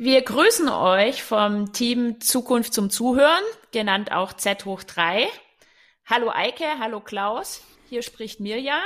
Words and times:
Wir 0.00 0.22
grüßen 0.22 0.68
euch 0.68 1.24
vom 1.24 1.72
Team 1.72 2.20
Zukunft 2.20 2.72
zum 2.72 2.88
Zuhören, 2.88 3.42
genannt 3.72 4.12
auch 4.12 4.32
Z 4.32 4.64
hoch 4.64 4.84
3. 4.84 5.26
Hallo 6.06 6.30
Eike, 6.32 6.66
hallo 6.78 7.00
Klaus, 7.00 7.64
hier 7.88 8.02
spricht 8.02 8.38
Mirja. 8.38 8.78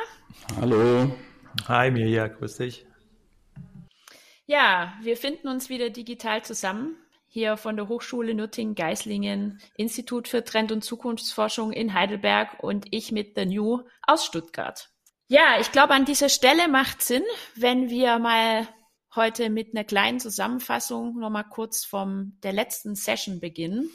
Hallo. 0.59 1.15
Hi 1.69 1.91
Mirja, 1.91 2.29
grüß 2.29 2.57
dich. 2.57 2.87
Ja, 4.47 4.95
wir 5.03 5.19
finden 5.19 5.49
uns 5.49 5.69
wieder 5.69 5.91
digital 5.91 6.47
zusammen, 6.47 6.97
hier 7.29 7.59
von 7.59 7.77
der 7.77 7.89
Hochschule 7.89 8.33
Nürtingen-Geislingen, 8.33 9.61
Institut 9.77 10.29
für 10.29 10.45
Trend- 10.45 10.73
und 10.73 10.83
Zukunftsforschung 10.83 11.73
in 11.73 11.93
Heidelberg 11.93 12.63
und 12.65 12.87
ich 12.91 13.13
mit 13.13 13.35
The 13.37 13.45
New 13.45 13.83
aus 14.07 14.25
Stuttgart. 14.25 14.89
Ja, 15.29 15.61
ich 15.61 15.73
glaube, 15.73 15.93
an 15.93 16.07
dieser 16.07 16.31
Stelle 16.31 16.69
macht 16.69 17.03
Sinn, 17.03 17.25
wenn 17.55 17.91
wir 17.91 18.19
mal 18.19 18.67
heute 19.15 19.51
mit 19.51 19.75
einer 19.75 19.85
kleinen 19.85 20.21
Zusammenfassung 20.21 21.19
nochmal 21.19 21.45
kurz 21.49 21.85
vom 21.85 22.39
der 22.43 22.53
letzten 22.53 22.95
Session 22.95 23.41
beginnen, 23.41 23.91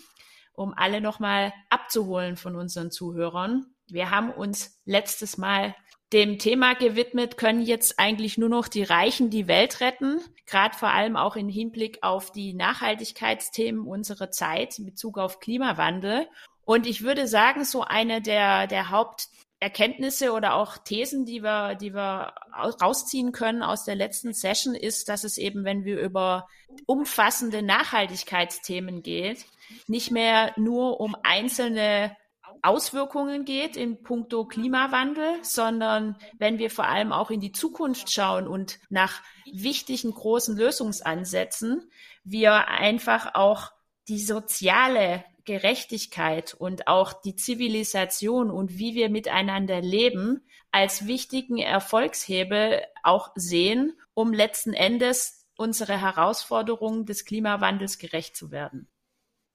um 0.54 0.74
alle 0.76 1.02
nochmal 1.02 1.54
abzuholen 1.70 2.38
von 2.38 2.56
unseren 2.56 2.92
Zuhörern. 2.92 3.66
Wir 3.88 4.12
haben 4.12 4.32
uns 4.32 4.80
letztes 4.86 5.38
Mal 5.38 5.76
dem 6.14 6.40
Thema 6.40 6.74
gewidmet, 6.74 7.38
können 7.38 7.62
jetzt 7.62 8.00
eigentlich 8.00 8.38
nur 8.38 8.50
noch 8.50 8.68
die 8.68 8.84
Reichen 8.84 9.30
die 9.30 9.48
Welt 9.48 9.82
retten, 9.82 10.22
gerade 10.46 10.76
vor 10.76 10.90
allem 10.90 11.18
auch 11.18 11.36
im 11.36 11.50
Hinblick 11.50 12.00
auf 12.02 12.32
die 12.32 12.54
Nachhaltigkeitsthemen 12.54 13.86
unserer 13.86 14.32
Zeit 14.32 14.80
in 14.80 14.86
Bezug 14.86 15.18
auf 15.18 15.40
Klimawandel. 15.40 16.28
Und 16.64 16.86
ich 16.86 17.02
würde 17.02 17.28
sagen, 17.28 17.66
so 17.66 17.82
eine 17.82 18.22
der, 18.22 18.68
der 18.68 18.90
Haupt 18.90 19.28
Erkenntnisse 19.60 20.34
oder 20.34 20.54
auch 20.54 20.78
Thesen, 20.78 21.26
die 21.26 21.42
wir, 21.42 21.76
die 21.76 21.94
wir 21.94 22.34
rausziehen 22.54 23.32
können 23.32 23.64
aus 23.64 23.86
der 23.86 23.96
letzten 23.96 24.34
Session, 24.34 24.76
ist, 24.76 25.10
dass 25.10 25.24
es 25.24 25.38
eben, 25.38 25.64
wenn 25.64 25.84
wir 25.84 26.00
über 26.00 26.48
umfassende 26.86 27.64
Nachhaltigkeitsthemen 27.64 29.02
geht, 29.02 29.46
nicht 29.88 30.12
mehr 30.12 30.54
nur 30.58 31.00
um 31.00 31.16
einzelne 31.24 32.16
Auswirkungen 32.62 33.46
geht 33.46 33.78
in 33.78 34.02
puncto 34.04 34.46
Klimawandel, 34.46 35.44
sondern 35.44 36.18
wenn 36.38 36.60
wir 36.60 36.70
vor 36.70 36.86
allem 36.86 37.12
auch 37.12 37.32
in 37.32 37.40
die 37.40 37.52
Zukunft 37.52 38.12
schauen 38.12 38.48
und 38.48 38.80
nach 38.90 39.22
wichtigen 39.52 40.12
großen 40.12 40.58
Lösungsansätzen, 40.58 41.90
wir 42.24 42.68
einfach 42.68 43.36
auch 43.36 43.72
die 44.08 44.20
soziale 44.20 45.24
Gerechtigkeit 45.46 46.54
und 46.54 46.88
auch 46.88 47.14
die 47.14 47.36
Zivilisation 47.36 48.52
und 48.52 48.78
wie 48.78 48.96
wir 48.96 49.10
miteinander 49.10 49.82
leben 49.82 50.46
als 50.72 51.08
wichtigen 51.08 51.58
Erfolgshebel 51.58 52.82
auch 53.04 53.32
sehen, 53.36 53.94
um 54.14 54.34
letzten 54.34 54.74
Endes 54.74 55.46
unsere 55.56 56.00
Herausforderungen 56.00 57.06
des 57.06 57.26
Klimawandels 57.26 57.98
gerecht 57.98 58.36
zu 58.36 58.52
werden. 58.52 58.88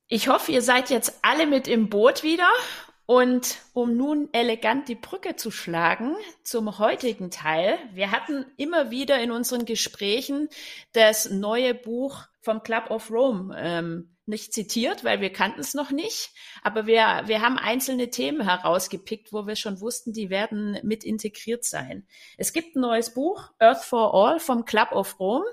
Ich 0.08 0.28
hoffe, 0.28 0.52
ihr 0.52 0.62
seid 0.62 0.90
jetzt 0.90 1.20
alle 1.22 1.46
mit 1.46 1.68
im 1.68 1.88
Boot 1.88 2.22
wieder 2.22 2.48
und 3.06 3.58
um 3.72 3.96
nun 3.96 4.28
elegant 4.32 4.88
die 4.88 4.94
Brücke 4.94 5.36
zu 5.36 5.50
schlagen 5.50 6.16
zum 6.42 6.78
heutigen 6.78 7.30
Teil, 7.30 7.78
wir 7.92 8.10
hatten 8.10 8.46
immer 8.56 8.90
wieder 8.90 9.20
in 9.20 9.30
unseren 9.30 9.64
Gesprächen 9.64 10.48
das 10.92 11.30
neue 11.30 11.74
Buch 11.74 12.22
vom 12.40 12.62
Club 12.62 12.90
of 12.90 13.10
Rome 13.10 13.54
ähm, 13.58 14.16
nicht 14.26 14.52
zitiert, 14.52 15.04
weil 15.04 15.20
wir 15.20 15.32
kannten 15.32 15.60
es 15.60 15.74
noch 15.74 15.90
nicht. 15.90 16.30
Aber 16.62 16.86
wir, 16.86 17.22
wir 17.26 17.42
haben 17.42 17.58
einzelne 17.58 18.10
Themen 18.10 18.42
herausgepickt, 18.42 19.32
wo 19.32 19.46
wir 19.46 19.56
schon 19.56 19.80
wussten, 19.80 20.12
die 20.12 20.30
werden 20.30 20.78
mit 20.82 21.04
integriert 21.04 21.64
sein. 21.64 22.06
Es 22.38 22.52
gibt 22.52 22.76
ein 22.76 22.80
neues 22.80 23.14
Buch, 23.14 23.50
Earth 23.58 23.84
for 23.84 24.14
All 24.14 24.38
vom 24.38 24.64
Club 24.64 24.92
of 24.92 25.18
Rome. 25.18 25.46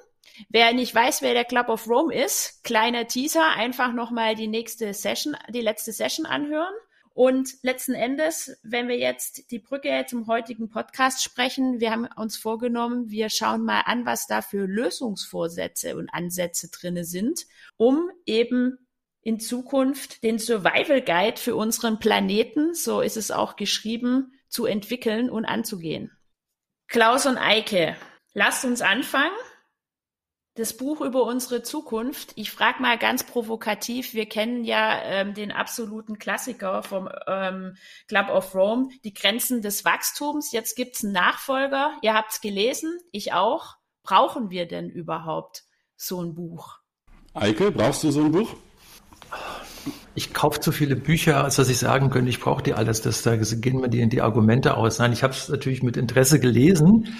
Wer 0.49 0.73
nicht 0.73 0.93
weiß, 0.93 1.21
wer 1.21 1.33
der 1.33 1.45
Club 1.45 1.69
of 1.69 1.87
Rome 1.87 2.13
ist, 2.13 2.63
kleiner 2.63 3.07
Teaser, 3.07 3.49
einfach 3.55 3.91
nochmal 3.93 4.35
die 4.35 4.47
nächste 4.47 4.93
Session, 4.93 5.35
die 5.49 5.61
letzte 5.61 5.91
Session 5.91 6.25
anhören. 6.25 6.73
Und 7.13 7.55
letzten 7.63 7.93
Endes, 7.93 8.57
wenn 8.63 8.87
wir 8.87 8.97
jetzt 8.97 9.51
die 9.51 9.59
Brücke 9.59 10.05
zum 10.07 10.27
heutigen 10.27 10.69
Podcast 10.69 11.23
sprechen, 11.23 11.79
wir 11.79 11.91
haben 11.91 12.07
uns 12.15 12.37
vorgenommen, 12.37 13.09
wir 13.09 13.29
schauen 13.29 13.65
mal 13.65 13.81
an, 13.81 14.05
was 14.05 14.27
da 14.27 14.41
für 14.41 14.65
Lösungsvorsätze 14.65 15.97
und 15.97 16.09
Ansätze 16.09 16.69
drinne 16.69 17.03
sind, 17.03 17.45
um 17.77 18.09
eben 18.25 18.77
in 19.21 19.39
Zukunft 19.39 20.23
den 20.23 20.39
Survival 20.39 21.01
Guide 21.01 21.39
für 21.39 21.55
unseren 21.55 21.99
Planeten, 21.99 22.73
so 22.73 23.01
ist 23.01 23.17
es 23.17 23.31
auch 23.31 23.55
geschrieben, 23.55 24.33
zu 24.47 24.65
entwickeln 24.65 25.29
und 25.29 25.45
anzugehen. 25.45 26.11
Klaus 26.87 27.25
und 27.25 27.37
Eike, 27.37 27.95
lasst 28.33 28.65
uns 28.65 28.81
anfangen 28.81 29.35
das 30.55 30.75
Buch 30.75 31.01
über 31.01 31.23
unsere 31.23 31.63
Zukunft. 31.63 32.33
Ich 32.35 32.51
frage 32.51 32.81
mal 32.81 32.97
ganz 32.97 33.23
provokativ, 33.23 34.13
wir 34.13 34.27
kennen 34.27 34.63
ja 34.65 35.01
ähm, 35.03 35.33
den 35.33 35.51
absoluten 35.51 36.17
Klassiker 36.17 36.83
vom 36.83 37.09
ähm, 37.27 37.75
Club 38.07 38.29
of 38.29 38.53
Rome, 38.55 38.89
die 39.03 39.13
Grenzen 39.13 39.61
des 39.61 39.85
Wachstums. 39.85 40.51
Jetzt 40.51 40.75
gibt's 40.75 41.03
einen 41.03 41.13
Nachfolger. 41.13 41.93
Ihr 42.01 42.13
habt's 42.13 42.41
gelesen, 42.41 42.97
ich 43.11 43.33
auch. 43.33 43.75
Brauchen 44.03 44.49
wir 44.49 44.67
denn 44.67 44.89
überhaupt 44.89 45.63
so 45.95 46.21
ein 46.21 46.33
Buch? 46.33 46.79
Eike, 47.33 47.71
brauchst 47.71 48.03
du 48.03 48.11
so 48.11 48.25
ein 48.25 48.31
Buch? 48.31 48.55
Ich 50.15 50.33
kaufe 50.33 50.59
zu 50.59 50.71
viele 50.71 50.95
Bücher, 50.95 51.43
als 51.43 51.55
dass 51.55 51.69
ich 51.69 51.77
sagen 51.77 52.09
könnte, 52.09 52.29
ich 52.29 52.39
brauche 52.39 52.63
die 52.63 52.73
alles. 52.73 53.01
Das, 53.01 53.21
da 53.21 53.37
gehen 53.37 53.79
mir 53.79 53.89
die, 53.89 54.09
die 54.09 54.21
Argumente 54.21 54.75
aus. 54.75 54.99
Nein, 54.99 55.13
ich 55.13 55.23
habe 55.23 55.33
es 55.33 55.47
natürlich 55.47 55.83
mit 55.83 55.95
Interesse 55.95 56.39
gelesen 56.39 57.15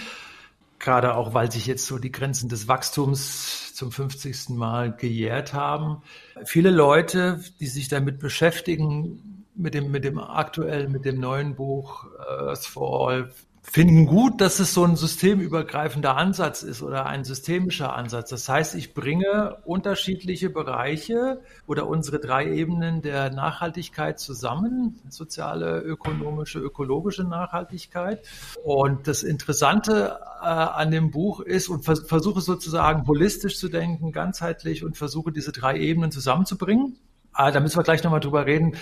gerade 0.80 1.16
auch, 1.16 1.34
weil 1.34 1.52
sich 1.52 1.66
jetzt 1.66 1.86
so 1.86 1.98
die 2.00 2.12
Grenzen 2.12 2.50
des 2.50 2.68
Wachstums 2.68 3.74
zum 3.76 3.92
50. 3.92 4.50
Mal 4.50 4.96
gejährt 4.96 5.54
haben. 5.54 6.02
Viele 6.46 6.72
Leute, 6.72 7.44
die 7.60 7.68
sich 7.68 7.88
damit 7.88 8.20
beschäftigen, 8.20 9.46
mit 9.56 9.74
dem, 9.74 9.92
mit 9.92 10.06
dem 10.06 10.20
aktuellen, 10.20 10.92
mit 10.92 11.06
dem 11.06 11.20
neuen 11.20 11.56
Buch 11.56 12.06
Earth 12.18 12.66
for 12.66 13.10
All, 13.10 13.32
finden 13.72 14.08
gut, 14.08 14.42
dass 14.42 14.60
es 14.60 14.74
so 14.74 14.84
ein 14.84 14.96
systemübergreifender 14.96 16.18
Ansatz 16.18 16.64
ist 16.64 16.82
oder 16.82 17.06
ein 17.06 17.24
systemischer 17.24 17.96
Ansatz. 17.96 18.32
Das 18.32 18.50
heißt, 18.50 18.74
ich 18.74 18.96
bringe 18.96 19.58
unterschiedliche 19.64 20.50
Bereiche 20.50 21.42
oder 21.68 21.88
unsere 21.88 22.20
drei 22.20 22.52
Ebenen 22.52 23.04
der 23.04 23.30
Nachhaltigkeit 23.30 24.20
zusammen, 24.20 25.00
soziale, 25.10 25.82
ökonomische, 25.82 26.58
ökologische 26.60 27.24
Nachhaltigkeit. 27.24 28.26
Und 28.64 29.08
das 29.08 29.22
Interessante 29.22 30.18
äh, 30.42 30.46
an 30.46 30.90
dem 30.90 31.12
Buch 31.12 31.40
ist 31.40 31.70
und 31.70 31.86
vers 31.86 32.00
versuche 32.08 32.42
sozusagen 32.42 33.06
holistisch 33.08 33.60
zu 33.60 33.70
denken, 33.70 34.12
ganzheitlich 34.12 34.84
und 34.84 34.98
versuche 34.98 35.32
diese 35.32 35.52
drei 35.52 35.78
Ebenen 35.78 36.12
zusammenzubringen. 36.12 36.98
Ah, 37.34 37.52
da 37.52 37.60
müssen 37.60 37.78
wir 37.78 37.84
gleich 37.84 38.04
nochmal 38.04 38.20
drüber 38.20 38.48
reden 38.48 38.76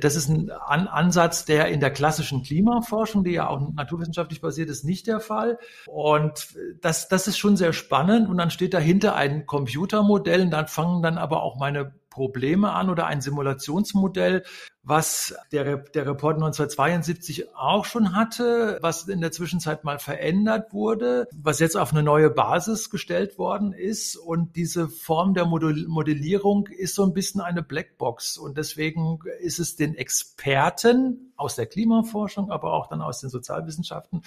das 0.00 0.16
ist 0.16 0.28
ein 0.28 0.50
An 0.50 0.88
Ansatz, 0.88 1.44
der 1.44 1.68
in 1.68 1.80
der 1.80 1.90
klassischen 1.90 2.42
Klimaforschung, 2.42 3.24
die 3.24 3.32
ja 3.32 3.48
auch 3.48 3.60
naturwissenschaftlich 3.74 4.40
basiert 4.40 4.68
ist, 4.70 4.84
nicht 4.84 5.06
der 5.06 5.20
Fall. 5.20 5.58
Und 5.86 6.48
das, 6.80 7.08
das 7.08 7.28
ist 7.28 7.38
schon 7.38 7.56
sehr 7.56 7.72
spannend. 7.72 8.28
Und 8.28 8.38
dann 8.38 8.50
steht 8.50 8.74
dahinter 8.74 9.14
ein 9.14 9.46
Computermodell 9.46 10.42
und 10.42 10.50
dann 10.50 10.68
fangen 10.68 11.02
dann 11.02 11.18
aber 11.18 11.42
auch 11.42 11.56
meine 11.56 11.94
Probleme 12.14 12.72
an 12.72 12.90
oder 12.90 13.06
ein 13.06 13.20
Simulationsmodell, 13.20 14.44
was 14.84 15.34
der, 15.50 15.78
der 15.78 16.06
Report 16.06 16.36
1972 16.36 17.56
auch 17.56 17.84
schon 17.84 18.14
hatte, 18.14 18.78
was 18.82 19.08
in 19.08 19.20
der 19.20 19.32
Zwischenzeit 19.32 19.82
mal 19.82 19.98
verändert 19.98 20.72
wurde, 20.72 21.26
was 21.34 21.58
jetzt 21.58 21.76
auf 21.76 21.92
eine 21.92 22.04
neue 22.04 22.30
Basis 22.30 22.88
gestellt 22.88 23.36
worden 23.36 23.72
ist. 23.72 24.14
Und 24.14 24.54
diese 24.54 24.88
Form 24.88 25.34
der 25.34 25.44
Modellierung 25.46 26.68
ist 26.68 26.94
so 26.94 27.02
ein 27.02 27.14
bisschen 27.14 27.40
eine 27.40 27.64
Blackbox. 27.64 28.38
Und 28.38 28.58
deswegen 28.58 29.18
ist 29.40 29.58
es 29.58 29.74
den 29.74 29.96
Experten 29.96 31.32
aus 31.36 31.56
der 31.56 31.66
Klimaforschung, 31.66 32.52
aber 32.52 32.74
auch 32.74 32.86
dann 32.86 33.02
aus 33.02 33.20
den 33.20 33.30
Sozialwissenschaften 33.30 34.22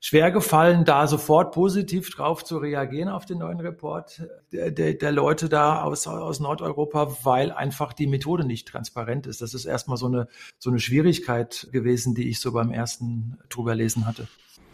schwer 0.00 0.30
gefallen, 0.30 0.84
da 0.84 1.06
sofort 1.06 1.52
positiv 1.52 2.10
drauf 2.10 2.44
zu 2.44 2.58
reagieren 2.58 3.08
auf 3.08 3.26
den 3.26 3.38
neuen 3.38 3.60
Report 3.60 4.22
der, 4.52 4.70
der, 4.70 4.94
der 4.94 5.12
Leute 5.12 5.48
da 5.48 5.82
aus, 5.82 6.06
aus 6.06 6.40
Nordeuropa, 6.40 7.16
weil 7.24 7.50
einfach 7.50 7.92
die 7.92 8.06
Methode 8.06 8.44
nicht 8.44 8.68
transparent 8.68 9.26
ist. 9.26 9.40
Das 9.40 9.54
ist 9.54 9.64
erstmal 9.64 9.96
so 9.96 10.06
eine, 10.06 10.28
so 10.58 10.70
eine 10.70 10.78
Schwierigkeit 10.78 11.68
gewesen, 11.72 12.14
die 12.14 12.28
ich 12.28 12.40
so 12.40 12.52
beim 12.52 12.70
ersten 12.70 13.38
drüber 13.48 13.74
lesen 13.74 14.06
hatte. 14.06 14.28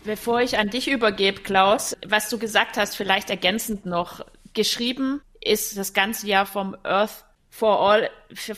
Bevor 0.05 0.41
ich 0.41 0.59
an 0.59 0.69
dich 0.69 0.91
übergebe, 0.91 1.43
Klaus, 1.43 1.97
was 2.07 2.29
du 2.29 2.39
gesagt 2.39 2.77
hast, 2.77 2.97
vielleicht 2.97 3.31
ergänzend 3.31 3.87
noch. 3.87 4.25
Geschrieben 4.53 5.23
ist 5.41 5.79
das 5.79 5.93
ganze 5.93 6.27
Jahr 6.27 6.45
vom 6.45 6.77
Earth 6.83 7.25
for 7.49 7.81
All, 7.81 8.11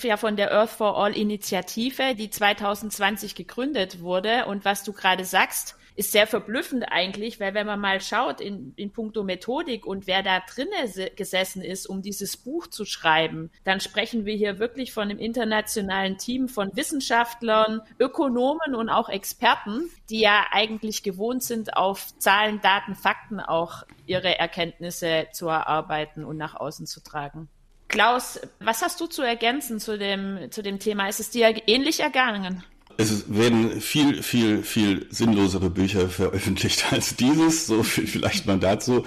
ja 0.02 0.16
von 0.16 0.36
der 0.36 0.52
Earth 0.52 0.70
for 0.70 0.96
All 0.96 1.14
Initiative, 1.16 2.14
die 2.14 2.30
2020 2.30 3.34
gegründet 3.34 4.00
wurde. 4.00 4.46
Und 4.46 4.64
was 4.64 4.84
du 4.84 4.92
gerade 4.92 5.24
sagst, 5.24 5.76
ist 5.96 6.12
sehr 6.12 6.26
verblüffend 6.26 6.84
eigentlich, 6.90 7.38
weil 7.40 7.54
wenn 7.54 7.66
man 7.66 7.80
mal 7.80 8.00
schaut 8.00 8.40
in, 8.40 8.72
in 8.76 8.92
puncto 8.92 9.22
Methodik 9.22 9.86
und 9.86 10.06
wer 10.06 10.22
da 10.22 10.40
drinnen 10.40 10.70
gesessen 11.16 11.62
ist, 11.62 11.86
um 11.86 12.02
dieses 12.02 12.36
Buch 12.36 12.66
zu 12.66 12.84
schreiben, 12.84 13.50
dann 13.62 13.80
sprechen 13.80 14.24
wir 14.24 14.34
hier 14.34 14.58
wirklich 14.58 14.92
von 14.92 15.04
einem 15.04 15.18
internationalen 15.18 16.18
Team 16.18 16.48
von 16.48 16.74
Wissenschaftlern, 16.74 17.80
Ökonomen 18.00 18.74
und 18.74 18.88
auch 18.88 19.08
Experten, 19.08 19.88
die 20.10 20.20
ja 20.20 20.46
eigentlich 20.50 21.02
gewohnt 21.02 21.42
sind, 21.42 21.76
auf 21.76 22.18
Zahlen, 22.18 22.60
Daten, 22.60 22.94
Fakten 22.94 23.40
auch 23.40 23.84
ihre 24.06 24.38
Erkenntnisse 24.38 25.28
zu 25.32 25.46
erarbeiten 25.48 26.24
und 26.24 26.36
nach 26.36 26.54
außen 26.56 26.86
zu 26.86 27.02
tragen. 27.02 27.48
Klaus, 27.88 28.40
was 28.58 28.82
hast 28.82 29.00
du 29.00 29.06
zu 29.06 29.22
ergänzen 29.22 29.78
zu 29.78 29.96
dem, 29.96 30.50
zu 30.50 30.62
dem 30.62 30.80
Thema? 30.80 31.08
Ist 31.08 31.20
es 31.20 31.30
dir 31.30 31.54
ähnlich 31.68 32.00
ergangen? 32.00 32.64
Es 32.96 33.24
werden 33.28 33.80
viel, 33.80 34.22
viel, 34.22 34.62
viel 34.62 35.06
sinnlosere 35.10 35.70
Bücher 35.70 36.08
veröffentlicht 36.08 36.84
als 36.92 37.16
dieses. 37.16 37.66
So 37.66 37.82
viel 37.82 38.06
vielleicht 38.06 38.46
mal 38.46 38.58
dazu. 38.58 39.04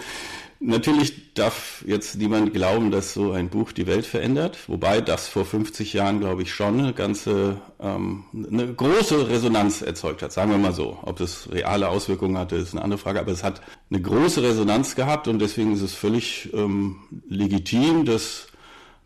Natürlich 0.59 1.35
darf 1.35 1.83
jetzt 1.85 2.15
niemand 2.15 2.51
glauben, 2.51 2.89
dass 2.89 3.13
so 3.13 3.31
ein 3.31 3.49
Buch 3.49 3.71
die 3.71 3.85
Welt 3.85 4.07
verändert, 4.07 4.57
wobei 4.67 5.01
das 5.01 5.27
vor 5.27 5.45
50 5.45 5.93
Jahren, 5.93 6.19
glaube 6.19 6.41
ich, 6.41 6.51
schon 6.51 6.79
eine 6.79 6.93
ganze, 6.93 7.61
ähm, 7.79 8.23
eine 8.33 8.73
große 8.73 9.29
Resonanz 9.29 9.83
erzeugt 9.83 10.23
hat, 10.23 10.33
sagen 10.33 10.49
wir 10.49 10.57
mal 10.57 10.73
so. 10.73 10.97
Ob 11.03 11.19
es 11.19 11.51
reale 11.51 11.89
Auswirkungen 11.89 12.39
hatte, 12.39 12.55
ist 12.55 12.73
eine 12.73 12.83
andere 12.83 12.97
Frage, 12.97 13.19
aber 13.19 13.31
es 13.31 13.43
hat 13.43 13.61
eine 13.91 14.01
große 14.01 14.41
Resonanz 14.41 14.95
gehabt 14.95 15.27
und 15.27 15.37
deswegen 15.37 15.73
ist 15.73 15.83
es 15.83 15.93
völlig 15.93 16.51
ähm, 16.53 17.01
legitim, 17.29 18.05
dass 18.05 18.47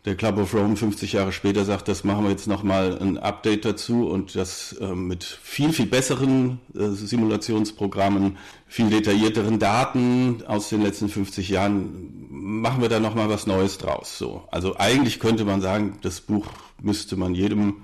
der 0.04 0.16
Club 0.16 0.38
of 0.38 0.52
Rome 0.52 0.76
50 0.76 1.12
Jahre 1.12 1.32
später 1.32 1.64
sagt, 1.64 1.86
das 1.86 2.02
machen 2.02 2.24
wir 2.24 2.30
jetzt 2.30 2.48
nochmal 2.48 2.98
ein 3.00 3.18
Update 3.18 3.64
dazu 3.64 4.08
und 4.08 4.34
das 4.34 4.72
äh, 4.80 4.94
mit 4.94 5.22
viel, 5.22 5.72
viel 5.72 5.86
besseren 5.86 6.58
äh, 6.74 6.88
Simulationsprogrammen, 6.88 8.36
viel 8.66 8.90
detaillierteren 8.90 9.60
Daten 9.60 10.42
aus 10.46 10.70
den 10.70 10.82
letzten 10.82 11.08
50 11.08 11.48
Jahren 11.50 12.26
machen 12.30 12.82
wir 12.82 12.88
da 12.88 12.98
nochmal 12.98 13.28
was 13.28 13.46
Neues 13.46 13.78
draus. 13.78 14.18
So. 14.18 14.42
Also 14.50 14.76
eigentlich 14.76 15.20
könnte 15.20 15.44
man 15.44 15.60
sagen, 15.60 15.98
das 16.02 16.20
Buch 16.20 16.46
müsste 16.80 17.16
man 17.16 17.36
jedem 17.36 17.82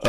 äh, 0.00 0.08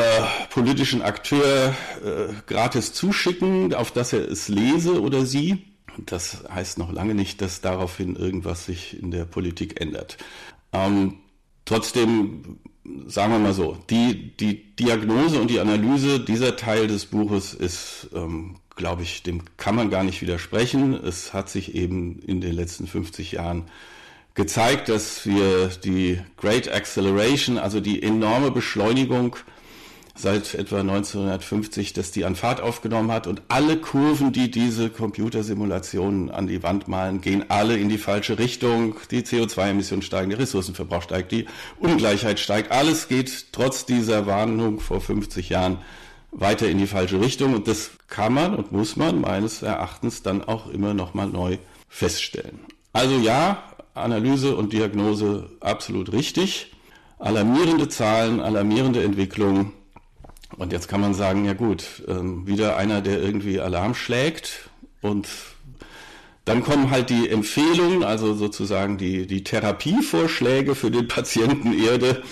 politischen 0.50 1.04
Akteur 1.04 1.76
äh, 2.04 2.34
gratis 2.48 2.94
zuschicken, 2.94 3.76
auf 3.76 3.92
dass 3.92 4.14
er 4.14 4.28
es 4.28 4.48
lese 4.48 5.00
oder 5.00 5.28
sie. 5.28 5.68
Das 5.98 6.44
heißt 6.52 6.80
noch 6.80 6.92
lange 6.92 7.14
nicht, 7.14 7.42
dass 7.42 7.62
daraufhin 7.62 8.16
irgendwas 8.16 8.66
sich 8.66 9.00
in 9.00 9.12
der 9.12 9.26
Politik 9.26 9.80
ändert. 9.80 10.18
Ähm, 10.74 11.18
Trotzdem, 11.72 12.58
sagen 13.08 13.32
wir 13.32 13.40
mal 13.40 13.54
so, 13.54 13.78
die, 13.90 14.36
die 14.36 14.76
Diagnose 14.76 15.40
und 15.40 15.50
die 15.50 15.62
Analyse 15.62 16.20
dieser 16.20 16.58
Teil 16.58 16.88
des 16.88 17.06
Buches 17.06 17.54
ist, 17.54 18.10
ähm, 18.14 18.58
glaube 18.76 19.04
ich, 19.04 19.24
dem 19.24 19.44
kann 19.56 19.76
man 19.76 19.90
gar 19.90 20.04
nicht 20.04 20.22
widersprechen. 20.22 20.94
Es 20.94 21.32
hat 21.32 21.50
sich 21.50 21.74
eben 21.74 22.20
in 22.28 22.42
den 22.42 22.52
letzten 22.52 22.88
50 22.88 23.32
Jahren 23.32 23.70
gezeigt, 24.34 24.90
dass 24.90 25.26
wir 25.26 25.68
die 25.70 26.20
Great 26.36 26.70
Acceleration, 26.70 27.58
also 27.58 27.80
die 27.80 28.04
enorme 28.04 28.52
Beschleunigung 28.52 29.38
seit 30.16 30.56
etwa 30.56 30.80
1950, 30.82 31.94
dass 31.94 32.12
die 32.12 32.26
an 32.26 32.36
Fahrt 32.36 32.62
aufgenommen 32.62 33.12
hat 33.12 33.28
und 33.28 33.42
alle 33.48 33.78
Kurven, 33.78 34.32
die 34.32 34.52
diese 34.52 34.90
Computersimulationen 34.90 36.30
an 36.30 36.48
die 36.48 36.64
Wand 36.64 36.88
malen, 36.88 37.22
gehen 37.22 37.46
alle 37.50 37.78
in 37.78 37.90
die 37.90 37.98
falsche 37.98 38.38
Richtung. 38.38 38.96
Die 39.10 39.22
CO2-Emissionen 39.22 40.02
steigen, 40.02 40.30
der 40.30 40.40
Ressourcenverbrauch 40.40 41.02
steigt, 41.02 41.32
die 41.32 41.46
Ungleichheit 41.80 42.40
steigt. 42.40 42.72
Alles 42.72 43.08
geht 43.08 43.54
trotz 43.54 43.86
dieser 43.86 44.26
Warnung 44.26 44.80
vor 44.80 45.02
50 45.02 45.50
Jahren 45.50 45.78
weiter 46.32 46.70
in 46.70 46.78
die 46.78 46.88
falsche 46.88 47.20
Richtung 47.20 47.54
und 47.54 47.68
das 47.68 47.92
kann 48.08 48.34
man 48.34 48.56
und 48.56 48.72
muss 48.72 48.96
man 48.96 49.20
meines 49.20 49.62
Erachtens 49.62 50.24
dann 50.24 50.44
auch 50.44 50.70
immer 50.70 50.94
noch 50.94 51.14
mal 51.14 51.28
neu 51.28 51.58
feststellen. 51.90 52.60
Also 52.94 53.18
ja, 53.18 53.64
Analyse 53.94 54.56
und 54.56 54.72
Diagnose 54.74 55.50
absolut 55.60 56.14
richtig. 56.14 56.74
Alarmierende 57.20 57.90
Zahlen, 57.90 58.40
alarmierende 58.40 59.04
Entwicklungen 59.04 59.74
und 60.58 60.72
jetzt 60.72 60.88
kann 60.88 61.02
man 61.02 61.14
sagen, 61.14 61.46
ja 61.46 61.54
gut, 61.54 62.04
ähm, 62.08 62.48
wieder 62.48 62.78
einer, 62.78 63.02
der 63.02 63.22
irgendwie 63.22 63.60
Alarm 63.60 63.96
schlägt 63.96 64.70
und 65.02 65.28
dann 66.46 66.64
kommen 66.64 66.90
halt 66.90 67.10
die 67.10 67.30
Empfehlungen, 67.30 68.04
also 68.04 68.34
sozusagen 68.34 68.98
die, 68.98 69.28
die 69.28 69.44
Therapievorschläge 69.44 70.74
für 70.76 70.90
den 70.90 71.08
Patienten 71.08 71.74
Erde. 71.74 72.24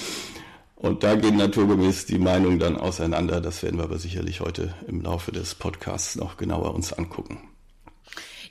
Und 0.75 1.03
da 1.03 1.15
gehen 1.15 1.35
naturgemäß 1.35 2.05
die 2.05 2.19
Meinungen 2.19 2.57
dann 2.57 2.77
auseinander. 2.77 3.41
Das 3.41 3.61
werden 3.63 3.77
wir 3.77 3.83
aber 3.83 3.99
sicherlich 3.99 4.39
heute 4.39 4.73
im 4.87 5.01
Laufe 5.01 5.31
des 5.31 5.53
Podcasts 5.53 6.15
noch 6.15 6.37
genauer 6.37 6.73
uns 6.73 6.93
angucken. 6.93 7.48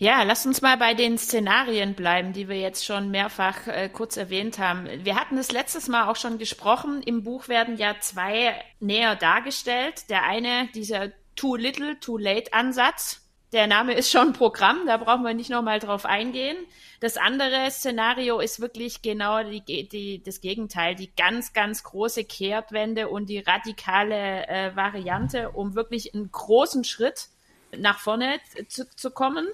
Ja, 0.01 0.23
lass 0.23 0.47
uns 0.47 0.63
mal 0.63 0.77
bei 0.77 0.95
den 0.95 1.19
Szenarien 1.19 1.95
bleiben, 1.95 2.33
die 2.33 2.49
wir 2.49 2.57
jetzt 2.57 2.85
schon 2.85 3.11
mehrfach 3.11 3.67
äh, 3.67 3.89
kurz 3.89 4.17
erwähnt 4.17 4.61
haben. 4.61 4.87
Wir 5.05 5.17
hatten 5.17 5.37
es 5.37 5.51
letztes 5.51 5.89
Mal 5.89 6.07
auch 6.07 6.15
schon 6.15 6.39
gesprochen. 6.39 7.03
Im 7.03 7.25
Buch 7.25 7.49
werden 7.49 7.77
ja 7.77 7.97
zwei 7.99 8.55
näher 8.79 9.17
dargestellt. 9.17 10.09
Der 10.09 10.23
eine, 10.23 10.69
dieser 10.73 11.11
Too 11.35 11.57
Little, 11.57 11.99
Too 11.99 12.17
Late 12.17 12.53
Ansatz. 12.53 13.25
Der 13.53 13.67
Name 13.67 13.95
ist 13.95 14.13
schon 14.13 14.35
Programm, 14.35 14.87
da 14.87 14.99
brauchen 14.99 15.25
wir 15.25 15.35
nicht 15.35 15.51
nochmal 15.51 15.81
drauf 15.81 16.05
eingehen. 16.05 16.59
Das 17.01 17.17
andere 17.17 17.69
Szenario 17.71 18.39
ist 18.41 18.61
wirklich 18.61 19.03
genau 19.03 19.43
die, 19.43 19.89
die, 19.89 20.23
das 20.23 20.41
Gegenteil, 20.41 20.95
die 20.95 21.11
ganz, 21.17 21.55
ganz 21.55 21.83
große 21.83 22.25
Kehrtwende 22.25 23.09
und 23.09 23.31
die 23.31 23.39
radikale 23.39 24.47
äh, 24.47 24.77
Variante, 24.77 25.51
um 25.51 25.75
wirklich 25.75 26.15
einen 26.15 26.31
großen 26.31 26.85
Schritt 26.85 27.31
nach 27.77 27.99
vorne 27.99 28.39
zu, 28.69 28.89
zu 28.91 29.11
kommen. 29.11 29.49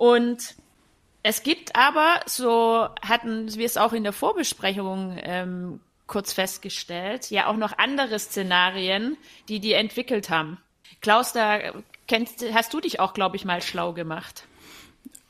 Und 0.00 0.54
es 1.22 1.42
gibt 1.42 1.76
aber, 1.76 2.22
so 2.24 2.88
hatten 3.02 3.54
wir 3.54 3.66
es 3.66 3.76
auch 3.76 3.92
in 3.92 4.02
der 4.02 4.14
Vorbesprechung 4.14 5.18
ähm, 5.20 5.80
kurz 6.06 6.32
festgestellt, 6.32 7.30
ja 7.30 7.48
auch 7.48 7.58
noch 7.58 7.76
andere 7.76 8.18
Szenarien, 8.18 9.18
die 9.50 9.60
die 9.60 9.74
entwickelt 9.74 10.30
haben. 10.30 10.56
Klaus, 11.02 11.34
da 11.34 11.58
kennst, 12.08 12.42
hast 12.54 12.72
du 12.72 12.80
dich 12.80 12.98
auch, 12.98 13.12
glaube 13.12 13.36
ich, 13.36 13.44
mal 13.44 13.60
schlau 13.60 13.92
gemacht. 13.92 14.44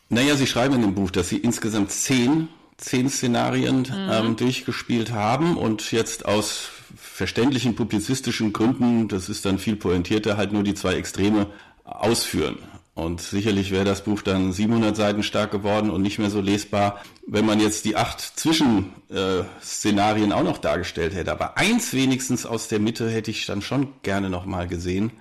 Naja, 0.09 0.37
Sie 0.37 0.47
schreiben 0.47 0.77
in 0.77 0.83
dem 0.83 0.95
Buch, 0.95 1.11
dass 1.11 1.31
Sie 1.31 1.39
insgesamt 1.39 1.91
zehn, 1.91 2.49
zehn 2.77 3.11
Szenarien 3.11 3.81
mhm. 3.81 4.09
ähm, 4.13 4.37
durchgespielt 4.37 5.11
haben 5.11 5.57
und 5.57 5.91
jetzt 5.91 6.27
aus 6.27 6.71
verständlichen 6.95 7.75
publizistischen 7.75 8.53
Gründen, 8.53 9.09
das 9.09 9.29
ist 9.29 9.45
dann 9.45 9.59
viel 9.59 9.75
pointierter, 9.75 10.37
halt 10.37 10.53
nur 10.53 10.63
die 10.63 10.75
zwei 10.75 10.95
Extreme 10.95 11.49
ausführen. 11.83 12.61
Und 12.95 13.21
sicherlich 13.21 13.71
wäre 13.71 13.85
das 13.85 14.05
Buch 14.05 14.23
dann 14.23 14.53
700 14.53 14.97
Seiten 14.97 15.23
stark 15.23 15.53
geworden 15.53 15.91
und 15.91 16.03
nicht 16.03 16.19
mehr 16.19 16.31
so 16.31 16.41
lesbar, 16.41 17.01
wenn 17.27 17.47
man 17.47 17.61
jetzt 17.61 17.85
die 17.85 17.97
acht 17.97 18.21
Zwischenszenarien 18.21 20.33
auch 20.33 20.43
noch 20.43 20.59
dargestellt 20.59 21.15
hätte. 21.15 21.33
Aber 21.33 21.57
eins 21.57 21.95
wenigstens 21.95 22.45
aus 22.45 22.69
der 22.69 22.81
Mitte 22.81 23.09
hätte 23.09 23.31
ich 23.31 23.47
dann 23.47 23.63
schon 23.63 23.89
gerne 24.03 24.29
nochmal 24.29 24.67
gesehen. 24.67 25.13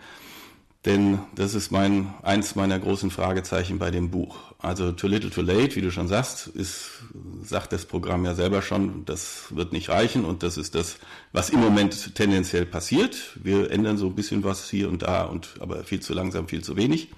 Denn 0.86 1.20
das 1.36 1.56
ist 1.56 1.72
mein, 1.72 2.14
eins 2.24 2.56
meiner 2.56 2.80
großen 2.80 3.12
Fragezeichen 3.12 3.80
bei 3.80 3.92
dem 3.92 4.12
Buch. 4.12 4.54
Also 4.60 4.94
Too 4.94 5.08
Little 5.08 5.30
Too 5.30 5.42
Late, 5.42 5.76
wie 5.76 5.82
du 5.82 5.92
schon 5.92 6.08
sagst, 6.08 6.48
ist, 6.48 7.04
sagt 7.44 7.74
das 7.74 7.86
Programm 7.86 8.24
ja 8.24 8.34
selber 8.34 8.62
schon, 8.62 9.04
das 9.04 9.56
wird 9.56 9.74
nicht 9.74 9.90
reichen 9.90 10.24
und 10.24 10.42
das 10.42 10.58
ist 10.58 10.76
das, 10.76 10.98
was 11.34 11.50
im 11.50 11.60
Moment 11.60 12.16
tendenziell 12.16 12.66
passiert. 12.66 13.18
Wir 13.36 13.72
ändern 13.72 13.98
so 13.98 14.08
ein 14.08 14.16
bisschen 14.16 14.46
was 14.46 14.70
hier 14.70 14.90
und 14.90 15.02
da 15.02 15.26
und 15.26 15.56
aber 15.60 15.84
viel 15.84 16.00
zu 16.00 16.14
langsam, 16.14 16.48
viel 16.48 16.64
zu 16.64 16.78
wenig. 16.78 17.10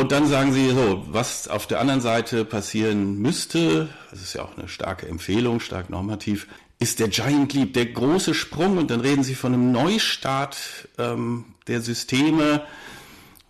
Und 0.00 0.12
dann 0.12 0.26
sagen 0.26 0.52
sie 0.52 0.70
so, 0.70 1.04
was 1.10 1.46
auf 1.46 1.66
der 1.66 1.78
anderen 1.78 2.00
Seite 2.00 2.46
passieren 2.46 3.18
müsste, 3.18 3.90
das 4.10 4.22
ist 4.22 4.32
ja 4.32 4.42
auch 4.42 4.56
eine 4.56 4.66
starke 4.66 5.06
Empfehlung, 5.06 5.60
stark 5.60 5.90
normativ, 5.90 6.48
ist 6.78 7.00
der 7.00 7.08
Giant 7.08 7.52
Leap, 7.52 7.74
der 7.74 7.84
große 7.84 8.32
Sprung. 8.32 8.78
Und 8.78 8.90
dann 8.90 9.00
reden 9.00 9.22
sie 9.22 9.34
von 9.34 9.52
einem 9.52 9.72
Neustart 9.72 10.56
ähm, 10.96 11.44
der 11.66 11.82
Systeme, 11.82 12.62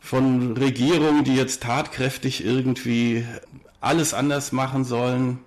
von 0.00 0.56
Regierungen, 0.56 1.22
die 1.22 1.36
jetzt 1.36 1.62
tatkräftig 1.62 2.44
irgendwie 2.44 3.24
alles 3.80 4.12
anders 4.12 4.50
machen 4.50 4.84
sollen. 4.84 5.38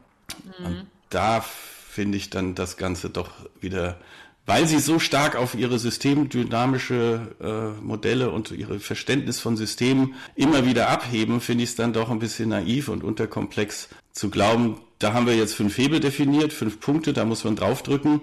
Mhm. 0.60 0.65
Und 0.65 0.88
da 1.10 1.43
finde 1.89 2.17
ich 2.17 2.29
dann 2.29 2.55
das 2.55 2.77
Ganze 2.77 3.10
doch 3.10 3.31
wieder 3.60 3.98
weil 4.45 4.67
sie 4.67 4.79
so 4.79 5.00
stark 5.00 5.35
auf 5.35 5.55
ihre 5.55 5.79
systemdynamische 5.79 7.35
äh, 7.41 7.81
Modelle 7.81 8.31
und 8.31 8.51
ihre 8.51 8.79
Verständnis 8.79 9.39
von 9.39 9.55
Systemen 9.55 10.15
immer 10.35 10.65
wieder 10.65 10.89
abheben, 10.89 11.39
finde 11.39 11.63
ich 11.63 11.71
es 11.71 11.75
dann 11.75 11.93
doch 11.93 12.09
ein 12.09 12.19
bisschen 12.19 12.50
naiv 12.50 12.89
und 12.89 13.03
unterkomplex 13.03 13.89
zu 14.12 14.29
glauben, 14.29 14.81
da 15.00 15.13
haben 15.13 15.27
wir 15.27 15.35
jetzt 15.35 15.55
fünf 15.55 15.77
Hebel 15.77 16.00
definiert, 16.00 16.53
fünf 16.53 16.79
Punkte, 16.79 17.13
da 17.13 17.25
muss 17.25 17.43
man 17.43 17.55
draufdrücken 17.55 18.21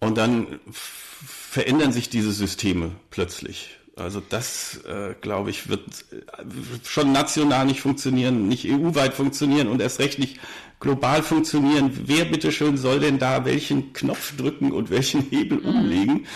und 0.00 0.16
dann 0.16 0.60
verändern 0.70 1.92
sich 1.92 2.08
diese 2.08 2.32
Systeme 2.32 2.92
plötzlich. 3.10 3.78
Also 3.98 4.20
das, 4.20 4.80
äh, 4.84 5.14
glaube 5.20 5.50
ich, 5.50 5.68
wird 5.68 5.82
äh, 6.12 6.44
schon 6.84 7.12
national 7.12 7.66
nicht 7.66 7.80
funktionieren, 7.80 8.48
nicht 8.48 8.66
EU-weit 8.66 9.14
funktionieren 9.14 9.68
und 9.68 9.82
erst 9.82 9.98
recht 9.98 10.18
nicht 10.18 10.38
global 10.80 11.22
funktionieren. 11.22 11.90
Wer 12.04 12.24
bitteschön 12.24 12.76
soll 12.76 13.00
denn 13.00 13.18
da 13.18 13.44
welchen 13.44 13.92
Knopf 13.92 14.36
drücken 14.36 14.72
und 14.72 14.90
welchen 14.90 15.22
Hebel 15.22 15.58
mhm. 15.58 15.66
umlegen? 15.66 16.26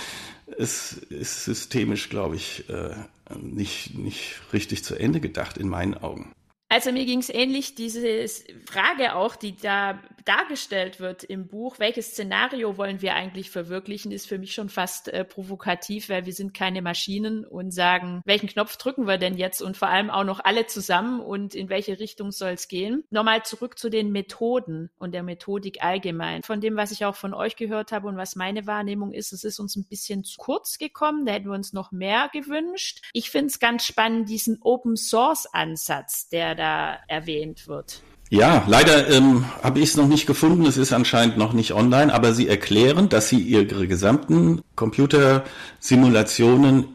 Es 0.58 0.92
ist 0.92 1.44
systemisch, 1.44 2.08
glaube 2.08 2.36
ich, 2.36 2.68
äh, 2.68 2.94
nicht, 3.40 3.96
nicht 3.96 4.40
richtig 4.52 4.84
zu 4.84 4.96
Ende 4.96 5.20
gedacht 5.20 5.56
in 5.56 5.68
meinen 5.68 5.94
Augen. 5.94 6.32
Also 6.72 6.90
mir 6.90 7.04
ging 7.04 7.18
es 7.18 7.28
ähnlich, 7.28 7.74
diese 7.74 8.26
Frage 8.64 9.14
auch, 9.14 9.36
die 9.36 9.54
da 9.54 10.00
dargestellt 10.24 11.00
wird 11.00 11.24
im 11.24 11.48
Buch, 11.48 11.78
welches 11.78 12.12
Szenario 12.12 12.78
wollen 12.78 13.02
wir 13.02 13.14
eigentlich 13.14 13.50
verwirklichen, 13.50 14.12
ist 14.12 14.28
für 14.28 14.38
mich 14.38 14.54
schon 14.54 14.68
fast 14.68 15.08
äh, 15.08 15.24
provokativ, 15.24 16.08
weil 16.08 16.26
wir 16.26 16.32
sind 16.32 16.54
keine 16.54 16.80
Maschinen 16.80 17.44
und 17.44 17.72
sagen, 17.72 18.22
welchen 18.24 18.48
Knopf 18.48 18.76
drücken 18.76 19.06
wir 19.06 19.18
denn 19.18 19.36
jetzt 19.36 19.60
und 19.60 19.76
vor 19.76 19.88
allem 19.88 20.10
auch 20.10 20.24
noch 20.24 20.40
alle 20.44 20.66
zusammen 20.66 21.20
und 21.20 21.54
in 21.54 21.68
welche 21.68 21.98
Richtung 21.98 22.30
soll 22.30 22.52
es 22.52 22.68
gehen. 22.68 23.04
Nochmal 23.10 23.42
zurück 23.42 23.78
zu 23.78 23.90
den 23.90 24.12
Methoden 24.12 24.90
und 24.98 25.12
der 25.12 25.22
Methodik 25.22 25.82
allgemein. 25.82 26.42
Von 26.42 26.60
dem, 26.60 26.76
was 26.76 26.92
ich 26.92 27.04
auch 27.04 27.16
von 27.16 27.34
euch 27.34 27.56
gehört 27.56 27.92
habe 27.92 28.08
und 28.08 28.16
was 28.16 28.36
meine 28.36 28.66
Wahrnehmung 28.66 29.12
ist, 29.12 29.32
es 29.32 29.44
ist 29.44 29.58
uns 29.58 29.76
ein 29.76 29.86
bisschen 29.88 30.24
zu 30.24 30.36
kurz 30.38 30.78
gekommen, 30.78 31.26
da 31.26 31.32
hätten 31.32 31.48
wir 31.48 31.54
uns 31.54 31.72
noch 31.72 31.92
mehr 31.92 32.30
gewünscht. 32.32 33.02
Ich 33.12 33.30
finde 33.30 33.48
es 33.48 33.58
ganz 33.58 33.84
spannend, 33.84 34.28
diesen 34.28 34.58
Open 34.62 34.96
Source 34.96 35.46
Ansatz, 35.52 36.28
der 36.28 36.54
da 36.54 36.61
erwähnt 37.08 37.68
wird. 37.68 38.00
Ja, 38.30 38.64
leider 38.66 39.10
ähm, 39.10 39.44
habe 39.62 39.80
ich 39.80 39.90
es 39.90 39.98
noch 39.98 40.08
nicht 40.08 40.26
gefunden. 40.26 40.64
Es 40.64 40.78
ist 40.78 40.94
anscheinend 40.94 41.36
noch 41.36 41.52
nicht 41.52 41.74
online, 41.74 42.14
aber 42.14 42.32
sie 42.32 42.48
erklären, 42.48 43.10
dass 43.10 43.28
sie 43.28 43.40
ihre 43.40 43.86
gesamten 43.86 44.62
Computersimulationen 44.74 46.88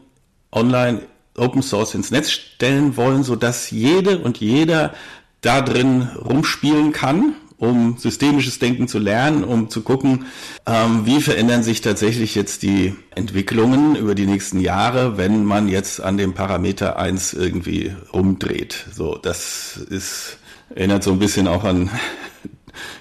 online 0.50 1.02
Open 1.36 1.62
Source 1.62 1.94
ins 1.94 2.10
Netz 2.10 2.32
stellen 2.32 2.96
wollen, 2.96 3.22
so 3.22 3.36
dass 3.36 3.70
jede 3.70 4.18
und 4.18 4.40
jeder 4.40 4.92
da 5.40 5.60
drin 5.60 6.08
rumspielen 6.16 6.92
kann, 6.92 7.36
um 7.58 7.96
systemisches 7.98 8.58
Denken 8.58 8.88
zu 8.88 8.98
lernen, 8.98 9.44
um 9.44 9.68
zu 9.68 9.82
gucken, 9.82 10.26
ähm, 10.66 11.04
wie 11.04 11.20
verändern 11.20 11.62
sich 11.62 11.80
tatsächlich 11.80 12.34
jetzt 12.34 12.62
die 12.62 12.94
Entwicklungen 13.14 13.96
über 13.96 14.14
die 14.14 14.26
nächsten 14.26 14.60
Jahre, 14.60 15.18
wenn 15.18 15.44
man 15.44 15.68
jetzt 15.68 16.00
an 16.00 16.16
dem 16.16 16.34
Parameter 16.34 16.98
1 16.98 17.34
irgendwie 17.34 17.92
rumdreht. 18.12 18.86
So, 18.94 19.16
das 19.16 19.76
ist 19.76 20.38
Erinnert 20.74 21.02
so 21.02 21.12
ein 21.12 21.18
bisschen 21.18 21.48
auch 21.48 21.64
an 21.64 21.90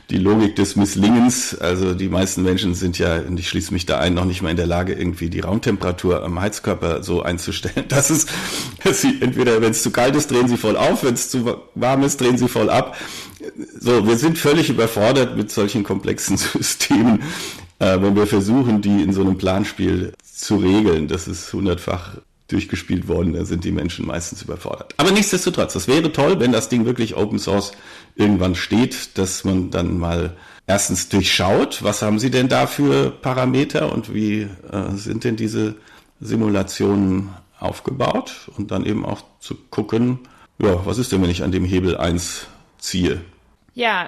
die 0.09 0.17
Logik 0.17 0.55
des 0.55 0.75
Misslingens. 0.75 1.55
Also 1.55 1.93
die 1.93 2.09
meisten 2.09 2.43
Menschen 2.43 2.75
sind 2.75 2.97
ja, 2.97 3.17
und 3.17 3.39
ich 3.39 3.49
schließe 3.49 3.73
mich 3.73 3.85
da 3.85 3.99
ein, 3.99 4.13
noch 4.13 4.25
nicht 4.25 4.41
mal 4.41 4.51
in 4.51 4.57
der 4.57 4.67
Lage, 4.67 4.93
irgendwie 4.93 5.29
die 5.29 5.41
Raumtemperatur 5.41 6.23
am 6.23 6.39
Heizkörper 6.39 7.03
so 7.03 7.21
einzustellen, 7.23 7.85
dass 7.89 8.09
es, 8.09 8.27
dass 8.83 9.01
sie 9.01 9.21
entweder, 9.21 9.61
wenn 9.61 9.71
es 9.71 9.83
zu 9.83 9.91
kalt 9.91 10.15
ist, 10.15 10.31
drehen 10.31 10.47
sie 10.47 10.57
voll 10.57 10.77
auf, 10.77 11.03
wenn 11.03 11.13
es 11.13 11.29
zu 11.29 11.57
warm 11.75 12.03
ist, 12.03 12.21
drehen 12.21 12.37
sie 12.37 12.47
voll 12.47 12.69
ab. 12.69 12.95
So, 13.79 14.07
wir 14.07 14.17
sind 14.17 14.37
völlig 14.37 14.69
überfordert 14.69 15.37
mit 15.37 15.51
solchen 15.51 15.83
komplexen 15.83 16.37
Systemen, 16.37 17.23
äh, 17.79 18.01
wenn 18.01 18.15
wir 18.15 18.27
versuchen, 18.27 18.81
die 18.81 19.03
in 19.03 19.13
so 19.13 19.21
einem 19.21 19.37
Planspiel 19.37 20.13
zu 20.23 20.57
regeln. 20.57 21.07
Das 21.07 21.27
ist 21.27 21.51
hundertfach 21.53 22.17
durchgespielt 22.47 23.07
worden, 23.07 23.33
da 23.33 23.45
sind 23.45 23.63
die 23.63 23.71
Menschen 23.71 24.05
meistens 24.05 24.41
überfordert. 24.41 24.93
Aber 24.97 25.11
nichtsdestotrotz, 25.11 25.73
das 25.73 25.87
wäre 25.87 26.11
toll, 26.11 26.39
wenn 26.39 26.51
das 26.51 26.69
Ding 26.69 26.85
wirklich 26.85 27.15
Open 27.15 27.39
Source 27.39 27.73
irgendwann 28.15 28.55
steht, 28.55 29.17
dass 29.17 29.43
man 29.43 29.69
dann 29.69 29.97
mal 29.97 30.35
erstens 30.65 31.09
durchschaut, 31.09 31.83
was 31.83 32.01
haben 32.01 32.19
Sie 32.19 32.31
denn 32.31 32.47
da 32.47 32.67
für 32.67 33.11
Parameter 33.11 33.91
und 33.91 34.13
wie 34.13 34.41
äh, 34.71 34.91
sind 34.95 35.23
denn 35.23 35.35
diese 35.35 35.75
Simulationen 36.21 37.29
aufgebaut 37.59 38.49
und 38.57 38.71
dann 38.71 38.85
eben 38.85 39.05
auch 39.05 39.23
zu 39.39 39.55
gucken, 39.69 40.19
ja, 40.59 40.85
was 40.85 40.97
ist 40.97 41.11
denn, 41.11 41.21
wenn 41.21 41.29
ich 41.29 41.43
an 41.43 41.51
dem 41.51 41.65
Hebel 41.65 41.97
1 41.97 42.47
ziehe? 42.79 43.21
Ja, 43.73 44.07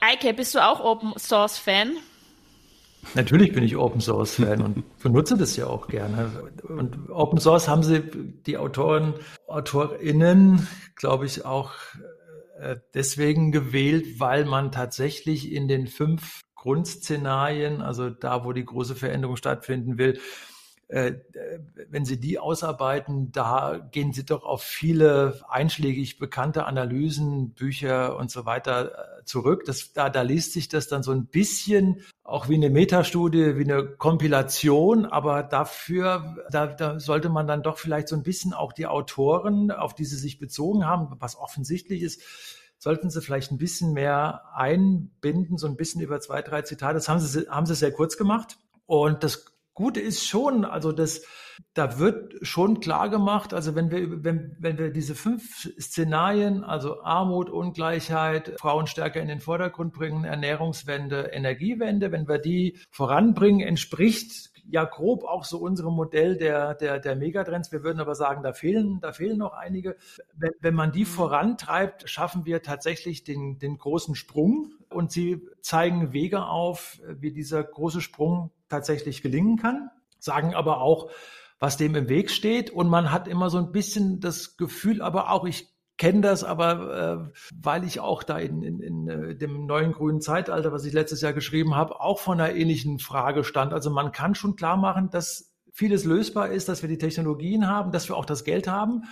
Eike, 0.00 0.34
bist 0.34 0.54
du 0.54 0.64
auch 0.64 0.80
Open 0.80 1.14
Source 1.18 1.58
Fan? 1.58 1.92
Natürlich 3.14 3.52
bin 3.52 3.64
ich 3.64 3.76
Open 3.76 4.00
Source 4.00 4.34
Fan 4.34 4.60
und 4.60 4.98
benutze 4.98 5.36
das 5.36 5.56
ja 5.56 5.66
auch 5.66 5.88
gerne. 5.88 6.30
Und 6.68 7.10
Open 7.10 7.38
Source 7.38 7.68
haben 7.68 7.82
sie 7.82 8.02
die 8.46 8.58
Autoren, 8.58 9.14
AutorInnen, 9.46 10.66
glaube 10.94 11.26
ich, 11.26 11.44
auch 11.44 11.72
äh, 12.60 12.76
deswegen 12.94 13.52
gewählt, 13.52 14.18
weil 14.20 14.44
man 14.44 14.72
tatsächlich 14.72 15.52
in 15.52 15.68
den 15.68 15.86
fünf 15.86 16.42
Grundszenarien, 16.54 17.80
also 17.80 18.10
da, 18.10 18.44
wo 18.44 18.52
die 18.52 18.64
große 18.64 18.96
Veränderung 18.96 19.36
stattfinden 19.36 19.96
will, 19.96 20.18
äh, 20.88 21.12
wenn 21.90 22.04
Sie 22.04 22.18
die 22.18 22.38
ausarbeiten, 22.38 23.30
da 23.30 23.78
gehen 23.90 24.12
Sie 24.12 24.24
doch 24.24 24.42
auf 24.42 24.62
viele 24.62 25.40
einschlägig 25.48 26.18
bekannte 26.18 26.64
Analysen, 26.64 27.52
Bücher 27.52 28.16
und 28.16 28.30
so 28.30 28.46
weiter 28.46 29.17
äh, 29.17 29.17
zurück. 29.28 29.64
Das, 29.66 29.92
da, 29.92 30.10
da 30.10 30.22
liest 30.22 30.52
sich 30.52 30.68
das 30.68 30.88
dann 30.88 31.02
so 31.02 31.12
ein 31.12 31.26
bisschen 31.26 32.02
auch 32.24 32.48
wie 32.48 32.54
eine 32.54 32.70
Metastudie, 32.70 33.56
wie 33.56 33.64
eine 33.64 33.86
Kompilation, 33.86 35.06
aber 35.06 35.42
dafür, 35.42 36.36
da, 36.50 36.66
da 36.66 36.98
sollte 36.98 37.28
man 37.28 37.46
dann 37.46 37.62
doch 37.62 37.78
vielleicht 37.78 38.08
so 38.08 38.16
ein 38.16 38.22
bisschen 38.22 38.52
auch 38.52 38.72
die 38.72 38.86
Autoren, 38.86 39.70
auf 39.70 39.94
die 39.94 40.04
sie 40.04 40.16
sich 40.16 40.38
bezogen 40.38 40.86
haben, 40.86 41.14
was 41.20 41.36
offensichtlich 41.36 42.02
ist, 42.02 42.22
sollten 42.78 43.10
Sie 43.10 43.20
vielleicht 43.20 43.50
ein 43.50 43.58
bisschen 43.58 43.92
mehr 43.92 44.44
einbinden, 44.54 45.58
so 45.58 45.66
ein 45.66 45.76
bisschen 45.76 46.00
über 46.00 46.20
zwei, 46.20 46.42
drei 46.42 46.62
Zitate. 46.62 46.94
Das 46.94 47.08
haben 47.08 47.18
Sie, 47.18 47.48
haben 47.48 47.66
Sie 47.66 47.74
sehr 47.74 47.92
kurz 47.92 48.16
gemacht. 48.16 48.56
Und 48.86 49.24
das 49.24 49.46
Gute 49.74 50.00
ist 50.00 50.24
schon, 50.24 50.64
also 50.64 50.92
das, 50.92 51.22
da 51.74 51.98
wird 51.98 52.34
schon 52.42 52.80
klar 52.80 53.08
gemacht, 53.08 53.54
also 53.54 53.74
wenn 53.74 53.90
wir, 53.90 54.24
wenn, 54.24 54.56
wenn 54.58 54.78
wir 54.78 54.90
diese 54.90 55.14
fünf 55.14 55.70
Szenarien, 55.80 56.64
also 56.64 57.02
Armut, 57.02 57.50
Ungleichheit, 57.50 58.54
Frauenstärke 58.58 59.20
in 59.20 59.28
den 59.28 59.40
Vordergrund 59.40 59.92
bringen, 59.92 60.24
Ernährungswende, 60.24 61.30
Energiewende, 61.32 62.12
wenn 62.12 62.28
wir 62.28 62.38
die 62.38 62.78
voranbringen, 62.90 63.66
entspricht 63.66 64.50
ja 64.70 64.84
grob 64.84 65.24
auch 65.24 65.44
so 65.44 65.58
unserem 65.58 65.94
Modell 65.94 66.36
der, 66.36 66.74
der, 66.74 66.98
der 66.98 67.16
Megatrends. 67.16 67.72
Wir 67.72 67.82
würden 67.82 68.00
aber 68.00 68.14
sagen, 68.14 68.42
da 68.42 68.52
fehlen, 68.52 69.00
da 69.00 69.12
fehlen 69.12 69.38
noch 69.38 69.52
einige. 69.52 69.96
Wenn, 70.34 70.50
wenn 70.60 70.74
man 70.74 70.92
die 70.92 71.00
mhm. 71.00 71.06
vorantreibt, 71.06 72.08
schaffen 72.08 72.44
wir 72.44 72.62
tatsächlich 72.62 73.24
den, 73.24 73.58
den 73.58 73.78
großen 73.78 74.14
Sprung 74.14 74.72
und 74.90 75.10
sie 75.10 75.46
zeigen 75.62 76.12
Wege 76.12 76.44
auf, 76.44 77.00
wie 77.06 77.32
dieser 77.32 77.62
große 77.64 78.00
Sprung 78.00 78.50
tatsächlich 78.68 79.22
gelingen 79.22 79.56
kann, 79.56 79.90
sagen 80.18 80.54
aber 80.54 80.80
auch, 80.80 81.10
was 81.58 81.76
dem 81.76 81.94
im 81.94 82.08
Weg 82.08 82.30
steht. 82.30 82.70
Und 82.70 82.88
man 82.88 83.12
hat 83.12 83.28
immer 83.28 83.50
so 83.50 83.58
ein 83.58 83.72
bisschen 83.72 84.20
das 84.20 84.56
Gefühl, 84.56 85.02
aber 85.02 85.30
auch, 85.30 85.44
ich 85.44 85.68
kenne 85.96 86.20
das, 86.20 86.44
aber 86.44 87.30
äh, 87.32 87.40
weil 87.60 87.84
ich 87.84 88.00
auch 88.00 88.22
da 88.22 88.38
in, 88.38 88.62
in, 88.62 88.80
in 88.80 89.08
äh, 89.08 89.34
dem 89.34 89.66
neuen 89.66 89.92
grünen 89.92 90.20
Zeitalter, 90.20 90.72
was 90.72 90.84
ich 90.84 90.92
letztes 90.92 91.20
Jahr 91.20 91.32
geschrieben 91.32 91.74
habe, 91.74 92.00
auch 92.00 92.20
von 92.20 92.40
einer 92.40 92.54
ähnlichen 92.54 93.00
Frage 93.00 93.42
stand. 93.42 93.72
Also 93.72 93.90
man 93.90 94.12
kann 94.12 94.36
schon 94.36 94.54
klar 94.54 94.76
machen, 94.76 95.10
dass 95.10 95.52
vieles 95.72 96.04
lösbar 96.04 96.50
ist, 96.50 96.68
dass 96.68 96.82
wir 96.82 96.88
die 96.88 96.98
Technologien 96.98 97.68
haben, 97.68 97.92
dass 97.92 98.08
wir 98.08 98.16
auch 98.16 98.24
das 98.24 98.44
Geld 98.44 98.68
haben, 98.68 99.04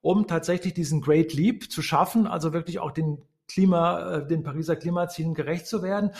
um 0.00 0.26
tatsächlich 0.26 0.74
diesen 0.74 1.00
Great 1.00 1.32
Leap 1.32 1.70
zu 1.70 1.80
schaffen, 1.80 2.26
also 2.26 2.52
wirklich 2.52 2.80
auch 2.80 2.90
den 2.90 3.22
Klima, 3.46 4.16
äh, 4.16 4.26
den 4.26 4.42
Pariser 4.42 4.74
Klimazielen 4.74 5.34
gerecht 5.34 5.66
zu 5.68 5.82
werden. 5.82 6.10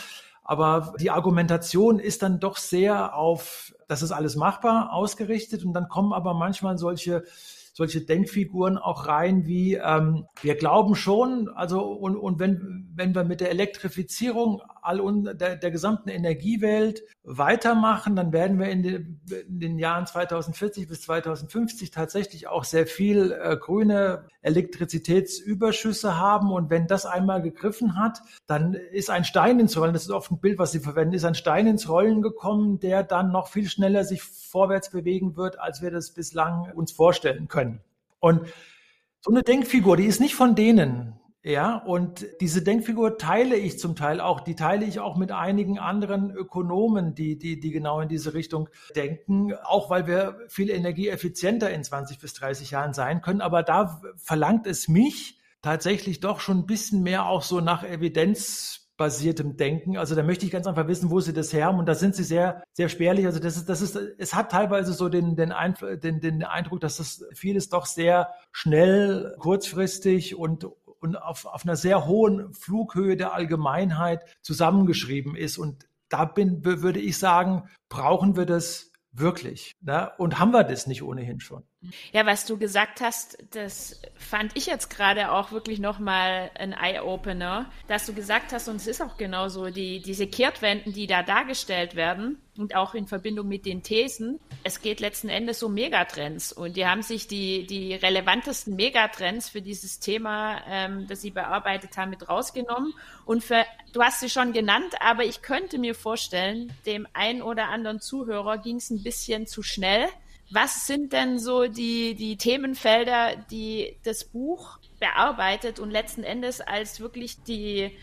Aber 0.45 0.95
die 1.01 1.11
Argumentation 1.11 1.99
ist 1.99 2.23
dann 2.23 2.41
doch 2.41 2.57
sehr 2.57 3.15
auf, 3.17 3.75
das 3.93 4.03
ist 4.03 4.11
alles 4.11 4.37
machbar, 4.37 4.93
ausgerichtet. 4.93 5.65
Und 5.65 5.75
dann 5.75 5.89
kommen 5.89 6.13
aber 6.15 6.33
manchmal 6.33 6.79
solche 6.79 7.25
solche 7.73 8.02
Denkfiguren 8.02 8.79
auch 8.79 9.07
rein 9.07 9.47
wie 9.47 9.75
ähm, 9.75 10.26
wir 10.43 10.57
glauben 10.57 10.95
schon, 10.95 11.49
also 11.49 11.83
und, 11.83 12.17
und 12.17 12.38
wenn, 12.38 12.91
wenn 12.95 13.14
wir 13.14 13.25
mit 13.25 13.41
der 13.41 13.50
Elektrifizierung 13.50 14.61
all 14.83 15.00
un, 15.00 15.25
der, 15.38 15.57
der 15.57 15.71
gesamten 15.71 16.09
Energiewelt 16.09 17.02
weitermachen, 17.25 18.17
dann 18.17 18.33
werden 18.33 18.59
wir 18.59 18.69
in, 18.69 18.83
de, 18.83 19.07
in, 19.47 19.61
den 19.61 19.79
Jahren 19.79 20.07
2040 20.07 20.88
bis 20.88 21.02
2050 21.02 21.91
tatsächlich 21.93 22.49
auch 22.49 22.64
sehr 22.64 22.87
viel 22.87 23.33
äh, 23.33 23.57
grüne 23.57 24.26
Elektrizitätsüberschüsse 24.43 26.19
haben. 26.19 26.50
Und 26.50 26.69
wenn 26.69 26.88
das 26.88 27.07
einmal 27.07 27.41
gegriffen 27.43 27.97
hat, 27.97 28.21
dann 28.47 28.75
ist 28.75 29.09
ein 29.09 29.25
Stein 29.25 29.61
ins 29.61 29.76
Rollen, 29.76 29.93
das 29.93 30.02
ist 30.02 30.11
oft 30.11 30.33
ein 30.33 30.41
Bild, 30.41 30.59
was 30.59 30.73
Sie 30.73 30.81
verwenden, 30.81 31.14
ist 31.14 31.25
ein 31.25 31.37
Stein 31.37 31.69
ins 31.69 31.88
Rollen 31.88 32.21
gekommen, 32.23 32.81
der 32.81 33.05
dann 33.05 33.31
noch 33.31 33.49
viel 33.49 33.69
schneller 33.69 34.05
sich 34.05 34.23
vorwärts 34.23 34.91
bewegen 34.91 35.37
wird, 35.37 35.61
als 35.61 35.81
wir 35.81 35.93
das 35.93 36.12
bislang 36.12 36.73
uns 36.75 36.91
vorstellen 36.91 37.47
können. 37.47 37.62
Und 38.23 38.47
so 39.21 39.33
eine 39.33 39.43
Denkfigur, 39.43 39.97
die 39.97 40.07
ist 40.07 40.21
nicht 40.21 40.37
von 40.37 40.55
denen, 40.55 41.21
ja, 41.45 41.76
und 41.76 42.25
diese 42.41 42.62
Denkfigur 42.62 43.19
teile 43.19 43.57
ich 43.57 43.81
zum 43.81 43.97
Teil 43.97 44.21
auch, 44.21 44.41
die 44.41 44.55
teile 44.55 44.85
ich 44.85 45.00
auch 45.00 45.17
mit 45.17 45.33
einigen 45.33 45.76
anderen 45.81 46.31
Ökonomen, 46.31 47.17
die, 47.17 47.37
die, 47.37 47.59
die 47.59 47.73
genau 47.73 48.00
in 48.00 48.09
diese 48.09 48.33
Richtung 48.33 48.69
denken, 48.95 49.52
auch 49.64 49.91
weil 49.91 50.07
wir 50.07 50.38
viel 50.47 50.71
energieeffizienter 50.71 51.71
in 51.71 51.83
20 51.83 52.21
bis 52.21 52.35
30 52.35 52.71
Jahren 52.71 52.95
sein 52.95 53.23
können. 53.23 53.41
Aber 53.41 53.64
da 53.64 54.00
verlangt 54.17 54.69
es 54.69 54.87
mich 54.87 55.41
tatsächlich 55.62 56.21
doch 56.21 56.38
schon 56.38 56.59
ein 56.59 56.67
bisschen 56.67 57.02
mehr 57.02 57.26
auch 57.26 57.43
so 57.43 57.61
nach 57.61 57.83
Evidenz 57.83 58.82
basiertem 59.03 59.57
Denken. 59.57 59.97
Also 59.97 60.15
da 60.15 60.23
möchte 60.23 60.47
ich 60.47 60.53
ganz 60.53 60.69
einfach 60.69 60.87
wissen, 60.87 61.11
wo 61.11 61.19
sie 61.19 61.33
das 61.33 61.53
her 61.53 61.67
haben. 61.67 61.81
Und 61.81 61.87
da 61.87 61.97
sind 61.97 62.15
sie 62.15 62.23
sehr, 62.23 62.63
sehr 62.73 62.89
spärlich. 62.89 63.27
Also 63.27 63.41
das 63.41 63.57
ist, 63.57 63.69
das 63.69 63.83
ist, 63.83 63.97
es 63.97 64.33
hat 64.33 64.53
teilweise 64.53 64.93
so 64.93 65.09
den, 65.09 65.35
den, 65.35 65.51
Einf 65.51 65.81
den, 65.81 66.21
den 66.21 66.45
Eindruck, 66.45 66.79
dass 66.79 66.99
das 66.99 67.25
vieles 67.35 67.69
doch 67.69 67.87
sehr 67.87 68.29
schnell, 68.53 69.35
kurzfristig 69.39 70.37
und 70.37 70.69
und 71.01 71.17
auf, 71.17 71.47
auf 71.47 71.65
einer 71.65 71.75
sehr 71.75 72.07
hohen 72.07 72.55
Flughöhe 72.55 73.17
der 73.17 73.35
Allgemeinheit 73.35 74.25
zusammengeschrieben 74.41 75.35
ist. 75.35 75.59
Und 75.59 75.89
da 76.09 76.25
bin, 76.25 76.65
würde 76.65 77.01
ich 77.01 77.19
sagen, 77.19 77.65
brauchen 77.89 78.37
wir 78.37 78.47
das 78.47 78.93
wirklich. 79.11 79.75
Ne? 79.81 80.13
Und 80.19 80.39
haben 80.39 80.53
wir 80.53 80.63
das 80.63 80.87
nicht 80.87 81.03
ohnehin 81.03 81.41
schon? 81.41 81.65
Ja, 82.12 82.27
was 82.27 82.47
du 82.47 82.59
gesagt 82.59 83.01
hast, 83.01 83.39
das 83.51 84.01
fand 84.15 84.57
ich 84.57 84.67
jetzt 84.67 84.89
gerade 84.89 85.33
auch 85.33 85.51
wirklich 85.51 85.81
nochmal 85.81 86.51
ein 86.55 86.73
Eye-Opener, 86.73 87.71
dass 87.89 88.07
du 88.07 88.15
gesagt 88.15 88.53
hast, 88.53 88.69
und 88.69 88.77
es 88.77 88.87
ist 88.87 89.03
auch 89.03 89.17
genauso, 89.17 89.71
die, 89.71 90.01
diese 90.01 90.29
Kehrtwenden, 90.29 90.93
die 90.93 91.09
da 91.09 91.23
dargestellt 91.23 91.97
werden 91.97 92.41
und 92.57 92.77
auch 92.77 92.95
in 92.95 93.09
Verbindung 93.09 93.49
mit 93.49 93.67
den 93.67 93.83
Thesen, 93.83 94.39
es 94.62 94.81
geht 94.81 95.01
letzten 95.01 95.29
Endes 95.29 95.62
um 95.62 95.75
Megatrends. 95.75 96.53
Und 96.53 96.77
die 96.77 96.87
haben 96.87 97.03
sich 97.03 97.27
die, 97.27 97.67
die 97.67 97.95
relevantesten 97.95 98.77
Megatrends 98.77 99.49
für 99.49 99.62
dieses 99.62 99.99
Thema, 99.99 100.61
ähm, 100.69 101.07
das 101.09 101.23
sie 101.23 101.31
bearbeitet 101.31 101.97
haben, 101.97 102.11
mit 102.11 102.29
rausgenommen. 102.29 102.95
Und 103.25 103.43
für, 103.43 103.65
du 103.93 104.03
hast 104.03 104.21
sie 104.21 104.31
schon 104.31 104.53
genannt, 104.53 104.95
aber 105.01 105.25
ich 105.25 105.43
könnte 105.43 105.79
mir 105.79 105.97
vorstellen, 105.97 106.73
dem 106.87 107.09
einen 107.12 107.43
oder 107.43 107.71
anderen 107.71 108.01
Zuhörer 108.01 108.59
ging 108.59 108.77
es 108.77 108.91
ein 108.91 109.03
bisschen 109.03 109.47
zu 109.47 109.62
schnell 109.62 110.07
was 110.53 110.87
sind 110.87 111.13
denn 111.13 111.39
so 111.39 111.67
die, 111.67 112.15
die 112.15 112.37
Themenfelder, 112.37 113.37
die 113.51 113.97
das 114.05 114.25
Buch 114.25 114.79
bearbeitet 115.01 115.79
und 115.79 115.91
letzten 115.91 116.25
Endes 116.25 116.61
als 116.61 117.01
wirklich 117.01 117.43
die, 117.43 117.97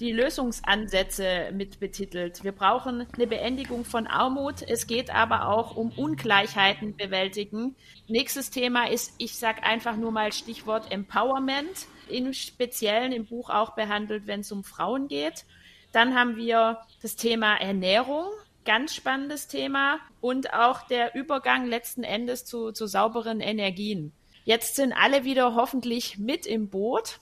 die 0.00 0.12
Lösungsansätze 0.12 1.50
mit 1.52 1.80
betitelt. 1.80 2.44
Wir 2.44 2.52
brauchen 2.52 3.06
eine 3.14 3.26
Beendigung 3.26 3.84
von 3.84 4.06
Armut. 4.06 4.62
Es 4.62 4.86
geht 4.86 5.14
aber 5.14 5.48
auch 5.48 5.76
um 5.76 5.90
Ungleichheiten 5.90 6.96
bewältigen. 6.96 7.74
Nächstes 8.08 8.50
Thema 8.50 8.90
ist, 8.90 9.14
ich 9.18 9.36
sage 9.36 9.62
einfach 9.62 9.96
nur 9.96 10.12
mal 10.12 10.32
Stichwort 10.32 10.92
Empowerment, 10.92 11.86
im 12.10 12.34
Speziellen 12.34 13.12
im 13.12 13.24
Buch 13.24 13.48
auch 13.48 13.74
behandelt, 13.74 14.26
wenn 14.26 14.40
es 14.40 14.52
um 14.52 14.62
Frauen 14.62 15.08
geht. 15.08 15.44
Dann 15.92 16.14
haben 16.14 16.36
wir 16.36 16.78
das 17.00 17.16
Thema 17.16 17.56
Ernährung 17.56 18.26
ganz 18.64 18.94
spannendes 18.94 19.46
Thema 19.48 19.98
und 20.20 20.52
auch 20.54 20.82
der 20.82 21.14
Übergang 21.14 21.66
letzten 21.66 22.02
Endes 22.02 22.44
zu, 22.44 22.72
zu 22.72 22.86
sauberen 22.86 23.40
Energien. 23.40 24.12
Jetzt 24.44 24.76
sind 24.76 24.92
alle 24.92 25.24
wieder 25.24 25.54
hoffentlich 25.54 26.18
mit 26.18 26.46
im 26.46 26.68
Boot. 26.68 27.20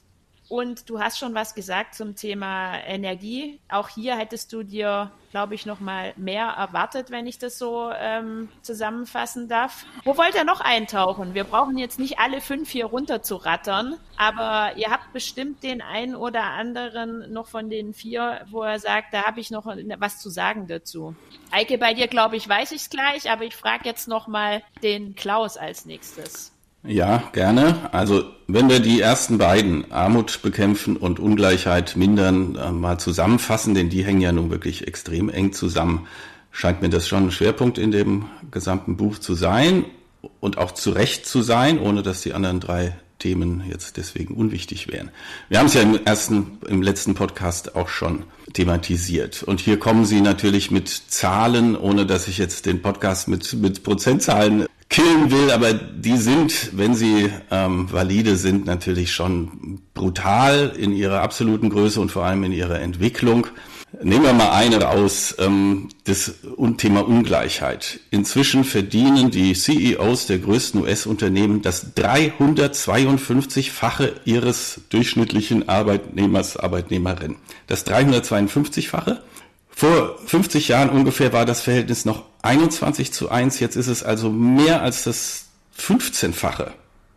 Und 0.52 0.90
du 0.90 1.00
hast 1.00 1.18
schon 1.18 1.32
was 1.32 1.54
gesagt 1.54 1.94
zum 1.94 2.14
Thema 2.14 2.76
Energie. 2.84 3.58
Auch 3.70 3.88
hier 3.88 4.18
hättest 4.18 4.52
du 4.52 4.62
dir, 4.62 5.10
glaube 5.30 5.54
ich, 5.54 5.64
noch 5.64 5.80
mal 5.80 6.12
mehr 6.18 6.44
erwartet, 6.44 7.10
wenn 7.10 7.26
ich 7.26 7.38
das 7.38 7.56
so 7.56 7.90
ähm, 7.90 8.50
zusammenfassen 8.60 9.48
darf. 9.48 9.86
Wo 10.04 10.18
wollt 10.18 10.34
ihr 10.34 10.44
noch 10.44 10.60
eintauchen? 10.60 11.32
Wir 11.32 11.44
brauchen 11.44 11.78
jetzt 11.78 11.98
nicht 11.98 12.18
alle 12.18 12.42
fünf 12.42 12.68
hier 12.68 12.84
runter 12.84 13.22
zu 13.22 13.36
rattern, 13.36 13.98
aber 14.18 14.76
ihr 14.76 14.90
habt 14.90 15.14
bestimmt 15.14 15.62
den 15.62 15.80
einen 15.80 16.14
oder 16.14 16.42
anderen 16.42 17.32
noch 17.32 17.46
von 17.46 17.70
den 17.70 17.94
vier, 17.94 18.44
wo 18.50 18.60
er 18.60 18.78
sagt, 18.78 19.14
da 19.14 19.22
habe 19.22 19.40
ich 19.40 19.50
noch 19.50 19.64
was 19.64 20.18
zu 20.18 20.28
sagen 20.28 20.66
dazu. 20.66 21.16
Eike, 21.50 21.78
bei 21.78 21.94
dir, 21.94 22.08
glaube 22.08 22.36
ich, 22.36 22.46
weiß 22.46 22.72
ich 22.72 22.82
es 22.82 22.90
gleich, 22.90 23.30
aber 23.30 23.44
ich 23.44 23.56
frage 23.56 23.86
jetzt 23.86 24.06
noch 24.06 24.26
mal 24.26 24.62
den 24.82 25.14
Klaus 25.14 25.56
als 25.56 25.86
nächstes. 25.86 26.51
Ja, 26.84 27.22
gerne. 27.32 27.90
Also 27.92 28.24
wenn 28.48 28.68
wir 28.68 28.80
die 28.80 29.00
ersten 29.00 29.38
beiden, 29.38 29.90
Armut 29.92 30.42
bekämpfen 30.42 30.96
und 30.96 31.20
Ungleichheit 31.20 31.96
mindern, 31.96 32.56
äh, 32.56 32.72
mal 32.72 32.98
zusammenfassen, 32.98 33.74
denn 33.74 33.88
die 33.88 34.04
hängen 34.04 34.20
ja 34.20 34.32
nun 34.32 34.50
wirklich 34.50 34.86
extrem 34.88 35.28
eng 35.28 35.52
zusammen, 35.52 36.08
scheint 36.50 36.82
mir 36.82 36.90
das 36.90 37.06
schon 37.06 37.26
ein 37.26 37.30
Schwerpunkt 37.30 37.78
in 37.78 37.92
dem 37.92 38.26
gesamten 38.50 38.96
Buch 38.96 39.18
zu 39.18 39.34
sein 39.34 39.84
und 40.40 40.58
auch 40.58 40.72
zu 40.72 40.90
Recht 40.90 41.24
zu 41.24 41.42
sein, 41.42 41.78
ohne 41.78 42.02
dass 42.02 42.22
die 42.22 42.34
anderen 42.34 42.58
drei 42.58 42.96
Themen 43.20 43.62
jetzt 43.70 43.96
deswegen 43.96 44.34
unwichtig 44.34 44.88
wären. 44.88 45.12
Wir 45.48 45.60
haben 45.60 45.66
es 45.66 45.74
ja 45.74 45.82
im 45.82 46.04
ersten, 46.04 46.58
im 46.66 46.82
letzten 46.82 47.14
Podcast 47.14 47.76
auch 47.76 47.88
schon 47.88 48.24
thematisiert. 48.52 49.44
Und 49.44 49.60
hier 49.60 49.78
kommen 49.78 50.04
Sie 50.04 50.20
natürlich 50.20 50.72
mit 50.72 50.88
Zahlen, 50.88 51.76
ohne 51.76 52.04
dass 52.04 52.26
ich 52.26 52.38
jetzt 52.38 52.66
den 52.66 52.82
Podcast 52.82 53.28
mit, 53.28 53.52
mit 53.54 53.84
Prozentzahlen 53.84 54.66
killen 54.92 55.32
will, 55.32 55.50
aber 55.50 55.72
die 55.72 56.18
sind, 56.18 56.76
wenn 56.76 56.94
sie 56.94 57.30
ähm, 57.50 57.90
valide 57.90 58.36
sind, 58.36 58.66
natürlich 58.66 59.10
schon 59.12 59.80
brutal 59.94 60.72
in 60.76 60.92
ihrer 60.92 61.22
absoluten 61.22 61.70
Größe 61.70 61.98
und 62.00 62.12
vor 62.12 62.24
allem 62.24 62.44
in 62.44 62.52
ihrer 62.52 62.80
Entwicklung. 62.80 63.48
Nehmen 64.02 64.24
wir 64.24 64.32
mal 64.32 64.52
eine 64.52 64.80
raus, 64.82 65.34
ähm, 65.38 65.90
das 66.04 66.34
Thema 66.76 67.06
Ungleichheit. 67.06 68.00
Inzwischen 68.10 68.64
verdienen 68.64 69.30
die 69.30 69.52
CEOs 69.54 70.26
der 70.26 70.38
größten 70.38 70.82
US-Unternehmen 70.82 71.62
das 71.62 71.96
352-fache 71.96 74.12
ihres 74.24 74.82
durchschnittlichen 74.90 75.68
Arbeitnehmers, 75.68 76.58
Arbeitnehmerin. 76.58 77.36
Das 77.66 77.86
352-fache. 77.86 79.20
Vor 79.74 80.18
50 80.26 80.68
Jahren 80.68 80.90
ungefähr 80.90 81.32
war 81.32 81.44
das 81.44 81.60
Verhältnis 81.60 82.04
noch 82.04 82.24
21 82.42 83.12
zu 83.12 83.30
1, 83.30 83.60
jetzt 83.60 83.76
ist 83.76 83.88
es 83.88 84.02
also 84.02 84.30
mehr 84.30 84.82
als 84.82 85.04
das 85.04 85.46
15-fache. 85.78 86.72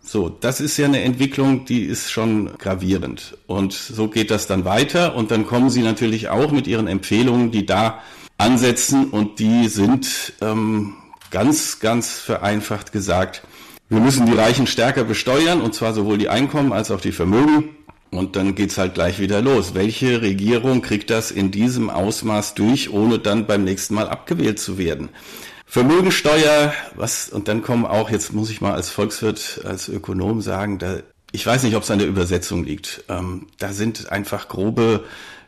So, 0.07 0.29
das 0.29 0.61
ist 0.61 0.77
ja 0.77 0.85
eine 0.85 1.01
Entwicklung, 1.01 1.65
die 1.65 1.83
ist 1.83 2.11
schon 2.11 2.57
gravierend. 2.59 3.37
Und 3.47 3.73
so 3.73 4.07
geht 4.07 4.29
das 4.29 4.45
dann 4.45 4.63
weiter. 4.63 5.15
Und 5.15 5.31
dann 5.31 5.47
kommen 5.47 5.71
Sie 5.71 5.81
natürlich 5.81 6.29
auch 6.29 6.51
mit 6.51 6.67
Ihren 6.67 6.87
Empfehlungen, 6.87 7.49
die 7.49 7.65
da 7.65 8.01
ansetzen. 8.37 9.09
Und 9.09 9.39
die 9.39 9.67
sind 9.67 10.33
ähm, 10.41 10.93
ganz, 11.31 11.79
ganz 11.79 12.11
vereinfacht 12.19 12.91
gesagt, 12.91 13.41
wir 13.89 13.99
müssen 13.99 14.25
die 14.27 14.33
Reichen 14.33 14.67
stärker 14.67 15.03
besteuern, 15.03 15.61
und 15.61 15.73
zwar 15.73 15.93
sowohl 15.93 16.17
die 16.17 16.29
Einkommen 16.29 16.71
als 16.71 16.91
auch 16.91 17.01
die 17.01 17.11
Vermögen. 17.11 17.74
Und 18.17 18.35
dann 18.35 18.55
geht's 18.55 18.77
halt 18.77 18.93
gleich 18.93 19.19
wieder 19.19 19.41
los. 19.41 19.73
Welche 19.73 20.21
Regierung 20.21 20.81
kriegt 20.81 21.09
das 21.09 21.31
in 21.31 21.51
diesem 21.51 21.89
Ausmaß 21.89 22.55
durch, 22.55 22.91
ohne 22.91 23.19
dann 23.19 23.47
beim 23.47 23.63
nächsten 23.63 23.95
Mal 23.95 24.07
abgewählt 24.09 24.59
zu 24.59 24.77
werden? 24.77 25.09
Vermögensteuer, 25.65 26.73
was, 26.95 27.29
und 27.29 27.47
dann 27.47 27.61
kommen 27.61 27.85
auch, 27.85 28.09
jetzt 28.09 28.33
muss 28.33 28.49
ich 28.49 28.61
mal 28.61 28.73
als 28.73 28.89
Volkswirt, 28.89 29.61
als 29.65 29.89
Ökonom 29.89 30.41
sagen, 30.41 30.77
da, 30.77 30.99
ich 31.31 31.45
weiß 31.45 31.63
nicht, 31.63 31.75
ob 31.75 31.83
es 31.83 31.91
an 31.91 31.99
der 31.99 32.07
Übersetzung 32.07 32.63
liegt. 32.63 33.03
Ähm, 33.09 33.47
da 33.57 33.73
sind 33.73 34.11
einfach 34.11 34.47
grobe 34.47 35.03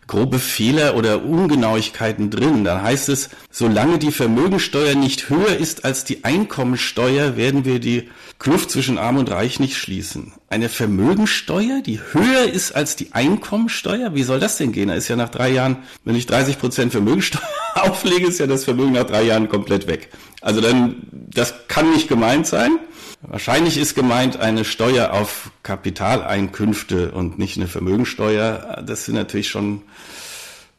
grobe 0.08 0.40
Fehler 0.40 0.96
oder 0.96 1.24
Ungenauigkeiten 1.24 2.30
drin. 2.30 2.64
Da 2.64 2.82
heißt 2.82 3.10
es, 3.10 3.30
solange 3.52 4.00
die 4.00 4.12
Vermögensteuer 4.12 4.96
nicht 4.96 5.30
höher 5.30 5.58
ist 5.58 5.86
als 5.86 6.06
die 6.06 6.24
Einkommensteuer, 6.24 7.36
werden 7.36 7.66
wir 7.66 7.80
die 7.80 8.10
Kluft 8.40 8.72
zwischen 8.72 8.98
Arm 8.98 9.18
und 9.18 9.30
Reich 9.30 9.60
nicht 9.60 9.78
schließen. 9.78 10.34
Eine 10.50 10.70
Vermögensteuer, 10.70 11.82
die 11.82 12.00
höher 12.00 12.46
ist 12.52 12.74
als 12.76 12.96
die 12.96 13.14
Einkommensteuer? 13.14 14.16
Wie 14.16 14.24
soll 14.24 14.40
das 14.40 14.58
denn 14.58 14.72
gehen? 14.72 14.88
Da 14.88 14.96
ist 14.96 15.08
ja 15.08 15.16
nach 15.16 15.30
drei 15.30 15.50
Jahren, 15.50 15.78
wenn 16.06 16.16
ich 16.16 16.26
30 16.26 16.60
Prozent 16.60 16.92
Vermögensteuer 16.92 17.42
auflege, 17.76 18.28
ist 18.28 18.40
ja 18.40 18.48
das 18.48 18.64
Vermögen 18.64 18.94
nach 18.94 19.06
drei 19.06 19.24
Jahren 19.24 19.50
komplett 19.50 19.88
weg. 19.88 20.10
Also 20.42 20.62
dann, 20.62 21.08
das 21.12 21.68
kann 21.68 21.92
nicht 21.92 22.08
gemeint 22.08 22.48
sein. 22.48 22.80
Wahrscheinlich 23.22 23.78
ist 23.78 23.96
gemeint 23.96 24.38
eine 24.38 24.64
Steuer 24.64 25.12
auf 25.12 25.52
Kapitaleinkünfte 25.64 27.12
und 27.12 27.40
nicht 27.40 27.58
eine 27.58 27.68
Vermögensteuer. 27.68 28.84
Das 28.86 29.06
sind 29.06 29.16
natürlich 29.16 29.50
schon, 29.50 29.82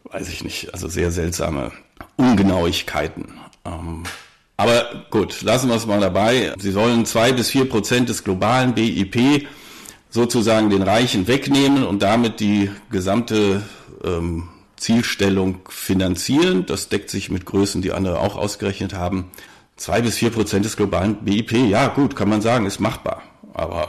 weiß 0.04 0.28
ich 0.28 0.44
nicht, 0.44 0.72
also 0.72 0.88
sehr 0.88 1.10
seltsame 1.10 1.72
Ungenauigkeiten. 2.16 3.26
Ähm, 3.64 4.04
aber 4.56 5.04
gut, 5.10 5.42
lassen 5.42 5.68
wir 5.68 5.76
es 5.76 5.86
mal 5.86 6.00
dabei. 6.00 6.52
Sie 6.58 6.72
sollen 6.72 7.06
zwei 7.06 7.32
bis 7.32 7.50
vier 7.50 7.68
Prozent 7.68 8.08
des 8.08 8.24
globalen 8.24 8.74
BIP 8.74 9.46
sozusagen 10.10 10.70
den 10.70 10.82
Reichen 10.82 11.26
wegnehmen 11.26 11.84
und 11.84 12.02
damit 12.02 12.40
die 12.40 12.70
gesamte 12.90 13.62
ähm, 14.04 14.48
Zielstellung 14.76 15.60
finanzieren. 15.68 16.66
Das 16.66 16.88
deckt 16.88 17.10
sich 17.10 17.30
mit 17.30 17.44
Größen, 17.44 17.82
die 17.82 17.92
andere 17.92 18.20
auch 18.20 18.36
ausgerechnet 18.36 18.94
haben. 18.94 19.30
Zwei 19.78 20.02
bis 20.02 20.18
vier 20.18 20.30
Prozent 20.30 20.64
des 20.64 20.76
globalen 20.76 21.16
BIP, 21.24 21.52
ja 21.52 21.86
gut, 21.86 22.16
kann 22.16 22.28
man 22.28 22.42
sagen, 22.42 22.66
ist 22.66 22.80
machbar. 22.80 23.22
Aber 23.54 23.88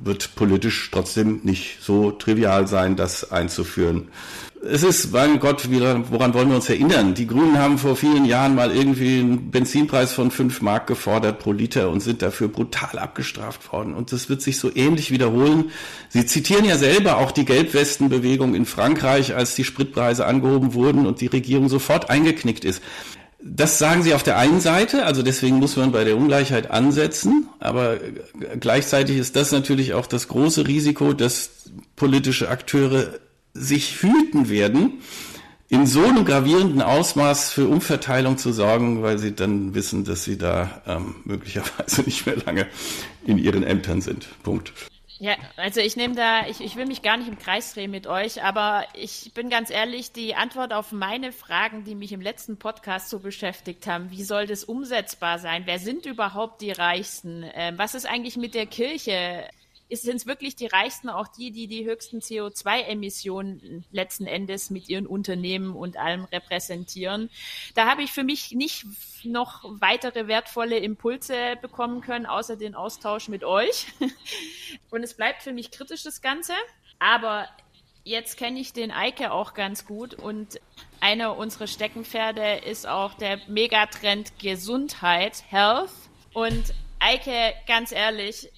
wird 0.00 0.36
politisch 0.36 0.90
trotzdem 0.92 1.40
nicht 1.42 1.78
so 1.82 2.12
trivial 2.12 2.68
sein, 2.68 2.94
das 2.94 3.32
einzuführen. 3.32 4.08
Es 4.64 4.84
ist, 4.84 5.12
mein 5.12 5.40
Gott, 5.40 5.68
woran 5.70 6.34
wollen 6.34 6.48
wir 6.48 6.56
uns 6.56 6.68
erinnern? 6.68 7.14
Die 7.14 7.26
Grünen 7.26 7.58
haben 7.58 7.78
vor 7.78 7.96
vielen 7.96 8.24
Jahren 8.24 8.54
mal 8.54 8.74
irgendwie 8.74 9.18
einen 9.18 9.50
Benzinpreis 9.50 10.12
von 10.12 10.30
fünf 10.30 10.62
Mark 10.62 10.86
gefordert 10.86 11.40
pro 11.40 11.52
Liter 11.52 11.90
und 11.90 12.00
sind 12.00 12.22
dafür 12.22 12.46
brutal 12.48 12.98
abgestraft 12.98 13.72
worden. 13.72 13.94
Und 13.94 14.12
das 14.12 14.28
wird 14.28 14.40
sich 14.40 14.58
so 14.58 14.70
ähnlich 14.74 15.10
wiederholen. 15.10 15.70
Sie 16.10 16.26
zitieren 16.26 16.64
ja 16.64 16.76
selber 16.76 17.18
auch 17.18 17.32
die 17.32 17.44
Gelbwestenbewegung 17.44 18.54
in 18.54 18.66
Frankreich, 18.66 19.34
als 19.34 19.56
die 19.56 19.64
Spritpreise 19.64 20.26
angehoben 20.26 20.74
wurden 20.74 21.06
und 21.06 21.20
die 21.20 21.26
Regierung 21.26 21.68
sofort 21.68 22.08
eingeknickt 22.08 22.64
ist. 22.64 22.82
Das 23.50 23.78
sagen 23.78 24.02
Sie 24.02 24.14
auf 24.14 24.22
der 24.22 24.36
einen 24.36 24.60
Seite, 24.60 25.04
also 25.04 25.22
deswegen 25.22 25.56
muss 25.56 25.76
man 25.76 25.92
bei 25.92 26.04
der 26.04 26.16
Ungleichheit 26.16 26.70
ansetzen, 26.70 27.48
aber 27.60 27.98
gleichzeitig 28.60 29.16
ist 29.16 29.36
das 29.36 29.52
natürlich 29.52 29.94
auch 29.94 30.06
das 30.06 30.28
große 30.28 30.66
Risiko, 30.66 31.12
dass 31.14 31.50
politische 31.96 32.48
Akteure 32.48 33.18
sich 33.54 34.02
hüten 34.02 34.48
werden, 34.48 35.00
in 35.68 35.86
so 35.86 36.04
einem 36.04 36.24
gravierenden 36.24 36.82
Ausmaß 36.82 37.50
für 37.50 37.68
Umverteilung 37.68 38.38
zu 38.38 38.52
sorgen, 38.52 39.02
weil 39.02 39.18
sie 39.18 39.34
dann 39.34 39.74
wissen, 39.74 40.04
dass 40.04 40.24
sie 40.24 40.38
da 40.38 40.82
ähm, 40.86 41.16
möglicherweise 41.24 42.02
nicht 42.02 42.26
mehr 42.26 42.36
lange 42.36 42.66
in 43.26 43.38
ihren 43.38 43.62
Ämtern 43.62 44.00
sind. 44.00 44.28
Punkt. 44.42 44.72
Ja, 45.20 45.36
also 45.56 45.80
ich 45.80 45.96
nehme 45.96 46.14
da, 46.14 46.46
ich, 46.46 46.60
ich 46.60 46.76
will 46.76 46.86
mich 46.86 47.02
gar 47.02 47.16
nicht 47.16 47.26
im 47.26 47.38
Kreis 47.38 47.74
drehen 47.74 47.90
mit 47.90 48.06
euch, 48.06 48.44
aber 48.44 48.86
ich 48.94 49.32
bin 49.34 49.50
ganz 49.50 49.68
ehrlich, 49.68 50.12
die 50.12 50.36
Antwort 50.36 50.72
auf 50.72 50.92
meine 50.92 51.32
Fragen, 51.32 51.82
die 51.82 51.96
mich 51.96 52.12
im 52.12 52.20
letzten 52.20 52.56
Podcast 52.56 53.08
so 53.08 53.18
beschäftigt 53.18 53.88
haben, 53.88 54.12
wie 54.12 54.22
soll 54.22 54.46
das 54.46 54.62
umsetzbar 54.62 55.40
sein? 55.40 55.62
Wer 55.66 55.80
sind 55.80 56.06
überhaupt 56.06 56.60
die 56.60 56.70
Reichsten? 56.70 57.44
Ähm, 57.54 57.76
was 57.78 57.96
ist 57.96 58.06
eigentlich 58.06 58.36
mit 58.36 58.54
der 58.54 58.66
Kirche? 58.66 59.48
Sind 59.96 60.16
es 60.16 60.26
wirklich 60.26 60.54
die 60.56 60.66
Reichsten 60.66 61.08
auch 61.08 61.28
die, 61.28 61.50
die 61.50 61.66
die 61.66 61.84
höchsten 61.84 62.18
CO2-Emissionen 62.18 63.84
letzten 63.90 64.26
Endes 64.26 64.70
mit 64.70 64.88
ihren 64.88 65.06
Unternehmen 65.06 65.74
und 65.74 65.96
allem 65.96 66.24
repräsentieren. 66.24 67.30
Da 67.74 67.86
habe 67.86 68.02
ich 68.02 68.12
für 68.12 68.24
mich 68.24 68.52
nicht 68.52 68.84
noch 69.24 69.64
weitere 69.64 70.28
wertvolle 70.28 70.78
Impulse 70.78 71.56
bekommen 71.60 72.02
können, 72.02 72.26
außer 72.26 72.56
den 72.56 72.74
Austausch 72.74 73.28
mit 73.28 73.44
euch. 73.44 73.86
Und 74.90 75.02
es 75.02 75.14
bleibt 75.14 75.42
für 75.42 75.52
mich 75.52 75.70
kritisch 75.70 76.02
das 76.02 76.20
Ganze. 76.20 76.52
Aber 76.98 77.48
jetzt 78.04 78.36
kenne 78.36 78.58
ich 78.58 78.72
den 78.72 78.90
Eike 78.90 79.32
auch 79.32 79.54
ganz 79.54 79.86
gut 79.86 80.14
und 80.14 80.60
einer 81.00 81.36
unserer 81.36 81.66
Steckenpferde 81.66 82.56
ist 82.64 82.86
auch 82.86 83.14
der 83.14 83.38
Megatrend 83.46 84.38
Gesundheit, 84.38 85.44
Health. 85.48 85.90
Und 86.32 86.74
Eike, 86.98 87.54
ganz 87.66 87.92
ehrlich, 87.92 88.50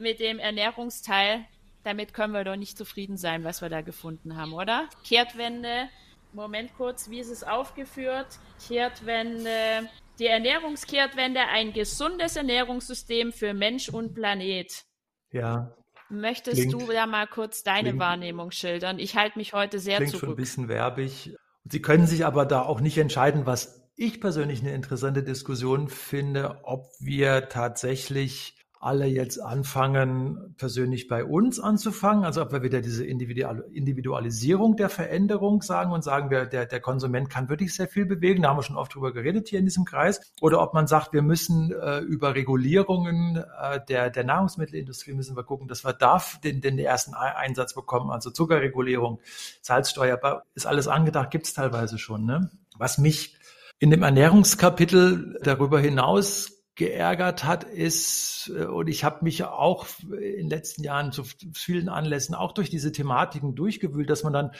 mit 0.00 0.20
dem 0.20 0.38
Ernährungsteil, 0.38 1.44
damit 1.84 2.14
können 2.14 2.32
wir 2.32 2.44
doch 2.44 2.56
nicht 2.56 2.76
zufrieden 2.76 3.16
sein, 3.16 3.44
was 3.44 3.62
wir 3.62 3.68
da 3.68 3.80
gefunden 3.80 4.36
haben, 4.36 4.52
oder? 4.52 4.88
Kehrtwende, 5.04 5.88
Moment 6.32 6.74
kurz, 6.76 7.10
wie 7.10 7.20
ist 7.20 7.30
es 7.30 7.42
aufgeführt? 7.42 8.38
Kehrtwende, 8.66 9.88
die 10.18 10.26
Ernährungskehrtwende, 10.26 11.40
ein 11.40 11.72
gesundes 11.72 12.36
Ernährungssystem 12.36 13.32
für 13.32 13.54
Mensch 13.54 13.88
und 13.88 14.14
Planet. 14.14 14.84
Ja. 15.32 15.74
Möchtest 16.08 16.56
klingt, 16.56 16.72
du 16.72 16.92
da 16.92 17.06
mal 17.06 17.26
kurz 17.26 17.62
deine 17.62 17.90
klingt, 17.90 18.00
Wahrnehmung 18.00 18.50
schildern? 18.50 18.98
Ich 18.98 19.16
halte 19.16 19.38
mich 19.38 19.52
heute 19.52 19.78
sehr 19.78 19.96
klingt 19.98 20.10
zurück. 20.10 20.20
Schon 20.22 20.30
ein 20.30 20.36
bisschen 20.36 20.68
werbig. 20.68 21.34
Sie 21.64 21.82
können 21.82 22.06
sich 22.06 22.26
aber 22.26 22.46
da 22.46 22.62
auch 22.62 22.80
nicht 22.80 22.98
entscheiden, 22.98 23.46
was 23.46 23.88
ich 23.96 24.20
persönlich 24.20 24.60
eine 24.60 24.74
interessante 24.74 25.22
Diskussion 25.22 25.88
finde, 25.88 26.60
ob 26.64 26.86
wir 27.00 27.48
tatsächlich 27.48 28.59
alle 28.82 29.04
jetzt 29.04 29.36
anfangen, 29.36 30.54
persönlich 30.56 31.06
bei 31.06 31.22
uns 31.22 31.60
anzufangen, 31.60 32.24
also 32.24 32.40
ob 32.40 32.50
wir 32.50 32.62
wieder 32.62 32.80
diese 32.80 33.04
Individualisierung 33.04 34.76
der 34.76 34.88
Veränderung 34.88 35.60
sagen 35.60 35.92
und 35.92 36.02
sagen, 36.02 36.30
wir, 36.30 36.46
der, 36.46 36.64
der 36.64 36.80
Konsument 36.80 37.28
kann 37.28 37.50
wirklich 37.50 37.74
sehr 37.74 37.88
viel 37.88 38.06
bewegen, 38.06 38.42
da 38.42 38.48
haben 38.48 38.56
wir 38.56 38.62
schon 38.62 38.78
oft 38.78 38.94
drüber 38.94 39.12
geredet 39.12 39.48
hier 39.48 39.58
in 39.58 39.66
diesem 39.66 39.84
Kreis, 39.84 40.32
oder 40.40 40.62
ob 40.62 40.72
man 40.72 40.86
sagt, 40.86 41.12
wir 41.12 41.20
müssen 41.20 41.72
äh, 41.72 41.98
über 41.98 42.34
Regulierungen 42.34 43.36
äh, 43.36 43.80
der, 43.86 44.08
der 44.08 44.24
Nahrungsmittelindustrie 44.24 45.12
müssen 45.12 45.36
wir 45.36 45.44
gucken, 45.44 45.68
dass 45.68 45.84
wir 45.84 45.92
da 45.92 46.22
den, 46.42 46.62
den 46.62 46.78
ersten 46.78 47.12
Einsatz 47.12 47.74
bekommen, 47.74 48.10
also 48.10 48.30
Zuckerregulierung, 48.30 49.20
Salzsteuer, 49.60 50.42
ist 50.54 50.66
alles 50.66 50.88
angedacht, 50.88 51.30
gibt 51.30 51.46
es 51.46 51.52
teilweise 51.52 51.98
schon. 51.98 52.24
Ne? 52.24 52.50
Was 52.78 52.96
mich 52.96 53.36
in 53.78 53.90
dem 53.90 54.02
Ernährungskapitel 54.02 55.38
darüber 55.42 55.80
hinaus 55.80 56.59
geärgert 56.74 57.44
hat, 57.44 57.64
ist, 57.64 58.50
äh, 58.56 58.64
und 58.64 58.88
ich 58.88 59.04
habe 59.04 59.24
mich 59.24 59.44
auch 59.44 59.86
in 60.02 60.48
den 60.48 60.50
letzten 60.50 60.82
Jahren 60.82 61.12
zu 61.12 61.24
vielen 61.54 61.88
Anlässen 61.88 62.34
auch 62.34 62.52
durch 62.52 62.70
diese 62.70 62.92
Thematiken 62.92 63.54
durchgewühlt, 63.54 64.08
dass 64.08 64.24
man 64.24 64.32
dann 64.32 64.50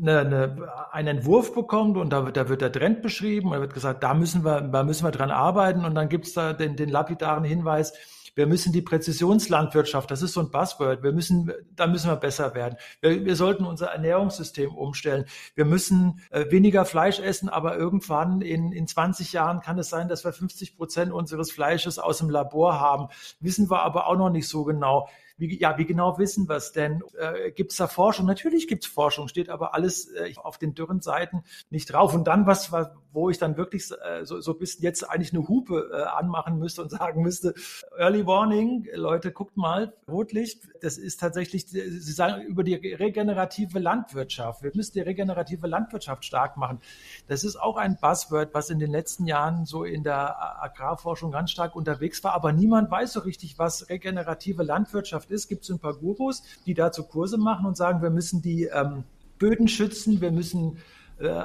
eine, 0.00 0.20
eine, 0.20 0.68
einen 0.92 1.18
Entwurf 1.18 1.54
bekommt 1.54 1.96
und 1.96 2.10
da 2.10 2.24
wird, 2.24 2.36
da 2.36 2.48
wird 2.48 2.60
der 2.60 2.72
Trend 2.72 3.02
beschrieben 3.02 3.48
und 3.48 3.54
da 3.54 3.60
wird 3.60 3.74
gesagt, 3.74 4.02
da 4.02 4.14
müssen 4.14 4.44
wir, 4.44 4.60
da 4.60 4.84
müssen 4.84 5.04
wir 5.04 5.10
dran 5.10 5.30
arbeiten. 5.30 5.84
Und 5.84 5.94
dann 5.94 6.08
gibt 6.08 6.26
es 6.26 6.32
da 6.34 6.52
den, 6.52 6.76
den 6.76 6.88
lapidaren 6.88 7.44
Hinweis, 7.44 7.92
wir 8.34 8.46
müssen 8.46 8.72
die 8.72 8.82
Präzisionslandwirtschaft, 8.82 10.10
das 10.10 10.22
ist 10.22 10.32
so 10.32 10.40
ein 10.40 10.50
Buzzword, 10.50 11.02
wir 11.02 11.12
müssen, 11.12 11.52
da 11.74 11.86
müssen 11.86 12.08
wir 12.08 12.16
besser 12.16 12.54
werden. 12.54 12.76
Wir, 13.00 13.24
wir 13.24 13.36
sollten 13.36 13.64
unser 13.64 13.88
Ernährungssystem 13.88 14.74
umstellen. 14.74 15.26
Wir 15.54 15.64
müssen 15.64 16.20
äh, 16.30 16.50
weniger 16.50 16.84
Fleisch 16.84 17.20
essen, 17.20 17.48
aber 17.48 17.76
irgendwann 17.76 18.40
in, 18.40 18.72
in 18.72 18.86
20 18.86 19.32
Jahren 19.32 19.60
kann 19.60 19.78
es 19.78 19.90
sein, 19.90 20.08
dass 20.08 20.24
wir 20.24 20.32
50 20.32 20.76
Prozent 20.76 21.12
unseres 21.12 21.52
Fleisches 21.52 21.98
aus 21.98 22.18
dem 22.18 22.30
Labor 22.30 22.80
haben. 22.80 23.08
Wissen 23.40 23.70
wir 23.70 23.82
aber 23.82 24.06
auch 24.06 24.16
noch 24.16 24.30
nicht 24.30 24.48
so 24.48 24.64
genau. 24.64 25.08
Wie, 25.36 25.58
ja, 25.58 25.78
wie 25.78 25.86
genau 25.86 26.18
wissen 26.18 26.48
wir 26.48 26.56
es 26.56 26.72
denn? 26.72 27.02
Äh, 27.18 27.50
gibt 27.52 27.72
es 27.72 27.78
da 27.78 27.86
Forschung? 27.86 28.26
Natürlich 28.26 28.68
gibt 28.68 28.84
es 28.84 28.90
Forschung, 28.90 29.28
steht 29.28 29.48
aber 29.48 29.74
alles 29.74 30.12
äh, 30.12 30.34
auf 30.36 30.58
den 30.58 30.74
dürren 30.74 31.00
Seiten 31.00 31.44
nicht 31.70 31.92
drauf. 31.92 32.14
Und 32.14 32.24
dann, 32.24 32.46
was, 32.46 32.72
was 32.72 32.90
wo 33.12 33.30
ich 33.30 33.38
dann 33.38 33.56
wirklich 33.56 33.90
äh, 33.90 34.24
so, 34.24 34.40
so 34.40 34.54
bis 34.54 34.80
jetzt 34.80 35.08
eigentlich 35.08 35.32
eine 35.32 35.46
Hupe 35.48 35.90
äh, 35.92 36.02
anmachen 36.02 36.58
müsste 36.58 36.82
und 36.82 36.90
sagen 37.02 37.22
müsste, 37.22 37.54
Early 37.96 38.26
Warning, 38.26 38.88
Leute, 38.94 39.32
guckt 39.32 39.56
mal, 39.56 39.94
Rotlicht, 40.08 40.68
das 40.80 40.98
ist 40.98 41.20
tatsächlich, 41.20 41.66
Sie 41.66 42.12
sagen 42.12 42.42
über 42.42 42.64
die 42.64 42.74
regenerative 42.74 43.78
Landwirtschaft. 43.78 44.62
Wir 44.62 44.72
müssen 44.74 44.94
die 44.94 45.00
regenerative 45.00 45.66
Landwirtschaft 45.66 46.24
stark 46.24 46.56
machen. 46.56 46.80
Das 47.28 47.44
ist 47.44 47.56
auch 47.56 47.76
ein 47.76 47.98
Buzzword, 48.00 48.54
was 48.54 48.70
in 48.70 48.78
den 48.78 48.90
letzten 48.90 49.26
Jahren 49.26 49.64
so 49.64 49.84
in 49.84 50.02
der 50.02 50.62
Agrarforschung 50.62 51.30
ganz 51.30 51.50
stark 51.50 51.76
unterwegs 51.76 52.24
war, 52.24 52.32
aber 52.32 52.52
niemand 52.52 52.90
weiß 52.90 53.12
so 53.12 53.20
richtig, 53.20 53.58
was 53.58 53.88
regenerative 53.88 54.62
Landwirtschaft 54.62 55.21
ist. 55.30 55.48
Gibt 55.48 55.64
es 55.64 55.70
ein 55.70 55.78
paar 55.78 55.94
Gurus, 55.94 56.42
die 56.66 56.74
dazu 56.74 57.04
Kurse 57.04 57.38
machen 57.38 57.66
und 57.66 57.76
sagen, 57.76 58.02
wir 58.02 58.10
müssen 58.10 58.42
die 58.42 58.64
ähm, 58.64 59.04
Böden 59.38 59.68
schützen, 59.68 60.20
wir 60.20 60.30
müssen 60.30 60.78
äh, 61.22 61.44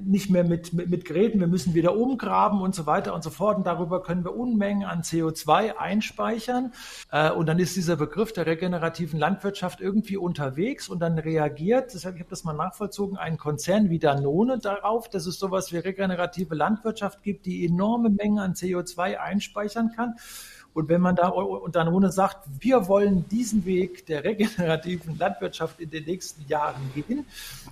nicht 0.00 0.30
mehr 0.30 0.44
mit, 0.44 0.72
mit, 0.72 0.88
mit 0.88 1.04
Geräten, 1.04 1.40
wir 1.40 1.48
müssen 1.48 1.74
wieder 1.74 1.96
umgraben 1.96 2.60
und 2.60 2.74
so 2.74 2.86
weiter 2.86 3.14
und 3.14 3.24
so 3.24 3.30
fort. 3.30 3.56
Und 3.56 3.66
darüber 3.66 4.02
können 4.02 4.24
wir 4.24 4.36
Unmengen 4.36 4.84
an 4.84 5.02
CO2 5.02 5.76
einspeichern. 5.76 6.72
Äh, 7.10 7.30
und 7.32 7.46
dann 7.46 7.58
ist 7.58 7.74
dieser 7.74 7.96
Begriff 7.96 8.32
der 8.32 8.46
regenerativen 8.46 9.18
Landwirtschaft 9.18 9.80
irgendwie 9.80 10.16
unterwegs 10.16 10.88
und 10.88 11.00
dann 11.00 11.18
reagiert, 11.18 11.94
deshalb, 11.94 12.14
ich 12.14 12.20
habe 12.20 12.30
das 12.30 12.44
mal 12.44 12.52
nachvollzogen, 12.52 13.16
ein 13.16 13.38
Konzern 13.38 13.90
wie 13.90 13.98
Danone 13.98 14.58
darauf, 14.58 15.08
dass 15.08 15.26
es 15.26 15.38
sowas 15.38 15.72
wie 15.72 15.78
regenerative 15.78 16.54
Landwirtschaft 16.54 17.22
gibt, 17.22 17.46
die 17.46 17.64
enorme 17.66 18.08
Mengen 18.08 18.38
an 18.38 18.52
CO2 18.52 19.16
einspeichern 19.16 19.92
kann. 19.96 20.14
Und 20.74 20.88
wenn 20.88 21.00
man 21.00 21.16
da 21.16 21.28
und 21.28 21.76
dann 21.76 21.88
ohne 21.88 22.10
sagt, 22.10 22.48
wir 22.58 22.88
wollen 22.88 23.28
diesen 23.28 23.64
Weg 23.64 24.06
der 24.06 24.24
regenerativen 24.24 25.18
Landwirtschaft 25.18 25.80
in 25.80 25.90
den 25.90 26.04
nächsten 26.04 26.48
Jahren 26.48 26.90
gehen, 26.94 27.26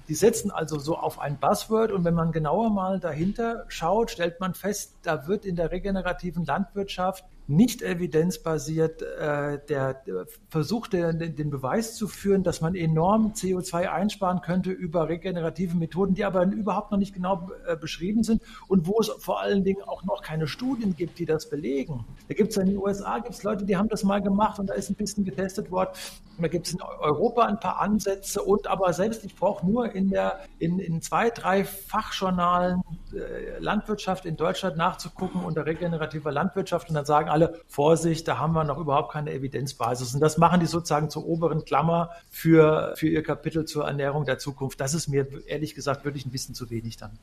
die 0.08 0.14
setzen 0.14 0.50
also 0.50 0.78
so 0.78 0.96
auf 0.96 1.18
ein 1.18 1.38
Buzzword. 1.38 1.92
Und 1.92 2.04
wenn 2.04 2.14
man 2.14 2.32
genauer 2.32 2.70
mal 2.70 3.00
dahinter 3.00 3.64
schaut, 3.68 4.10
stellt 4.10 4.40
man 4.40 4.54
fest, 4.54 4.94
da 5.02 5.26
wird 5.26 5.46
in 5.46 5.56
der 5.56 5.70
regenerativen 5.70 6.44
Landwirtschaft 6.44 7.24
nicht 7.50 7.82
evidenzbasiert 7.82 9.02
äh, 9.02 9.58
der, 9.68 9.94
der 9.94 10.26
versucht, 10.48 10.92
den, 10.92 11.18
den 11.34 11.50
Beweis 11.50 11.96
zu 11.96 12.06
führen, 12.06 12.44
dass 12.44 12.60
man 12.60 12.76
enorm 12.76 13.32
CO2 13.32 13.88
einsparen 13.88 14.40
könnte 14.40 14.70
über 14.70 15.08
regenerative 15.08 15.76
Methoden, 15.76 16.14
die 16.14 16.24
aber 16.24 16.44
überhaupt 16.44 16.92
noch 16.92 16.98
nicht 16.98 17.12
genau 17.12 17.50
äh, 17.66 17.76
beschrieben 17.76 18.22
sind 18.22 18.42
und 18.68 18.86
wo 18.86 19.00
es 19.00 19.08
vor 19.18 19.40
allen 19.40 19.64
Dingen 19.64 19.82
auch 19.82 20.04
noch 20.04 20.22
keine 20.22 20.46
Studien 20.46 20.94
gibt, 20.94 21.18
die 21.18 21.26
das 21.26 21.50
belegen. 21.50 22.04
Da 22.28 22.34
gibt 22.34 22.50
es 22.50 22.56
in 22.56 22.68
den 22.68 22.78
USA 22.78 23.18
gibt's 23.18 23.42
Leute, 23.42 23.64
die 23.64 23.76
haben 23.76 23.88
das 23.88 24.04
mal 24.04 24.22
gemacht 24.22 24.58
und 24.60 24.68
da 24.68 24.74
ist 24.74 24.88
ein 24.88 24.94
bisschen 24.94 25.24
getestet 25.24 25.70
worden. 25.70 25.90
Da 26.38 26.48
gibt 26.48 26.68
es 26.68 26.72
in 26.72 26.80
Europa 26.80 27.42
ein 27.44 27.60
paar 27.60 27.80
Ansätze 27.80 28.42
und 28.42 28.66
aber 28.66 28.92
selbst 28.92 29.24
ich 29.24 29.34
brauche 29.34 29.66
nur 29.66 29.94
in 29.94 30.08
der 30.08 30.40
in, 30.58 30.78
in 30.78 31.02
zwei, 31.02 31.30
drei 31.30 31.64
Fachjournalen 31.64 32.82
äh, 33.12 33.58
Landwirtschaft 33.58 34.24
in 34.24 34.36
Deutschland 34.36 34.76
nachzugucken 34.76 35.44
unter 35.44 35.66
regenerativer 35.66 36.32
Landwirtschaft 36.32 36.88
und 36.88 36.94
dann 36.94 37.04
sagen 37.04 37.28
alle, 37.28 37.39
alle, 37.40 37.60
Vorsicht, 37.68 38.28
da 38.28 38.38
haben 38.38 38.52
wir 38.52 38.64
noch 38.64 38.78
überhaupt 38.78 39.12
keine 39.12 39.32
Evidenzbasis. 39.32 40.14
Und 40.14 40.20
das 40.20 40.38
machen 40.38 40.60
die 40.60 40.66
sozusagen 40.66 41.10
zur 41.10 41.26
oberen 41.26 41.64
Klammer 41.64 42.10
für, 42.30 42.94
für 42.96 43.08
ihr 43.08 43.22
Kapitel 43.22 43.64
zur 43.64 43.86
Ernährung 43.86 44.24
der 44.24 44.38
Zukunft. 44.38 44.80
Das 44.80 44.94
ist 44.94 45.08
mir 45.08 45.26
ehrlich 45.46 45.74
gesagt 45.74 46.04
wirklich 46.04 46.26
ein 46.26 46.30
bisschen 46.30 46.54
zu 46.54 46.70
wenig 46.70 46.96
dann. 46.96 47.18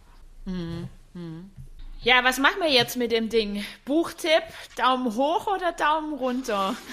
Mhm. 0.45 0.87
Ja, 2.03 2.23
was 2.23 2.37
machen 2.37 2.61
wir 2.61 2.71
jetzt 2.71 2.95
mit 2.95 3.11
dem 3.11 3.29
Ding? 3.29 3.63
Buchtipp, 3.83 4.43
Daumen 4.75 5.15
hoch 5.15 5.47
oder 5.47 5.71
Daumen 5.71 6.13
runter? 6.13 6.75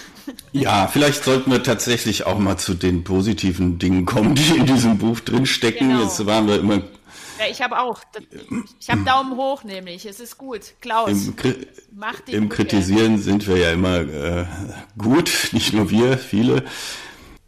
Ja, 0.53 0.87
vielleicht 0.87 1.23
sollten 1.23 1.51
wir 1.51 1.61
tatsächlich 1.61 2.25
auch 2.25 2.39
mal 2.39 2.57
zu 2.57 2.73
den 2.73 3.03
positiven 3.03 3.77
Dingen 3.77 4.07
kommen, 4.07 4.33
die 4.33 4.57
in 4.57 4.65
diesem 4.65 4.97
Buch 4.97 5.19
drinstecken. 5.19 5.89
Genau. 5.89 6.01
Jetzt 6.01 6.25
waren 6.25 6.47
wir 6.47 6.59
immer 6.59 6.81
ja, 7.39 7.45
ich 7.49 7.61
habe 7.61 7.79
auch. 7.79 8.01
Ich 8.79 8.89
habe 8.89 9.03
Daumen 9.03 9.35
hoch 9.35 9.63
nämlich. 9.63 10.05
Es 10.05 10.19
ist 10.19 10.37
gut. 10.37 10.73
Klaus, 10.81 11.09
Im, 11.09 11.35
Kri 11.35 11.67
Im 12.27 12.49
Kritisieren 12.49 13.19
sind 13.19 13.47
wir 13.47 13.57
ja 13.57 13.71
immer 13.71 13.99
äh, 13.99 14.45
gut, 14.97 15.49
nicht 15.51 15.73
nur 15.73 15.89
wir, 15.89 16.17
viele. 16.17 16.63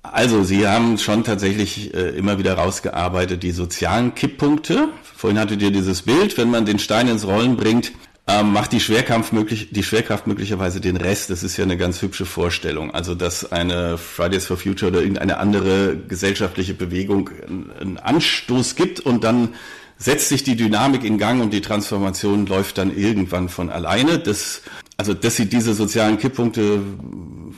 Also, 0.02 0.44
Sie 0.44 0.68
haben 0.68 0.98
schon 0.98 1.24
tatsächlich 1.24 1.94
äh, 1.94 2.10
immer 2.10 2.38
wieder 2.40 2.54
rausgearbeitet, 2.54 3.44
die 3.44 3.52
sozialen 3.52 4.16
Kipppunkte. 4.16 4.90
Vorhin 5.04 5.40
hattet 5.40 5.62
ihr 5.62 5.72
dieses 5.72 6.04
Bild, 6.04 6.38
wenn 6.38 6.50
man 6.50 6.66
den 6.66 6.80
Stein 6.80 7.08
ins 7.08 7.28
Rollen 7.28 7.58
bringt, 7.58 7.92
ähm, 8.30 8.52
macht 8.52 8.74
die 8.74 8.82
Schwerkraft, 8.82 9.32
möglich, 9.32 9.70
die 9.72 9.84
Schwerkraft 9.84 10.28
möglicherweise 10.28 10.82
den 10.82 10.98
Rest. 10.98 11.30
Das 11.30 11.44
ist 11.44 11.56
ja 11.56 11.64
eine 11.64 11.78
ganz 11.78 12.02
hübsche 12.02 12.26
Vorstellung. 12.26 12.92
Also, 12.92 13.16
dass 13.16 13.52
eine 13.52 13.98
Fridays 13.98 14.46
for 14.46 14.58
Future 14.58 14.92
oder 14.92 15.02
irgendeine 15.02 15.38
andere 15.38 15.96
gesellschaftliche 15.96 16.74
Bewegung 16.74 17.30
einen 17.48 17.98
Anstoß 17.98 18.76
gibt 18.76 19.00
und 19.00 19.24
dann 19.24 19.56
setzt 19.98 20.30
sich 20.30 20.44
die 20.44 20.58
Dynamik 20.58 21.04
in 21.06 21.18
Gang 21.18 21.42
und 21.42 21.52
die 21.52 21.62
Transformation 21.62 22.46
läuft 22.46 22.78
dann 22.78 22.96
irgendwann 22.96 23.48
von 23.48 23.70
alleine. 23.70 24.20
Das, 24.20 24.62
also, 24.98 25.14
dass 25.14 25.38
sie 25.38 25.48
diese 25.48 25.74
sozialen 25.74 26.18
Kipppunkte 26.18 26.82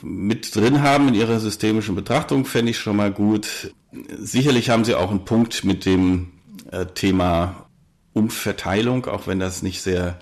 mit 0.02 0.54
drin 0.54 0.82
haben 0.82 1.08
in 1.08 1.14
ihrer 1.14 1.40
systemischen 1.40 1.96
Betrachtung, 1.96 2.44
fände 2.44 2.70
ich 2.70 2.78
schon 2.78 2.96
mal 2.96 3.10
gut. 3.10 3.74
Sicherlich 4.18 4.70
haben 4.70 4.84
sie 4.84 4.94
auch 4.94 5.10
einen 5.10 5.24
Punkt 5.24 5.64
mit 5.64 5.84
dem 5.84 6.28
äh, 6.70 6.86
Thema 6.86 7.66
Umverteilung, 8.12 9.06
auch 9.06 9.26
wenn 9.26 9.40
das 9.40 9.62
nicht 9.62 9.82
sehr 9.82 10.18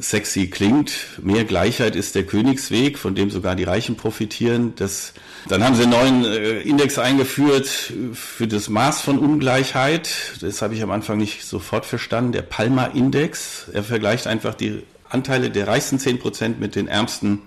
sexy 0.00 0.48
klingt. 0.48 0.92
Mehr 1.22 1.44
Gleichheit 1.44 1.96
ist 1.96 2.14
der 2.14 2.24
Königsweg, 2.24 2.98
von 2.98 3.14
dem 3.14 3.30
sogar 3.30 3.56
die 3.56 3.64
Reichen 3.64 3.96
profitieren. 3.96 4.74
Das, 4.76 5.12
dann 5.48 5.64
haben 5.64 5.74
sie 5.74 5.82
einen 5.82 5.90
neuen 5.90 6.24
äh, 6.24 6.60
Index 6.60 6.98
eingeführt 6.98 7.66
für 8.12 8.46
das 8.46 8.68
Maß 8.68 9.00
von 9.00 9.18
Ungleichheit. 9.18 10.08
Das 10.40 10.62
habe 10.62 10.74
ich 10.74 10.82
am 10.82 10.90
Anfang 10.90 11.18
nicht 11.18 11.44
sofort 11.44 11.84
verstanden. 11.84 12.32
Der 12.32 12.42
Palma-Index. 12.42 13.68
Er 13.72 13.82
vergleicht 13.82 14.26
einfach 14.26 14.54
die 14.54 14.82
Anteile 15.08 15.50
der 15.50 15.66
reichsten 15.66 15.98
10 15.98 16.18
Prozent 16.18 16.60
mit 16.60 16.76
den 16.76 16.86
ärmsten 16.86 17.40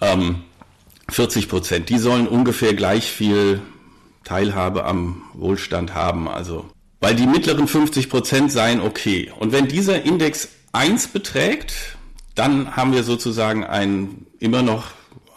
ähm, 0.00 0.42
40 1.10 1.48
Prozent. 1.48 1.88
Die 1.90 1.98
sollen 1.98 2.26
ungefähr 2.26 2.74
gleich 2.74 3.10
viel 3.10 3.60
Teilhabe 4.24 4.84
am 4.84 5.22
Wohlstand 5.34 5.94
haben. 5.94 6.28
Also, 6.28 6.64
weil 7.00 7.14
die 7.14 7.26
mittleren 7.26 7.68
50 7.68 8.08
Prozent 8.08 8.50
seien 8.50 8.80
okay. 8.80 9.30
Und 9.38 9.52
wenn 9.52 9.68
dieser 9.68 10.02
Index 10.04 10.48
1 10.74 11.08
beträgt, 11.08 11.96
dann 12.34 12.76
haben 12.76 12.92
wir 12.92 13.04
sozusagen 13.04 13.64
ein, 13.64 14.26
immer 14.38 14.62
noch 14.62 14.88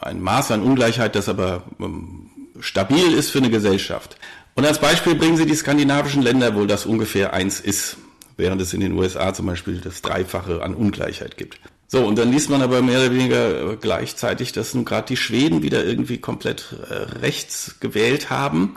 ein 0.02 0.22
Maß 0.22 0.52
an 0.52 0.62
Ungleichheit, 0.62 1.16
das 1.16 1.30
aber 1.30 1.64
ähm, 1.80 2.30
stabil 2.60 3.14
ist 3.14 3.30
für 3.30 3.40
eine 3.40 3.50
Gesellschaft. 3.50 4.18
Und 4.56 4.66
als 4.66 4.80
Beispiel 4.80 5.16
bringen 5.16 5.38
Sie 5.38 5.46
die 5.46 5.56
skandinavischen 5.56 6.24
Länder, 6.24 6.56
wo 6.56 6.66
das 6.66 6.86
ungefähr 6.86 7.34
1 7.34 7.60
ist, 7.60 7.98
während 8.38 8.62
es 8.62 8.74
in 8.74 8.80
den 8.80 8.94
USA 8.94 9.34
zum 9.34 9.46
Beispiel 9.46 9.80
das 9.80 10.02
Dreifache 10.02 10.64
an 10.64 10.74
Ungleichheit 10.74 11.38
gibt. 11.38 11.60
So, 11.90 12.06
und 12.06 12.18
dann 12.18 12.32
liest 12.32 12.50
man 12.50 12.62
aber 12.62 12.82
mehr 12.82 13.00
oder 13.00 13.12
weniger 13.14 13.78
gleichzeitig, 13.78 14.52
dass 14.52 14.74
nun 14.74 14.84
gerade 14.84 15.08
die 15.08 15.16
Schweden 15.16 15.62
wieder 15.62 15.86
irgendwie 15.86 16.18
komplett 16.18 16.76
äh, 16.90 16.94
rechts 17.20 17.78
gewählt 17.80 18.30
haben. 18.30 18.76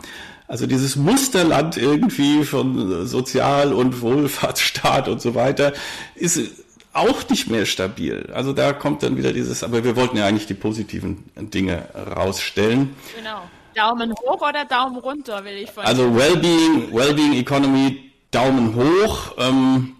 Also 0.51 0.67
dieses 0.67 0.97
Musterland 0.97 1.77
irgendwie 1.77 2.43
von 2.43 3.07
Sozial- 3.07 3.71
und 3.71 4.01
Wohlfahrtsstaat 4.01 5.07
und 5.07 5.21
so 5.21 5.33
weiter 5.33 5.71
ist 6.13 6.41
auch 6.91 7.29
nicht 7.29 7.49
mehr 7.49 7.65
stabil. 7.65 8.29
Also 8.33 8.51
da 8.51 8.73
kommt 8.73 9.01
dann 9.01 9.15
wieder 9.15 9.31
dieses, 9.31 9.63
aber 9.63 9.85
wir 9.85 9.95
wollten 9.95 10.17
ja 10.17 10.25
eigentlich 10.25 10.47
die 10.47 10.53
positiven 10.53 11.23
Dinge 11.37 11.85
rausstellen. 12.17 12.97
Genau. 13.15 13.43
Daumen 13.75 14.11
hoch 14.11 14.41
oder 14.41 14.65
Daumen 14.65 14.97
runter, 14.97 15.41
will 15.45 15.55
ich 15.55 15.71
von 15.71 15.85
Also 15.85 16.13
Wellbeing, 16.13 16.93
Wellbeing 16.93 17.31
Economy, 17.31 18.11
Daumen 18.31 18.75
hoch, 18.75 19.35
ähm, 19.37 19.95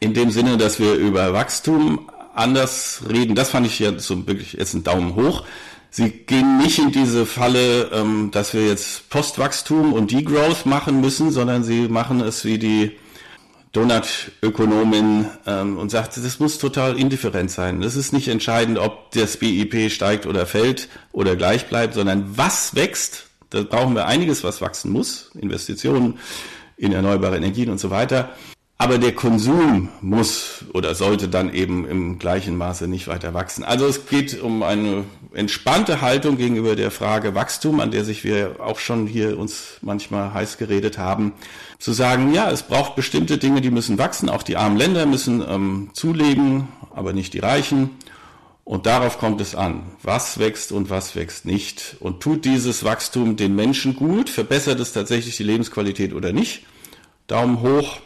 in 0.00 0.14
dem 0.14 0.32
Sinne, 0.32 0.56
dass 0.56 0.80
wir 0.80 0.94
über 0.94 1.32
Wachstum 1.32 2.10
anders 2.34 3.04
reden. 3.08 3.36
Das 3.36 3.50
fand 3.50 3.68
ich 3.68 3.78
ja 3.78 3.96
so 4.00 4.26
wirklich 4.26 4.54
jetzt 4.54 4.74
ein 4.74 4.82
Daumen 4.82 5.14
hoch. 5.14 5.44
Sie 5.90 6.10
gehen 6.10 6.58
nicht 6.58 6.78
in 6.78 6.92
diese 6.92 7.26
Falle, 7.26 7.90
ähm, 7.92 8.30
dass 8.30 8.54
wir 8.54 8.66
jetzt 8.66 9.10
Postwachstum 9.10 9.92
und 9.92 10.12
Degrowth 10.12 10.64
machen 10.64 11.00
müssen, 11.00 11.32
sondern 11.32 11.64
sie 11.64 11.88
machen 11.88 12.20
es 12.20 12.44
wie 12.44 12.58
die 12.58 12.92
Donut-Ökonomin 13.72 15.26
ähm, 15.46 15.78
und 15.78 15.90
sagt, 15.90 16.16
das 16.16 16.38
muss 16.38 16.58
total 16.58 16.98
indifferent 16.98 17.50
sein. 17.50 17.82
Es 17.82 17.96
ist 17.96 18.12
nicht 18.12 18.28
entscheidend, 18.28 18.78
ob 18.78 19.10
das 19.12 19.36
BIP 19.36 19.90
steigt 19.90 20.26
oder 20.26 20.46
fällt 20.46 20.88
oder 21.12 21.34
gleich 21.34 21.68
bleibt, 21.68 21.94
sondern 21.94 22.36
was 22.36 22.74
wächst. 22.74 23.26
Da 23.50 23.62
brauchen 23.62 23.94
wir 23.94 24.06
einiges, 24.06 24.44
was 24.44 24.60
wachsen 24.60 24.92
muss. 24.92 25.30
Investitionen 25.40 26.18
in 26.76 26.92
erneuerbare 26.92 27.36
Energien 27.36 27.68
und 27.68 27.78
so 27.78 27.90
weiter. 27.90 28.30
Aber 28.78 28.96
der 28.96 29.14
Konsum 29.14 29.90
muss 30.00 30.64
oder 30.72 30.94
sollte 30.94 31.28
dann 31.28 31.52
eben 31.52 31.86
im 31.86 32.18
gleichen 32.18 32.56
Maße 32.56 32.88
nicht 32.88 33.08
weiter 33.08 33.34
wachsen. 33.34 33.62
Also 33.62 33.86
es 33.86 34.06
geht 34.06 34.40
um 34.40 34.62
eine 34.62 35.04
entspannte 35.34 36.00
Haltung 36.00 36.36
gegenüber 36.36 36.76
der 36.76 36.90
Frage 36.90 37.34
Wachstum, 37.34 37.80
an 37.80 37.90
der 37.90 38.04
sich 38.04 38.24
wir 38.24 38.56
auch 38.58 38.78
schon 38.78 39.06
hier 39.06 39.38
uns 39.38 39.78
manchmal 39.80 40.34
heiß 40.34 40.58
geredet 40.58 40.98
haben, 40.98 41.32
zu 41.78 41.92
sagen, 41.92 42.32
ja, 42.32 42.50
es 42.50 42.62
braucht 42.62 42.96
bestimmte 42.96 43.38
Dinge, 43.38 43.60
die 43.60 43.70
müssen 43.70 43.98
wachsen. 43.98 44.28
Auch 44.28 44.42
die 44.42 44.56
armen 44.56 44.76
Länder 44.76 45.06
müssen 45.06 45.44
ähm, 45.48 45.90
zulegen, 45.92 46.68
aber 46.94 47.12
nicht 47.12 47.34
die 47.34 47.38
Reichen. 47.38 47.90
Und 48.64 48.86
darauf 48.86 49.18
kommt 49.18 49.40
es 49.40 49.54
an. 49.54 49.82
Was 50.02 50.38
wächst 50.38 50.70
und 50.70 50.90
was 50.90 51.16
wächst 51.16 51.44
nicht? 51.44 51.96
Und 52.00 52.20
tut 52.20 52.44
dieses 52.44 52.84
Wachstum 52.84 53.36
den 53.36 53.56
Menschen 53.56 53.96
gut? 53.96 54.30
Verbessert 54.30 54.78
es 54.78 54.92
tatsächlich 54.92 55.36
die 55.36 55.42
Lebensqualität 55.42 56.12
oder 56.12 56.32
nicht? 56.32 56.66
Daumen 57.26 57.62
hoch 57.62 57.98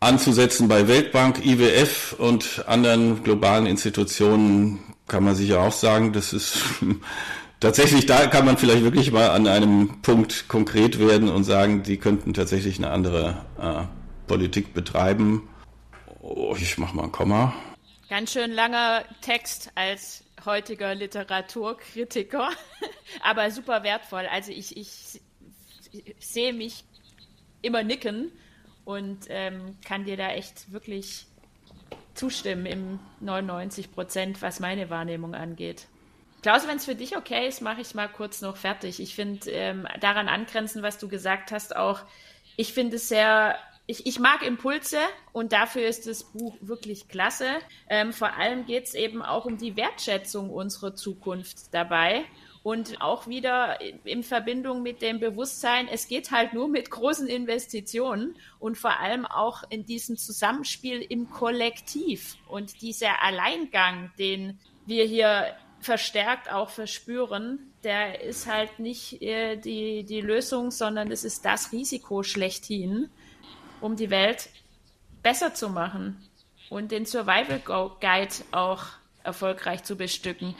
anzusetzen 0.00 0.68
bei 0.68 0.88
Weltbank, 0.88 1.44
IWF 1.44 2.14
und 2.18 2.64
anderen 2.66 3.22
globalen 3.22 3.66
Institutionen 3.66 4.78
kann 5.10 5.24
man 5.24 5.34
sicher 5.34 5.60
auch 5.60 5.72
sagen, 5.72 6.12
das 6.12 6.32
ist 6.32 6.62
tatsächlich, 7.60 8.06
da 8.06 8.28
kann 8.28 8.46
man 8.46 8.56
vielleicht 8.56 8.84
wirklich 8.84 9.10
mal 9.10 9.30
an 9.30 9.48
einem 9.48 10.00
Punkt 10.02 10.46
konkret 10.46 11.00
werden 11.00 11.28
und 11.28 11.42
sagen, 11.42 11.82
die 11.82 11.98
könnten 11.98 12.32
tatsächlich 12.32 12.78
eine 12.78 12.90
andere 12.90 13.44
äh, 13.60 13.82
Politik 14.28 14.72
betreiben. 14.72 15.48
Oh, 16.20 16.54
ich 16.56 16.78
mach 16.78 16.92
mal 16.92 17.04
ein 17.04 17.12
Komma. 17.12 17.52
Ganz 18.08 18.32
schön 18.32 18.52
langer 18.52 19.04
Text 19.20 19.72
als 19.74 20.22
heutiger 20.44 20.94
Literaturkritiker, 20.94 22.50
aber 23.22 23.50
super 23.50 23.82
wertvoll. 23.82 24.26
Also 24.30 24.52
ich, 24.52 24.76
ich, 24.76 25.20
ich 25.90 26.14
sehe 26.20 26.52
mich 26.52 26.84
immer 27.62 27.82
nicken 27.82 28.30
und 28.84 29.26
ähm, 29.28 29.76
kann 29.84 30.04
dir 30.04 30.16
da 30.16 30.30
echt 30.30 30.72
wirklich 30.72 31.26
zustimmen 32.14 32.66
im 32.66 32.98
99 33.20 33.92
Prozent, 33.92 34.42
was 34.42 34.60
meine 34.60 34.90
Wahrnehmung 34.90 35.34
angeht. 35.34 35.86
Klaus, 36.42 36.66
wenn 36.66 36.76
es 36.76 36.86
für 36.86 36.94
dich 36.94 37.16
okay 37.16 37.48
ist, 37.48 37.60
mache 37.60 37.82
ich 37.82 37.88
es 37.88 37.94
mal 37.94 38.08
kurz 38.08 38.40
noch 38.40 38.56
fertig. 38.56 39.00
Ich 39.00 39.14
finde 39.14 39.50
ähm, 39.50 39.86
daran 40.00 40.28
angrenzen, 40.28 40.82
was 40.82 40.98
du 40.98 41.08
gesagt 41.08 41.52
hast, 41.52 41.76
auch, 41.76 42.00
ich 42.56 42.72
finde 42.72 42.96
es 42.96 43.08
sehr, 43.08 43.56
ich, 43.86 44.06
ich 44.06 44.18
mag 44.18 44.42
Impulse 44.46 44.98
und 45.32 45.52
dafür 45.52 45.86
ist 45.86 46.06
das 46.06 46.24
Buch 46.24 46.56
wirklich 46.60 47.08
klasse. 47.08 47.46
Ähm, 47.90 48.12
vor 48.14 48.34
allem 48.38 48.64
geht 48.64 48.84
es 48.84 48.94
eben 48.94 49.22
auch 49.22 49.44
um 49.44 49.58
die 49.58 49.76
Wertschätzung 49.76 50.48
unserer 50.48 50.94
Zukunft 50.94 51.74
dabei 51.74 52.24
und 52.62 53.00
auch 53.00 53.26
wieder 53.26 53.78
in 54.04 54.22
Verbindung 54.22 54.82
mit 54.82 55.00
dem 55.00 55.18
Bewusstsein, 55.18 55.88
es 55.88 56.08
geht 56.08 56.30
halt 56.30 56.52
nur 56.52 56.68
mit 56.68 56.90
großen 56.90 57.26
Investitionen 57.26 58.36
und 58.58 58.76
vor 58.76 59.00
allem 59.00 59.24
auch 59.24 59.62
in 59.70 59.86
diesem 59.86 60.16
Zusammenspiel 60.18 61.00
im 61.00 61.30
Kollektiv. 61.30 62.36
Und 62.48 62.82
dieser 62.82 63.22
Alleingang, 63.22 64.10
den 64.18 64.58
wir 64.84 65.04
hier 65.04 65.56
verstärkt 65.80 66.52
auch 66.52 66.68
verspüren, 66.68 67.72
der 67.82 68.22
ist 68.22 68.46
halt 68.46 68.78
nicht 68.78 69.22
äh, 69.22 69.56
die, 69.56 70.04
die 70.04 70.20
Lösung, 70.20 70.70
sondern 70.70 71.10
es 71.10 71.24
ist 71.24 71.46
das 71.46 71.72
Risiko 71.72 72.22
schlechthin, 72.22 73.08
um 73.80 73.96
die 73.96 74.10
Welt 74.10 74.50
besser 75.22 75.54
zu 75.54 75.70
machen 75.70 76.28
und 76.68 76.92
den 76.92 77.06
Survival 77.06 77.60
Guide 78.00 78.34
auch 78.52 78.84
erfolgreich 79.24 79.82
zu 79.84 79.96
bestücken. 79.96 80.54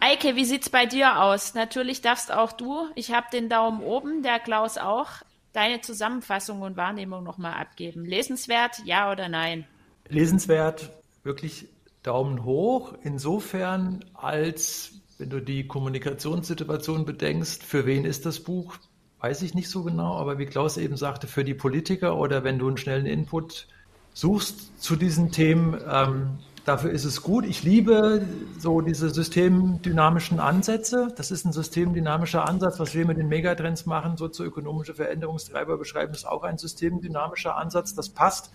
Eike, 0.00 0.36
wie 0.36 0.44
sieht's 0.44 0.70
bei 0.70 0.86
dir 0.86 1.20
aus? 1.22 1.54
Natürlich 1.54 2.00
darfst 2.00 2.32
auch 2.32 2.52
du, 2.52 2.88
ich 2.94 3.12
habe 3.12 3.26
den 3.32 3.48
Daumen 3.48 3.82
oben, 3.82 4.22
der 4.22 4.38
Klaus 4.38 4.78
auch, 4.78 5.08
deine 5.52 5.80
Zusammenfassung 5.80 6.62
und 6.62 6.76
Wahrnehmung 6.76 7.22
nochmal 7.22 7.54
abgeben. 7.54 8.04
Lesenswert, 8.04 8.82
ja 8.84 9.10
oder 9.10 9.28
nein? 9.28 9.66
Lesenswert, 10.08 10.90
wirklich 11.22 11.68
Daumen 12.02 12.44
hoch. 12.44 12.94
Insofern, 13.02 14.04
als 14.14 14.92
wenn 15.18 15.30
du 15.30 15.40
die 15.40 15.66
Kommunikationssituation 15.66 17.04
bedenkst, 17.04 17.62
für 17.62 17.86
wen 17.86 18.04
ist 18.04 18.26
das 18.26 18.40
Buch? 18.40 18.76
Weiß 19.20 19.42
ich 19.42 19.54
nicht 19.54 19.70
so 19.70 19.84
genau, 19.84 20.16
aber 20.16 20.38
wie 20.38 20.46
Klaus 20.46 20.76
eben 20.76 20.96
sagte, 20.96 21.28
für 21.28 21.44
die 21.44 21.54
Politiker 21.54 22.16
oder 22.16 22.42
wenn 22.42 22.58
du 22.58 22.66
einen 22.66 22.76
schnellen 22.76 23.06
Input 23.06 23.68
suchst 24.14 24.82
zu 24.82 24.96
diesen 24.96 25.30
Themen, 25.30 25.80
ähm, 25.88 26.38
Dafür 26.64 26.92
ist 26.92 27.04
es 27.04 27.22
gut. 27.22 27.44
Ich 27.44 27.64
liebe 27.64 28.24
so 28.58 28.80
diese 28.80 29.10
systemdynamischen 29.10 30.38
Ansätze. 30.38 31.08
Das 31.16 31.32
ist 31.32 31.44
ein 31.44 31.52
systemdynamischer 31.52 32.48
Ansatz, 32.48 32.78
was 32.78 32.94
wir 32.94 33.04
mit 33.04 33.18
den 33.18 33.28
Megatrends 33.28 33.84
machen. 33.84 34.16
Sozioökonomische 34.16 34.94
Veränderungstreiber 34.94 35.76
beschreiben, 35.76 36.12
ist 36.14 36.24
auch 36.24 36.44
ein 36.44 36.58
systemdynamischer 36.58 37.56
Ansatz. 37.56 37.94
Das 37.94 38.08
passt. 38.08 38.52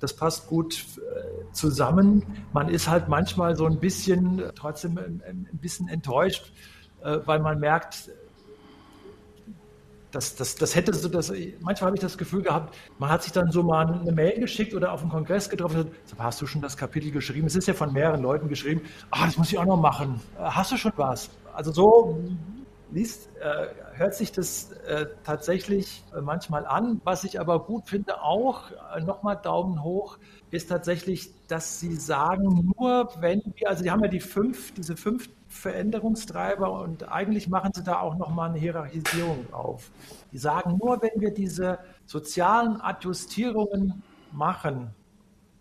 Das 0.00 0.14
passt 0.14 0.46
gut 0.46 0.84
äh, 0.96 1.52
zusammen. 1.52 2.22
Man 2.52 2.68
ist 2.68 2.88
halt 2.88 3.08
manchmal 3.08 3.54
so 3.56 3.66
ein 3.66 3.80
bisschen, 3.80 4.42
trotzdem 4.54 4.98
ein 4.98 5.48
bisschen 5.52 5.88
enttäuscht, 5.88 6.52
äh, 7.02 7.18
weil 7.24 7.40
man 7.40 7.60
merkt, 7.60 8.10
das, 10.10 10.36
das, 10.36 10.54
das 10.54 10.74
hätte 10.74 10.94
so, 10.94 11.08
das, 11.08 11.32
manchmal 11.60 11.88
habe 11.88 11.96
ich 11.96 12.00
das 12.00 12.16
Gefühl 12.16 12.42
gehabt, 12.42 12.74
man 12.98 13.10
hat 13.10 13.22
sich 13.22 13.32
dann 13.32 13.50
so 13.50 13.62
mal 13.62 13.86
eine 13.86 14.12
Mail 14.12 14.38
geschickt 14.40 14.74
oder 14.74 14.92
auf 14.92 15.00
dem 15.00 15.10
Kongress 15.10 15.48
getroffen 15.48 15.80
und 15.80 16.02
gesagt, 16.02 16.22
hast 16.22 16.40
du 16.40 16.46
schon 16.46 16.62
das 16.62 16.76
Kapitel 16.76 17.10
geschrieben? 17.10 17.46
Es 17.46 17.56
ist 17.56 17.68
ja 17.68 17.74
von 17.74 17.92
mehreren 17.92 18.22
Leuten 18.22 18.48
geschrieben, 18.48 18.82
ah, 19.10 19.26
das 19.26 19.36
muss 19.36 19.52
ich 19.52 19.58
auch 19.58 19.64
noch 19.64 19.80
machen. 19.80 20.20
Äh, 20.38 20.42
hast 20.42 20.72
du 20.72 20.76
schon 20.76 20.92
was? 20.96 21.30
Also 21.52 21.72
so 21.72 22.24
liest, 22.92 23.28
äh, 23.40 23.66
hört 23.94 24.14
sich 24.14 24.32
das 24.32 24.72
äh, 24.86 25.06
tatsächlich 25.24 26.04
äh, 26.16 26.20
manchmal 26.20 26.66
an. 26.66 27.00
Was 27.04 27.24
ich 27.24 27.40
aber 27.40 27.64
gut 27.64 27.88
finde 27.88 28.22
auch, 28.22 28.70
äh, 28.94 29.00
nochmal 29.00 29.36
Daumen 29.36 29.82
hoch, 29.82 30.18
ist 30.50 30.68
tatsächlich, 30.68 31.30
dass 31.48 31.80
sie 31.80 31.94
sagen, 31.96 32.72
nur 32.76 33.08
wenn 33.20 33.42
wir, 33.56 33.68
also 33.68 33.82
die 33.82 33.90
haben 33.90 34.02
ja 34.02 34.08
die 34.08 34.20
fünf, 34.20 34.72
diese 34.74 34.96
fünf 34.96 35.28
Veränderungstreiber 35.56 36.70
und 36.80 37.08
eigentlich 37.08 37.48
machen 37.48 37.72
sie 37.74 37.82
da 37.82 38.00
auch 38.00 38.16
nochmal 38.16 38.50
eine 38.50 38.58
Hierarchisierung 38.58 39.52
auf. 39.52 39.90
Die 40.32 40.38
sagen, 40.38 40.78
nur 40.82 41.00
wenn 41.02 41.20
wir 41.20 41.32
diese 41.32 41.78
sozialen 42.04 42.80
Adjustierungen 42.80 44.02
machen, 44.32 44.90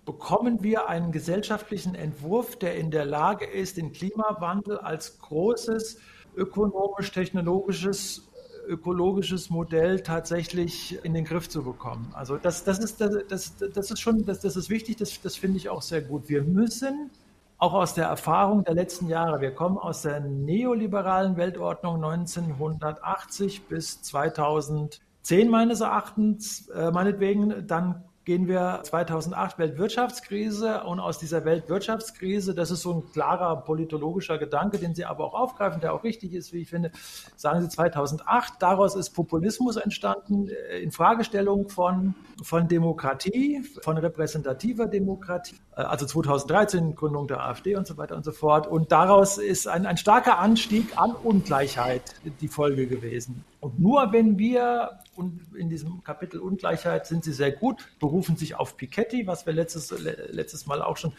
bekommen 0.06 0.62
wir 0.62 0.88
einen 0.88 1.12
gesellschaftlichen 1.12 1.96
Entwurf, 1.96 2.58
der 2.58 2.76
in 2.76 2.92
der 2.92 3.06
Lage 3.06 3.46
ist, 3.46 3.78
den 3.78 3.92
Klimawandel 3.92 4.78
als 4.78 5.20
großes 5.20 6.00
ökonomisch-technologisches 6.36 8.30
ökologisches 8.68 9.50
Modell 9.50 10.02
tatsächlich 10.02 10.98
in 11.04 11.14
den 11.14 11.24
Griff 11.24 11.48
zu 11.50 11.64
bekommen. 11.64 12.12
Also 12.14 12.38
das, 12.38 12.64
das, 12.64 12.80
ist, 12.80 13.00
das, 13.00 13.56
das 13.58 13.92
ist 13.92 14.00
schon, 14.00 14.26
das, 14.26 14.40
das 14.40 14.56
ist 14.56 14.70
wichtig, 14.70 14.98
das, 14.98 15.22
das 15.22 15.36
finde 15.36 15.58
ich 15.58 15.70
auch 15.70 15.82
sehr 15.82 16.02
gut. 16.02 16.30
Wir 16.30 16.42
müssen 16.44 17.12
auch 17.58 17.74
aus 17.74 17.94
der 17.94 18.06
Erfahrung 18.06 18.64
der 18.64 18.74
letzten 18.74 19.08
Jahre, 19.08 19.42
wir 19.42 19.52
kommen 19.52 19.78
aus 19.78 20.02
der 20.02 20.20
neoliberalen 20.20 21.38
Weltordnung 21.38 22.04
1980 22.04 23.68
bis 23.68 24.02
2010 24.02 25.50
meines 25.50 25.82
Erachtens, 25.82 26.68
äh, 26.70 26.92
meinetwegen, 26.92 27.66
dann 27.68 28.04
gehen 28.26 28.48
wir 28.48 28.82
2008 28.84 29.60
Weltwirtschaftskrise 29.60 30.84
und 30.84 31.00
aus 31.00 31.20
dieser 31.20 31.46
Weltwirtschaftskrise, 31.46 32.56
das 32.56 32.72
ist 32.72 32.82
so 32.82 32.94
ein 32.94 33.12
klarer 33.12 33.58
politologischer 33.58 34.40
Gedanke, 34.40 34.80
den 34.80 34.96
Sie 34.96 35.06
aber 35.06 35.26
auch 35.26 35.36
aufgreifen, 35.36 35.80
der 35.80 35.94
auch 35.94 36.04
richtig 36.04 36.34
ist, 36.34 36.52
wie 36.52 36.62
ich 36.62 36.70
finde, 36.70 36.92
sagen 37.36 37.62
Sie 37.62 37.70
2008, 37.70 38.54
daraus 38.60 38.96
ist 38.96 39.12
Populismus 39.12 39.78
entstanden, 39.78 40.50
äh, 40.50 40.80
in 40.80 40.92
Fragestellung 40.92 41.70
von, 41.70 42.16
von 42.42 42.68
Demokratie, 42.68 43.64
von 43.82 43.98
repräsentativer 43.98 44.88
Demokratie, 44.88 45.56
äh, 45.76 45.82
also 45.82 46.08
2013 46.08 46.96
Gründung 46.96 47.28
der 47.28 47.46
AfD 47.46 47.76
und 47.76 47.86
so 47.86 47.96
weiter 47.98 48.16
und 48.16 48.26
so 48.26 48.32
fort. 48.32 48.66
Und 48.66 48.92
daraus 48.92 49.38
ist 49.38 49.68
ein, 49.68 49.86
ein 49.86 49.98
starker 49.98 50.40
Anstieg 50.40 50.98
an 50.98 51.12
Ungleichheit 51.12 52.16
die 52.42 52.48
Folge 52.48 52.88
gewesen. 52.88 53.46
Und 53.66 53.80
nur 53.80 54.12
wenn 54.12 54.38
wir, 54.38 55.00
und 55.16 55.42
in 55.56 55.70
diesem 55.70 56.04
Kapitel 56.04 56.40
Ungleichheit 56.40 57.08
sind 57.08 57.24
Sie 57.24 57.34
sehr 57.34 57.52
gut, 57.52 57.88
berufen 58.00 58.38
sich 58.38 58.54
auf 58.54 58.78
Piketty, 58.78 59.26
was 59.26 59.48
wir 59.48 59.54
letztes, 59.54 59.90
letztes 60.00 60.68
Mal 60.68 60.84
auch 60.84 60.98
schon 60.98 61.14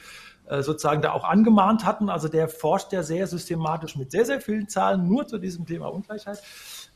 äh, 0.48 0.62
sozusagen 0.62 1.02
da 1.02 1.10
auch 1.10 1.24
angemahnt 1.24 1.84
hatten. 1.84 2.08
Also 2.08 2.28
der 2.28 2.48
forscht 2.48 2.92
ja 2.92 3.02
sehr 3.02 3.26
systematisch 3.26 3.96
mit 3.96 4.12
sehr, 4.12 4.24
sehr 4.24 4.40
vielen 4.40 4.68
Zahlen 4.68 5.08
nur 5.08 5.26
zu 5.26 5.38
diesem 5.38 5.66
Thema 5.66 5.88
Ungleichheit. 5.88 6.40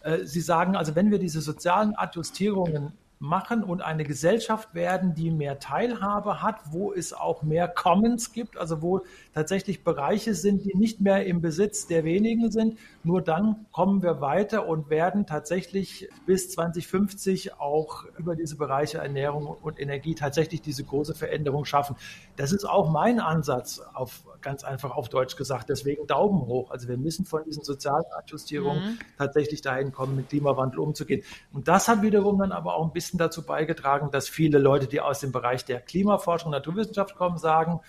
Äh, 0.05 0.25
Sie 0.25 0.41
sagen 0.41 0.77
also, 0.77 0.95
wenn 0.95 1.11
wir 1.11 1.19
diese 1.19 1.41
sozialen 1.41 1.97
Adjustierungen 1.97 2.93
machen 3.21 3.63
und 3.63 3.83
eine 3.83 4.05
Gesellschaft 4.05 4.75
werden, 4.75 5.15
die 5.15 5.31
mehr 5.31 5.59
Teilhabe 5.59 6.43
hat, 6.43 6.57
wo 6.71 6.91
es 6.95 7.13
auch 7.13 7.43
mehr 7.43 7.69
Commons 7.69 8.33
gibt, 8.33 8.57
also 8.57 8.81
wo 8.81 9.03
tatsächlich 9.35 9.85
Bereiche 9.85 10.35
sind, 10.35 10.65
die 10.65 10.75
nicht 10.75 11.03
mehr 11.03 11.27
im 11.27 11.43
Besitz 11.43 11.87
der 11.87 12.05
wenigen 12.05 12.51
sind. 12.51 12.79
Nur 13.05 13.21
dann 13.21 13.67
kommen 13.73 14.03
wir 14.03 14.23
weiter 14.23 14.67
und 14.67 14.89
werden 14.89 15.27
tatsächlich 15.27 16.09
bis 16.25 16.51
2050 16.51 17.61
auch 17.61 18.07
über 18.17 18.37
diese 18.37 18.57
Bereiche 18.57 18.99
Ernährung 18.99 19.47
und 19.47 19.79
Energie 19.79 20.15
tatsächlich 20.15 20.63
diese 20.63 20.85
große 20.85 21.15
Veränderung 21.15 21.67
schaffen. 21.67 21.97
Das 22.37 22.53
ist 22.53 22.65
auch 22.65 22.91
mein 22.91 23.21
Ansatz 23.21 23.83
auf 23.93 24.25
ganz 24.41 24.65
einfach 24.65 24.93
auf 24.93 25.09
Deutsch 25.09 25.37
gesagt. 25.37 25.69
Deswegen 25.69 26.07
Daumen 26.07 26.47
hoch. 26.47 26.71
Also 26.71 26.89
wir 26.89 26.97
müssen 26.97 27.25
von 27.25 27.45
diesen 27.45 27.63
sozialen 27.63 28.05
Adjustierungen 28.17 28.93
mhm. 28.93 28.99
tatsächlich 29.19 29.61
dahin 29.61 29.93
kommen, 29.93 30.17
mit 30.17 30.29
Klimawandel 30.29 30.81
umzugehen. 30.81 31.23
Und 31.53 31.69
das 31.69 31.89
hat 31.89 32.03
wiederum 32.03 32.39
dann 32.39 32.53
aber 32.53 32.77
auch 32.77 32.85
ein 32.85 32.93
bisschen 32.93 33.10
dazu 33.19 33.45
beigetragen, 33.45 34.11
dass 34.11 34.29
viele 34.29 34.59
Leute, 34.59 34.87
die 34.87 35.01
aus 35.01 35.21
dem 35.21 35.33
Bereich 35.33 35.65
der 35.65 35.81
Klimaforschung, 35.81 36.51
Naturwissenschaft 36.51 37.17
kommen, 37.17 37.39
sagen, 37.39 37.81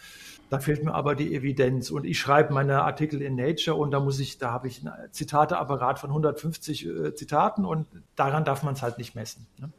da 0.49 0.60
fehlt 0.60 0.84
mir 0.84 0.93
aber 0.93 1.15
die 1.15 1.34
Evidenz. 1.34 1.91
Und 1.91 2.05
ich 2.05 2.19
schreibe 2.19 2.53
meine 2.53 2.84
Artikel 2.84 3.21
in 3.21 3.36
Nature 3.36 3.77
und 3.77 3.91
da 3.91 4.01
muss 4.01 4.19
ich, 4.19 4.38
da 4.38 4.51
habe 4.51 4.67
ich 4.67 4.84
ein 4.84 4.91
Zitateapparat 5.12 5.97
von 5.99 6.10
150 6.10 6.86
äh, 6.86 7.15
Zitaten 7.15 7.63
und 7.63 7.88
daran 8.17 8.43
darf 8.43 8.62
man 8.62 8.73
es 8.73 8.81
halt 8.81 8.97
nicht 8.97 9.15
messen. 9.15 9.47
Ne? 9.57 9.71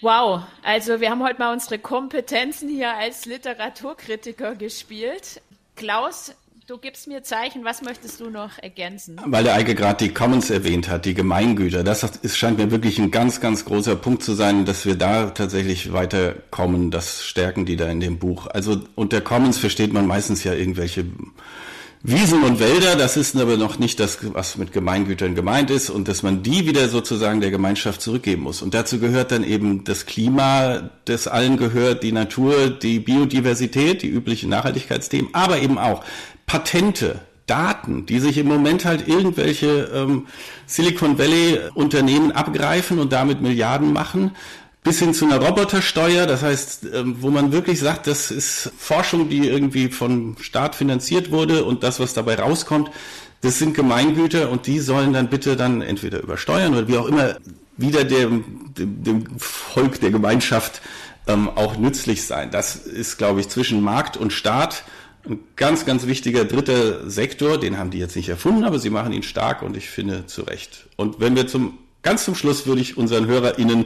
Wow, 0.00 0.42
also 0.62 1.00
wir 1.00 1.10
haben 1.10 1.24
heute 1.24 1.38
mal 1.38 1.52
unsere 1.52 1.78
Kompetenzen 1.78 2.68
hier 2.68 2.94
als 2.94 3.24
Literaturkritiker 3.24 4.54
gespielt. 4.54 5.40
Klaus, 5.74 6.34
du 6.68 6.76
gibst 6.76 7.08
mir 7.08 7.22
Zeichen, 7.22 7.64
was 7.64 7.80
möchtest 7.80 8.20
du 8.20 8.28
noch 8.28 8.58
ergänzen? 8.58 9.18
Weil 9.24 9.42
der 9.42 9.54
Eike 9.54 9.74
gerade 9.74 10.04
die 10.04 10.12
Commons 10.12 10.50
erwähnt 10.50 10.88
hat, 10.88 11.06
die 11.06 11.14
Gemeingüter. 11.14 11.82
Das 11.82 12.02
ist, 12.02 12.36
scheint 12.36 12.58
mir 12.58 12.70
wirklich 12.70 12.98
ein 12.98 13.10
ganz, 13.10 13.40
ganz 13.40 13.64
großer 13.64 13.96
Punkt 13.96 14.22
zu 14.22 14.34
sein, 14.34 14.66
dass 14.66 14.84
wir 14.84 14.94
da 14.94 15.30
tatsächlich 15.30 15.94
weiterkommen. 15.94 16.90
Das 16.90 17.24
stärken 17.24 17.64
die 17.64 17.76
da 17.76 17.88
in 17.88 18.00
dem 18.00 18.18
Buch. 18.18 18.48
Also 18.48 18.82
unter 18.94 19.22
Commons 19.22 19.56
versteht 19.56 19.94
man 19.94 20.06
meistens 20.06 20.44
ja 20.44 20.52
irgendwelche 20.52 21.06
Wiesen 22.02 22.44
und 22.44 22.60
Wälder, 22.60 22.94
das 22.94 23.16
ist 23.16 23.34
aber 23.34 23.56
noch 23.56 23.80
nicht 23.80 23.98
das, 23.98 24.18
was 24.32 24.56
mit 24.56 24.72
Gemeingütern 24.72 25.34
gemeint 25.34 25.68
ist 25.68 25.90
und 25.90 26.06
dass 26.06 26.22
man 26.22 26.44
die 26.44 26.64
wieder 26.64 26.88
sozusagen 26.88 27.40
der 27.40 27.50
Gemeinschaft 27.50 28.00
zurückgeben 28.00 28.42
muss. 28.42 28.62
Und 28.62 28.72
dazu 28.72 29.00
gehört 29.00 29.32
dann 29.32 29.42
eben 29.42 29.82
das 29.82 30.06
Klima, 30.06 30.90
das 31.06 31.26
allen 31.26 31.56
gehört, 31.56 32.04
die 32.04 32.12
Natur, 32.12 32.70
die 32.70 33.00
Biodiversität, 33.00 34.02
die 34.02 34.08
üblichen 34.08 34.48
Nachhaltigkeitsthemen, 34.48 35.34
aber 35.34 35.58
eben 35.58 35.76
auch 35.76 36.04
Patente, 36.48 37.20
Daten, 37.46 38.04
die 38.04 38.18
sich 38.18 38.36
im 38.36 38.48
Moment 38.48 38.84
halt 38.84 39.06
irgendwelche 39.06 39.90
ähm, 39.94 40.26
Silicon 40.66 41.18
Valley 41.18 41.60
Unternehmen 41.74 42.32
abgreifen 42.32 42.98
und 42.98 43.12
damit 43.12 43.40
Milliarden 43.40 43.92
machen 43.92 44.32
bis 44.88 45.00
hin 45.00 45.12
zu 45.12 45.26
einer 45.26 45.44
Robotersteuer, 45.44 46.26
das 46.26 46.42
heißt, 46.42 46.86
ähm, 46.94 47.16
wo 47.20 47.30
man 47.30 47.52
wirklich 47.52 47.78
sagt, 47.78 48.06
das 48.06 48.30
ist 48.30 48.72
Forschung, 48.78 49.28
die 49.28 49.46
irgendwie 49.46 49.88
vom 49.88 50.36
Staat 50.40 50.74
finanziert 50.74 51.30
wurde 51.30 51.64
und 51.64 51.82
das, 51.82 52.00
was 52.00 52.14
dabei 52.14 52.36
rauskommt, 52.36 52.90
das 53.42 53.58
sind 53.58 53.74
Gemeingüter 53.74 54.50
und 54.50 54.66
die 54.66 54.80
sollen 54.80 55.12
dann 55.12 55.28
bitte 55.28 55.56
dann 55.56 55.82
entweder 55.82 56.22
übersteuern 56.22 56.74
oder 56.74 56.88
wie 56.88 56.96
auch 56.96 57.06
immer 57.06 57.36
wieder 57.76 58.04
dem, 58.04 58.72
dem, 58.78 59.02
dem 59.04 59.38
Volk 59.38 60.00
der 60.00 60.10
Gemeinschaft 60.10 60.80
ähm, 61.26 61.48
auch 61.48 61.76
nützlich 61.76 62.24
sein. 62.24 62.50
Das 62.50 62.76
ist, 62.76 63.18
glaube 63.18 63.40
ich, 63.40 63.48
zwischen 63.48 63.82
Markt 63.82 64.16
und 64.16 64.32
Staat 64.32 64.84
ein 65.26 65.40
ganz, 65.56 65.86
ganz 65.86 66.06
wichtiger 66.06 66.44
dritter 66.44 67.08
Sektor. 67.10 67.58
Den 67.58 67.78
haben 67.78 67.90
die 67.90 67.98
jetzt 67.98 68.16
nicht 68.16 68.28
erfunden, 68.28 68.64
aber 68.64 68.78
sie 68.78 68.90
machen 68.90 69.12
ihn 69.12 69.22
stark 69.22 69.62
und 69.62 69.76
ich 69.76 69.90
finde 69.90 70.26
zu 70.26 70.42
Recht. 70.42 70.88
Und 70.96 71.20
wenn 71.20 71.36
wir 71.36 71.46
zum 71.46 71.78
ganz 72.02 72.24
zum 72.24 72.34
Schluss 72.34 72.66
würde 72.66 72.80
ich 72.80 72.96
unseren 72.96 73.26
HörerInnen 73.26 73.84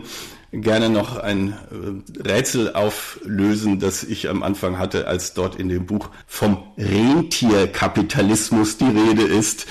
gerne 0.52 0.88
noch 0.90 1.16
ein 1.16 1.48
äh, 1.48 2.28
Rätsel 2.28 2.74
auflösen, 2.74 3.80
das 3.80 4.04
ich 4.04 4.28
am 4.28 4.42
Anfang 4.42 4.78
hatte, 4.78 5.06
als 5.06 5.32
dort 5.34 5.56
in 5.56 5.70
dem 5.70 5.86
Buch 5.86 6.10
vom 6.26 6.62
Rentierkapitalismus 6.76 8.76
die 8.76 8.84
Rede 8.84 9.22
ist. 9.22 9.66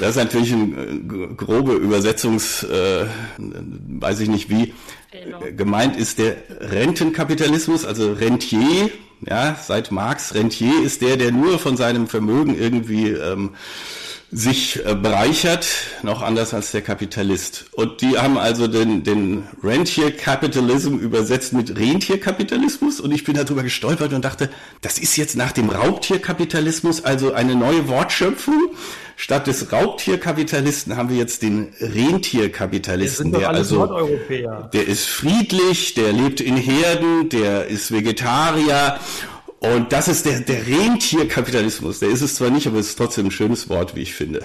Das 0.00 0.10
ist 0.10 0.16
natürlich 0.16 0.52
eine 0.52 1.34
grobe 1.36 1.72
Übersetzungs, 1.72 2.62
äh, 2.62 3.06
weiß 3.38 4.20
ich 4.20 4.28
nicht 4.28 4.50
wie. 4.50 4.74
Gemeint 5.56 5.96
ist 5.96 6.18
der 6.18 6.36
Rentenkapitalismus, 6.60 7.84
also 7.84 8.12
Rentier, 8.12 8.90
ja, 9.20 9.56
seit 9.60 9.90
Marx 9.90 10.34
Rentier 10.34 10.82
ist 10.82 11.02
der, 11.02 11.16
der 11.16 11.32
nur 11.32 11.58
von 11.58 11.76
seinem 11.76 12.06
Vermögen 12.06 12.58
irgendwie 12.58 13.08
ähm, 13.10 13.54
sich 14.30 14.84
äh, 14.84 14.94
bereichert, 14.94 15.66
noch 16.02 16.20
anders 16.20 16.52
als 16.52 16.70
der 16.70 16.82
Kapitalist. 16.82 17.66
Und 17.72 18.02
die 18.02 18.18
haben 18.18 18.36
also 18.36 18.66
den, 18.66 19.02
den 19.02 19.44
Rentier 19.62 20.14
Capitalism 20.14 20.96
übersetzt 20.96 21.54
mit 21.54 21.78
Rentierkapitalismus 21.78 23.00
und 23.00 23.10
ich 23.12 23.24
bin 23.24 23.34
darüber 23.36 23.62
gestolpert 23.62 24.12
und 24.12 24.24
dachte, 24.24 24.50
das 24.82 24.98
ist 24.98 25.16
jetzt 25.16 25.36
nach 25.36 25.52
dem 25.52 25.70
Raubtierkapitalismus 25.70 27.04
also 27.04 27.32
eine 27.32 27.54
neue 27.54 27.88
Wortschöpfung. 27.88 28.70
Statt 29.16 29.46
des 29.48 29.72
Raubtierkapitalisten 29.72 30.96
haben 30.96 31.08
wir 31.08 31.16
jetzt 31.16 31.42
den 31.42 31.72
Rentierkapitalisten, 31.80 33.32
der 33.32 33.48
also, 33.48 34.08
der 34.72 34.86
ist 34.86 35.06
friedlich, 35.06 35.94
der 35.94 36.12
lebt 36.12 36.40
in 36.40 36.56
Herden, 36.56 37.28
der 37.30 37.66
ist 37.66 37.90
Vegetarier 37.90 39.00
und 39.60 39.92
das 39.92 40.08
ist 40.08 40.26
der, 40.26 40.40
der 40.40 40.66
Rentierkapitalismus. 40.66 41.98
Der 41.98 42.10
ist 42.10 42.22
es 42.22 42.36
zwar 42.36 42.50
nicht, 42.50 42.66
aber 42.66 42.78
es 42.78 42.90
ist 42.90 42.96
trotzdem 42.96 43.26
ein 43.26 43.30
schönes 43.30 43.68
Wort, 43.68 43.94
wie 43.94 44.02
ich 44.02 44.14
finde. 44.14 44.44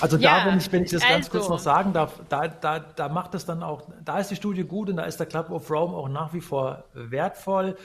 Also 0.00 0.16
da, 0.16 0.22
ja, 0.22 0.46
wenn, 0.46 0.58
ich, 0.58 0.70
wenn 0.72 0.82
ich 0.82 0.90
das 0.90 1.02
ganz 1.02 1.26
also. 1.26 1.30
kurz 1.30 1.48
noch 1.48 1.60
sagen 1.60 1.92
darf, 1.92 2.20
da, 2.28 2.48
da, 2.48 2.80
da 2.80 3.08
macht 3.08 3.34
es 3.34 3.46
dann 3.46 3.62
auch, 3.62 3.82
da 4.04 4.18
ist 4.18 4.32
die 4.32 4.36
Studie 4.36 4.64
gut 4.64 4.90
und 4.90 4.96
da 4.96 5.04
ist 5.04 5.18
der 5.18 5.26
Club 5.26 5.50
of 5.50 5.70
Rome 5.70 5.96
auch 5.96 6.08
nach 6.08 6.34
wie 6.34 6.40
vor 6.40 6.84
wertvoll 6.92 7.76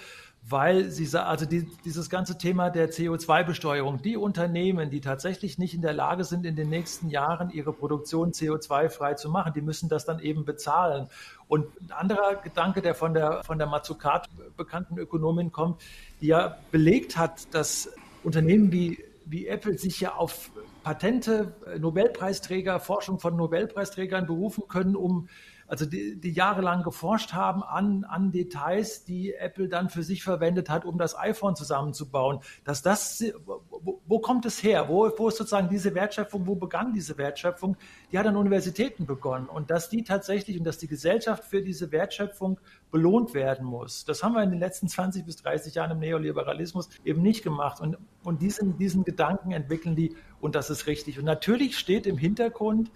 weil 0.50 0.92
sie 0.92 1.08
also 1.20 1.46
die, 1.46 1.68
dieses 1.84 2.10
ganze 2.10 2.38
Thema 2.38 2.70
der 2.70 2.90
CO2-Besteuerung, 2.90 4.02
die 4.02 4.16
Unternehmen, 4.16 4.90
die 4.90 5.02
tatsächlich 5.02 5.58
nicht 5.58 5.74
in 5.74 5.82
der 5.82 5.94
Lage 5.94 6.24
sind, 6.24 6.46
in 6.46 6.56
den 6.56 6.70
nächsten 6.70 7.10
Jahren 7.10 7.50
ihre 7.50 7.74
Produktion 7.74 8.32
CO2-frei 8.32 9.16
zu 9.16 9.30
machen, 9.30 9.52
die 9.54 9.62
müssen 9.62 9.90
das 9.90 10.06
dann 10.06 10.20
eben 10.20 10.46
bezahlen. 10.46 11.10
Und 11.50 11.66
ein 11.82 11.92
anderer 11.92 12.36
Gedanke, 12.36 12.82
der 12.82 12.96
von 12.96 13.14
der 13.14 13.44
von 13.44 13.58
der 13.58 13.68
Mazzucato 13.68 14.30
bekannten 14.56 14.98
Ökonomin 14.98 15.52
kommt, 15.52 15.82
die 16.22 16.28
ja 16.28 16.58
belegt 16.72 17.18
hat, 17.18 17.54
dass 17.54 17.90
Unternehmen 18.24 18.72
wie 18.72 19.04
wie 19.26 19.48
Apple 19.48 19.78
sich 19.78 20.00
ja 20.00 20.16
auf 20.16 20.52
Patente, 20.84 21.54
Nobelpreisträger, 21.78 22.80
Forschung 22.80 23.20
von 23.20 23.36
Nobelpreisträgern 23.36 24.26
berufen 24.26 24.70
können, 24.70 24.96
um 24.96 25.28
also 25.68 25.86
die, 25.86 26.20
die 26.20 26.32
jahrelang 26.32 26.84
geforscht 26.84 27.34
haben 27.34 27.62
an, 27.62 28.06
an 28.06 28.32
Details, 28.32 29.04
die 29.04 29.34
Apple 29.34 29.68
dann 29.68 29.90
für 29.90 30.04
sich 30.04 30.24
verwendet 30.24 30.70
hat, 30.70 30.86
um 30.86 30.98
das 30.98 31.18
iPhone 31.18 31.56
zusammenzubauen. 31.56 32.40
Dass 32.64 32.82
das, 32.82 33.24
wo, 33.46 34.02
wo 34.06 34.20
kommt 34.20 34.46
es 34.46 34.64
her? 34.64 34.88
Wo, 34.88 35.12
wo 35.18 35.28
ist 35.28 35.38
sozusagen 35.38 35.70
diese 35.70 35.94
Wertschöpfung? 35.94 36.48
Wo 36.48 36.56
begann 36.56 36.94
diese 36.94 37.18
Wertschöpfung? 37.18 37.76
Die 38.12 38.18
hat 38.18 38.26
an 38.26 38.38
Universitäten 38.38 39.06
begonnen 39.06 39.48
und 39.48 39.70
dass 39.70 39.90
die 39.90 40.04
tatsächlich 40.04 40.58
und 40.58 40.64
dass 40.64 40.78
die 40.78 40.88
Gesellschaft 40.88 41.44
für 41.44 41.62
diese 41.62 41.92
Wertschöpfung 41.92 42.60
belohnt 42.90 43.34
werden 43.34 43.66
muss. 43.66 44.06
Das 44.06 44.24
haben 44.24 44.34
wir 44.34 44.44
in 44.44 44.52
den 44.52 44.60
letzten 44.60 44.88
20 44.88 45.26
bis 45.26 45.36
30 45.38 45.76
Jahren 45.76 45.92
im 45.92 46.00
Neoliberalismus 46.00 46.90
eben 47.04 47.22
nicht 47.22 47.44
gemacht. 47.44 47.82
Und, 47.82 47.98
und 48.24 48.42
diesen, 48.42 48.78
diesen 48.78 49.04
Gedanken 49.04 49.52
entwickeln 49.52 49.96
die 49.96 50.16
und 50.40 50.56
das 50.56 50.70
ist 50.70 50.88
richtig. 50.88 51.20
Und 51.20 51.26
natürlich 51.26 51.78
steht 51.78 52.06
im 52.06 52.18
Hintergrund, 52.18 52.92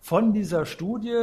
von 0.00 0.32
dieser 0.32 0.64
Studie 0.66 1.14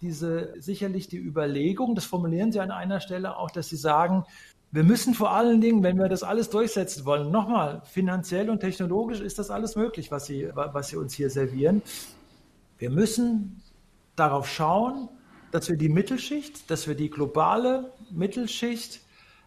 diese 0.00 0.54
sicherlich 0.58 1.08
die 1.08 1.18
Überlegung, 1.18 1.94
das 1.94 2.04
formulieren 2.04 2.52
Sie 2.52 2.60
an 2.60 2.70
einer 2.70 3.00
Stelle 3.00 3.36
auch, 3.36 3.50
dass 3.50 3.68
Sie 3.68 3.76
sagen, 3.76 4.24
wir 4.72 4.82
müssen 4.82 5.14
vor 5.14 5.30
allen 5.30 5.60
Dingen, 5.60 5.82
wenn 5.84 5.98
wir 5.98 6.08
das 6.08 6.24
alles 6.24 6.50
durchsetzen 6.50 7.04
wollen, 7.04 7.30
nochmal, 7.30 7.82
finanziell 7.84 8.50
und 8.50 8.60
technologisch 8.60 9.20
ist 9.20 9.38
das 9.38 9.50
alles 9.50 9.76
möglich, 9.76 10.10
was 10.10 10.26
Sie, 10.26 10.48
was 10.52 10.88
Sie 10.88 10.96
uns 10.96 11.14
hier 11.14 11.30
servieren. 11.30 11.80
Wir 12.78 12.90
müssen 12.90 13.62
darauf 14.16 14.48
schauen, 14.48 15.08
dass 15.52 15.68
wir 15.68 15.76
die 15.76 15.88
Mittelschicht, 15.88 16.68
dass 16.70 16.88
wir 16.88 16.96
die 16.96 17.10
globale 17.10 17.92
Mittelschicht 18.10 19.00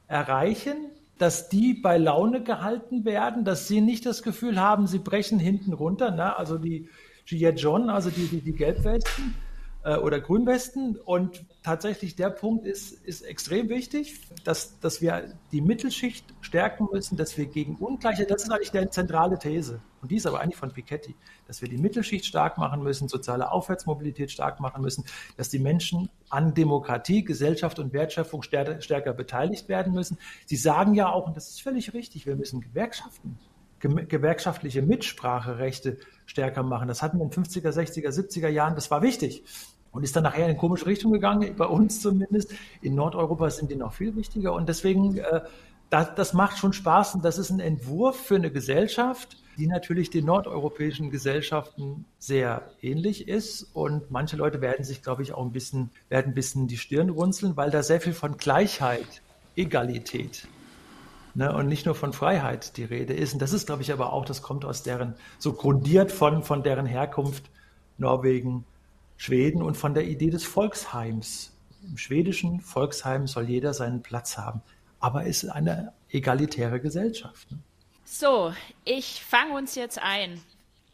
erreichen, 0.08 0.78
dass 1.18 1.50
die 1.50 1.74
bei 1.74 1.98
Laune 1.98 2.44
gehalten 2.44 3.04
werden, 3.04 3.44
dass 3.44 3.68
sie 3.68 3.82
nicht 3.82 4.06
das 4.06 4.24
Gefühl 4.24 4.60
haben, 4.60 4.88
sie 4.88 5.00
brechen 5.00 5.40
hinten 5.40 5.74
runter. 5.74 6.12
Ne? 6.12 6.38
Also 6.38 6.58
die, 6.58 6.90
G.I. 7.28 7.50
John, 7.50 7.90
also 7.90 8.10
die, 8.10 8.28
die, 8.28 8.42
die 8.42 8.54
Gelbwesten 8.54 9.36
äh, 9.84 9.98
oder 9.98 10.20
Grünwesten. 10.20 10.98
Und 10.98 11.46
tatsächlich 11.64 12.16
der 12.16 12.30
Punkt 12.30 12.66
ist, 12.66 12.92
ist 12.92 13.22
extrem 13.22 13.70
wichtig, 13.70 14.20
dass, 14.44 14.80
dass 14.80 15.02
wir 15.02 15.34
die 15.52 15.62
Mittelschicht 15.62 16.26
stärken 16.42 16.88
müssen, 16.92 17.18
dass 17.18 17.38
wir 17.38 17.46
gegen 17.46 17.76
Ungleichheit, 17.76 18.32
das 18.32 18.44
ist 18.44 18.52
eigentlich 18.52 18.72
die 18.72 18.90
zentrale 18.90 19.38
These. 19.40 19.82
Und 20.02 20.12
die 20.12 20.18
ist 20.18 20.26
aber 20.26 20.40
eigentlich 20.40 20.58
von 20.58 20.72
Piketty, 20.72 21.16
dass 21.48 21.62
wir 21.62 21.70
die 21.70 21.78
Mittelschicht 21.78 22.26
stark 22.26 22.58
machen 22.58 22.84
müssen, 22.84 23.08
soziale 23.08 23.52
Aufwärtsmobilität 23.52 24.32
stark 24.32 24.60
machen 24.60 24.82
müssen, 24.82 25.04
dass 25.38 25.50
die 25.50 25.60
Menschen 25.60 26.10
an 26.30 26.54
Demokratie, 26.54 27.24
Gesellschaft 27.24 27.80
und 27.80 27.94
Wertschöpfung 27.94 28.44
stärker, 28.44 28.80
stärker 28.82 29.14
beteiligt 29.14 29.68
werden 29.70 29.94
müssen. 29.94 30.18
Sie 30.46 30.56
sagen 30.56 30.94
ja 30.94 31.12
auch, 31.12 31.28
und 31.28 31.36
das 31.36 31.50
ist 31.50 31.62
völlig 31.62 31.94
richtig, 31.94 32.26
wir 32.26 32.36
müssen 32.36 32.62
Gewerkschaften 32.62 33.38
gewerkschaftliche 33.80 34.82
Mitspracherechte 34.82 35.98
stärker 36.26 36.64
machen. 36.64 36.88
Das 36.88 37.02
hatten 37.02 37.18
wir 37.18 37.26
in 37.26 37.32
den 37.32 37.44
50er, 37.44 37.70
60er, 37.70 38.10
70er 38.10 38.50
Jahren, 38.50 38.76
das 38.76 38.92
war 38.92 39.02
wichtig. 39.02 39.44
Und 39.92 40.04
ist 40.04 40.16
dann 40.16 40.24
nachher 40.24 40.48
in 40.48 40.58
komische 40.58 40.86
Richtung 40.86 41.12
gegangen, 41.12 41.56
bei 41.56 41.66
uns 41.66 42.02
zumindest. 42.02 42.54
In 42.82 42.96
Nordeuropa 42.96 43.50
sind 43.50 43.72
die 43.72 43.76
noch 43.76 43.94
viel 43.94 44.16
wichtiger. 44.16 44.54
Und 44.54 44.70
deswegen, 44.70 45.18
äh, 45.18 45.42
das, 45.90 46.14
das 46.16 46.34
macht 46.34 46.58
schon 46.58 46.74
Spaß. 46.74 47.16
Und 47.16 47.26
das 47.26 47.38
ist 47.38 47.50
ein 47.50 47.60
Entwurf 47.60 48.16
für 48.16 48.36
eine 48.36 48.52
Gesellschaft, 48.52 49.38
die 49.58 49.66
natürlich 49.66 50.10
den 50.10 50.26
nordeuropäischen 50.26 51.10
Gesellschaften 51.10 52.06
sehr 52.20 52.70
ähnlich 52.82 53.28
ist. 53.28 53.64
Und 53.74 54.12
manche 54.12 54.36
Leute 54.36 54.62
werden 54.62 54.84
sich, 54.84 55.02
glaube 55.02 55.24
ich, 55.24 55.34
auch 55.34 55.44
ein 55.44 55.52
bisschen, 55.52 55.90
werden 56.10 56.32
ein 56.32 56.36
bisschen 56.36 56.68
die 56.68 56.78
Stirn 56.78 57.10
runzeln, 57.10 57.58
weil 57.58 57.72
da 57.72 57.82
sehr 57.82 58.02
viel 58.02 58.14
von 58.14 58.38
Gleichheit, 58.38 59.24
Egalität 59.56 60.48
ne, 61.38 61.54
und 61.54 61.68
nicht 61.68 61.86
nur 61.86 61.94
von 61.94 62.14
Freiheit 62.14 62.78
die 62.78 62.84
Rede 62.84 63.14
ist. 63.14 63.34
Und 63.34 63.42
das 63.42 63.54
ist, 63.54 63.68
glaube 63.68 63.84
ich, 63.84 63.94
aber 63.94 64.12
auch, 64.12 64.26
das 64.26 64.42
kommt 64.42 64.66
aus 64.66 64.82
deren, 64.82 65.16
so 65.38 65.54
grundiert 65.54 66.12
von, 66.12 66.44
von 66.44 66.64
deren 66.64 66.88
Herkunft 66.88 67.52
Norwegen, 68.00 68.66
Schweden 69.18 69.62
und 69.62 69.78
von 69.78 69.94
der 69.94 70.06
Idee 70.06 70.32
des 70.32 70.44
Volksheims. 70.44 71.56
Im 71.88 71.98
schwedischen 71.98 72.60
Volksheim 72.60 73.28
soll 73.28 73.48
jeder 73.48 73.74
seinen 73.74 74.02
Platz 74.02 74.38
haben, 74.38 74.62
aber 75.00 75.28
es 75.28 75.44
ist 75.44 75.50
eine 75.52 75.94
egalitäre 76.10 76.82
Gesellschaft. 76.82 77.52
Ne? 77.52 77.60
So, 78.04 78.52
ich 78.84 79.24
fange 79.24 79.56
uns 79.56 79.76
jetzt 79.76 80.02
ein 80.02 80.42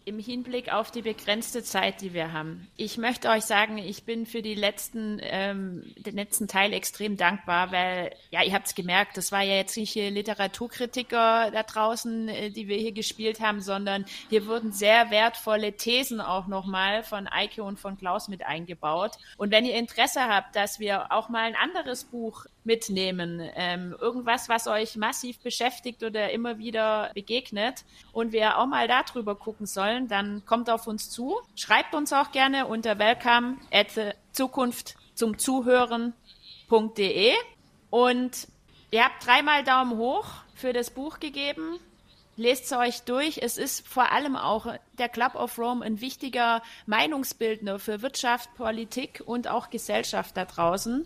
im 0.06 0.20
Hinblick 0.20 0.72
auf 0.72 0.91
die 0.91 1.01
begrenzte 1.01 1.64
Zeit, 1.64 2.01
die 2.01 2.14
wir 2.14 2.34
haben. 2.34 2.68
Ich 2.76 2.97
möchte 2.97 3.30
euch 3.30 3.43
sagen, 3.43 3.78
ich 3.78 4.04
bin 4.04 4.26
für 4.26 4.41
die 4.41 4.56
letzten, 4.56 5.20
ähm, 5.22 5.84
den 5.97 6.16
letzten 6.16 6.47
Teil 6.47 6.74
extrem 6.74 7.18
dankbar, 7.18 7.72
weil, 7.72 8.14
ja, 8.32 8.43
ihr 8.43 8.54
habt 8.54 8.68
es 8.68 8.76
gemerkt, 8.76 9.18
das 9.18 9.32
war 9.32 9.41
ja 9.41 9.56
jetzt 9.56 9.78
nicht 9.78 9.91
hier 9.91 10.12
Literaturkritiker 10.12 11.51
da 11.51 11.64
draußen, 11.64 12.28
äh, 12.28 12.49
die 12.49 12.68
wir 12.68 12.78
hier 12.78 12.91
gespielt 12.91 13.39
haben, 13.39 13.62
sondern 13.62 14.06
hier 14.30 14.47
wurden 14.47 14.72
sehr 14.72 15.10
wertvolle 15.10 15.74
Thesen 15.74 16.20
auch 16.20 16.47
nochmal 16.47 17.04
von 17.04 17.28
Eike 17.28 17.64
und 17.64 17.80
von 17.80 17.97
Klaus 17.97 18.28
mit 18.28 18.45
eingebaut. 18.45 19.12
Und 19.38 19.51
wenn 19.51 19.66
ihr 19.66 19.76
Interesse 19.76 20.22
habt, 20.22 20.56
dass 20.56 20.80
wir 20.80 21.12
auch 21.12 21.30
mal 21.30 21.43
ein 21.43 21.56
anderes 21.56 22.04
Buch 22.04 22.45
mitnehmen, 22.66 23.41
ähm, 23.56 23.95
irgendwas, 23.99 24.49
was 24.49 24.68
euch 24.68 24.95
massiv 24.95 25.39
beschäftigt 25.39 26.04
oder 26.04 26.32
immer 26.32 26.58
wieder 26.58 27.12
begegnet 27.14 27.84
und 28.12 28.32
wir 28.32 28.58
auch 28.58 28.68
mal 28.68 28.88
darüber 28.88 29.36
gucken 29.36 29.66
sollen, 29.66 29.92
wollen, 29.93 30.07
dann 30.07 30.45
kommt 30.45 30.69
auf 30.69 30.87
uns 30.87 31.09
zu. 31.09 31.39
Schreibt 31.55 31.95
uns 31.95 32.13
auch 32.13 32.31
gerne 32.31 32.67
unter 32.67 32.99
welcome 32.99 33.57
at 33.71 33.87
Zukunft 34.31 34.95
zum 35.13 35.37
Zuhören.de. 35.37 37.33
Und 37.89 38.47
ihr 38.91 39.03
habt 39.03 39.25
dreimal 39.25 39.63
Daumen 39.63 39.97
hoch 39.97 40.25
für 40.55 40.73
das 40.73 40.91
Buch 40.91 41.19
gegeben. 41.19 41.79
Lest 42.35 42.65
es 42.65 42.71
euch 42.71 43.01
durch. 43.03 43.37
Es 43.43 43.57
ist 43.57 43.87
vor 43.87 44.11
allem 44.11 44.35
auch 44.35 44.65
der 44.97 45.09
Club 45.09 45.35
of 45.35 45.59
Rome 45.59 45.85
ein 45.85 46.01
wichtiger 46.01 46.63
Meinungsbildner 46.87 47.77
für 47.77 48.01
Wirtschaft, 48.01 48.55
Politik 48.55 49.21
und 49.23 49.47
auch 49.47 49.69
Gesellschaft 49.69 50.35
da 50.35 50.45
draußen. 50.45 51.05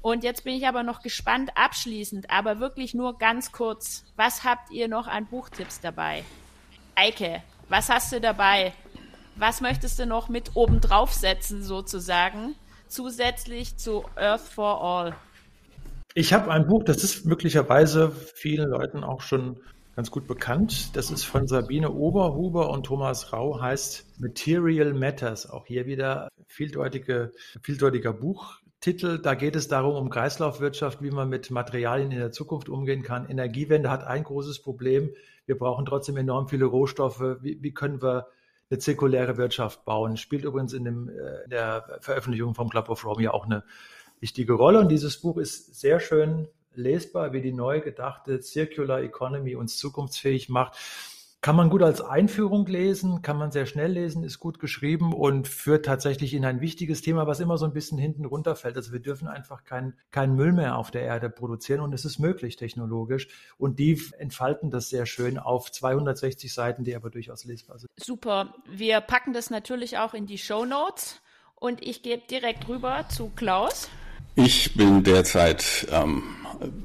Und 0.00 0.22
jetzt 0.22 0.44
bin 0.44 0.54
ich 0.54 0.68
aber 0.68 0.84
noch 0.84 1.02
gespannt, 1.02 1.50
abschließend, 1.56 2.30
aber 2.30 2.60
wirklich 2.60 2.94
nur 2.94 3.18
ganz 3.18 3.50
kurz. 3.50 4.04
Was 4.14 4.44
habt 4.44 4.70
ihr 4.70 4.86
noch 4.86 5.08
an 5.08 5.26
Buchtipps 5.26 5.80
dabei? 5.80 6.22
Eike, 6.94 7.42
was 7.68 7.88
hast 7.88 8.12
du 8.12 8.20
dabei? 8.20 8.72
Was 9.36 9.60
möchtest 9.60 9.98
du 9.98 10.06
noch 10.06 10.28
mit 10.28 10.56
oben 10.56 10.80
draufsetzen, 10.80 11.62
sozusagen, 11.62 12.54
zusätzlich 12.88 13.76
zu 13.76 14.04
Earth 14.16 14.40
for 14.40 14.82
All? 14.82 15.14
Ich 16.14 16.32
habe 16.32 16.50
ein 16.50 16.66
Buch, 16.66 16.82
das 16.84 17.04
ist 17.04 17.26
möglicherweise 17.26 18.10
vielen 18.10 18.70
Leuten 18.70 19.04
auch 19.04 19.20
schon 19.20 19.60
ganz 19.94 20.10
gut 20.10 20.26
bekannt. 20.26 20.96
Das 20.96 21.10
ist 21.10 21.24
von 21.24 21.46
Sabine 21.46 21.92
Oberhuber 21.92 22.70
und 22.70 22.84
Thomas 22.84 23.32
Rau, 23.32 23.60
heißt 23.60 24.20
Material 24.20 24.94
Matters. 24.94 25.48
Auch 25.48 25.66
hier 25.66 25.86
wieder 25.86 26.28
vieldeutige, 26.46 27.32
vieldeutiger 27.62 28.12
Buchtitel. 28.12 29.18
Da 29.20 29.34
geht 29.34 29.54
es 29.54 29.68
darum, 29.68 29.94
um 29.94 30.08
Kreislaufwirtschaft, 30.08 31.02
wie 31.02 31.10
man 31.10 31.28
mit 31.28 31.50
Materialien 31.50 32.10
in 32.10 32.18
der 32.18 32.32
Zukunft 32.32 32.68
umgehen 32.68 33.02
kann. 33.02 33.28
Energiewende 33.28 33.90
hat 33.90 34.04
ein 34.04 34.24
großes 34.24 34.62
Problem 34.62 35.10
wir 35.48 35.58
brauchen 35.58 35.86
trotzdem 35.86 36.18
enorm 36.18 36.46
viele 36.46 36.66
Rohstoffe. 36.66 37.20
Wie, 37.40 37.60
wie 37.62 37.72
können 37.72 38.02
wir 38.02 38.28
eine 38.70 38.78
zirkuläre 38.78 39.38
Wirtschaft 39.38 39.84
bauen? 39.86 40.18
Spielt 40.18 40.44
übrigens 40.44 40.74
in, 40.74 40.84
dem, 40.84 41.08
äh, 41.08 41.44
in 41.44 41.50
der 41.50 41.98
Veröffentlichung 42.00 42.54
vom 42.54 42.68
Club 42.68 42.90
of 42.90 43.04
Rome 43.04 43.22
ja 43.22 43.32
auch 43.32 43.46
eine 43.46 43.64
wichtige 44.20 44.52
Rolle. 44.52 44.78
Und 44.78 44.90
dieses 44.90 45.20
Buch 45.22 45.38
ist 45.38 45.80
sehr 45.80 46.00
schön 46.00 46.48
lesbar, 46.74 47.32
wie 47.32 47.40
die 47.40 47.52
neu 47.52 47.80
gedachte 47.80 48.42
Circular 48.42 49.00
Economy 49.00 49.56
uns 49.56 49.78
zukunftsfähig 49.78 50.50
macht. 50.50 50.76
Kann 51.40 51.54
man 51.54 51.70
gut 51.70 51.82
als 51.82 52.00
Einführung 52.00 52.66
lesen, 52.66 53.22
kann 53.22 53.38
man 53.38 53.52
sehr 53.52 53.66
schnell 53.66 53.92
lesen, 53.92 54.24
ist 54.24 54.40
gut 54.40 54.58
geschrieben 54.58 55.12
und 55.12 55.46
führt 55.46 55.86
tatsächlich 55.86 56.34
in 56.34 56.44
ein 56.44 56.60
wichtiges 56.60 57.00
Thema, 57.00 57.28
was 57.28 57.38
immer 57.38 57.58
so 57.58 57.64
ein 57.64 57.72
bisschen 57.72 57.96
hinten 57.96 58.24
runterfällt. 58.24 58.76
Also 58.76 58.92
wir 58.92 58.98
dürfen 58.98 59.28
einfach 59.28 59.62
keinen 59.62 59.94
kein 60.10 60.34
Müll 60.34 60.52
mehr 60.52 60.76
auf 60.76 60.90
der 60.90 61.02
Erde 61.02 61.30
produzieren 61.30 61.80
und 61.80 61.92
es 61.92 62.04
ist 62.04 62.18
möglich 62.18 62.56
technologisch. 62.56 63.28
Und 63.56 63.78
die 63.78 64.02
entfalten 64.18 64.72
das 64.72 64.88
sehr 64.88 65.06
schön 65.06 65.38
auf 65.38 65.70
260 65.70 66.52
Seiten, 66.52 66.82
die 66.82 66.96
aber 66.96 67.08
durchaus 67.08 67.44
lesbar 67.44 67.78
sind. 67.78 67.88
Super. 67.96 68.54
Wir 68.68 69.00
packen 69.00 69.32
das 69.32 69.48
natürlich 69.48 69.96
auch 69.96 70.14
in 70.14 70.26
die 70.26 70.38
Show 70.38 70.64
Notes 70.64 71.20
und 71.54 71.86
ich 71.86 72.02
gebe 72.02 72.22
direkt 72.28 72.66
rüber 72.66 73.04
zu 73.08 73.30
Klaus. 73.36 73.88
Ich 74.40 74.74
bin 74.74 75.02
derzeit 75.02 75.88
ähm, 75.90 76.22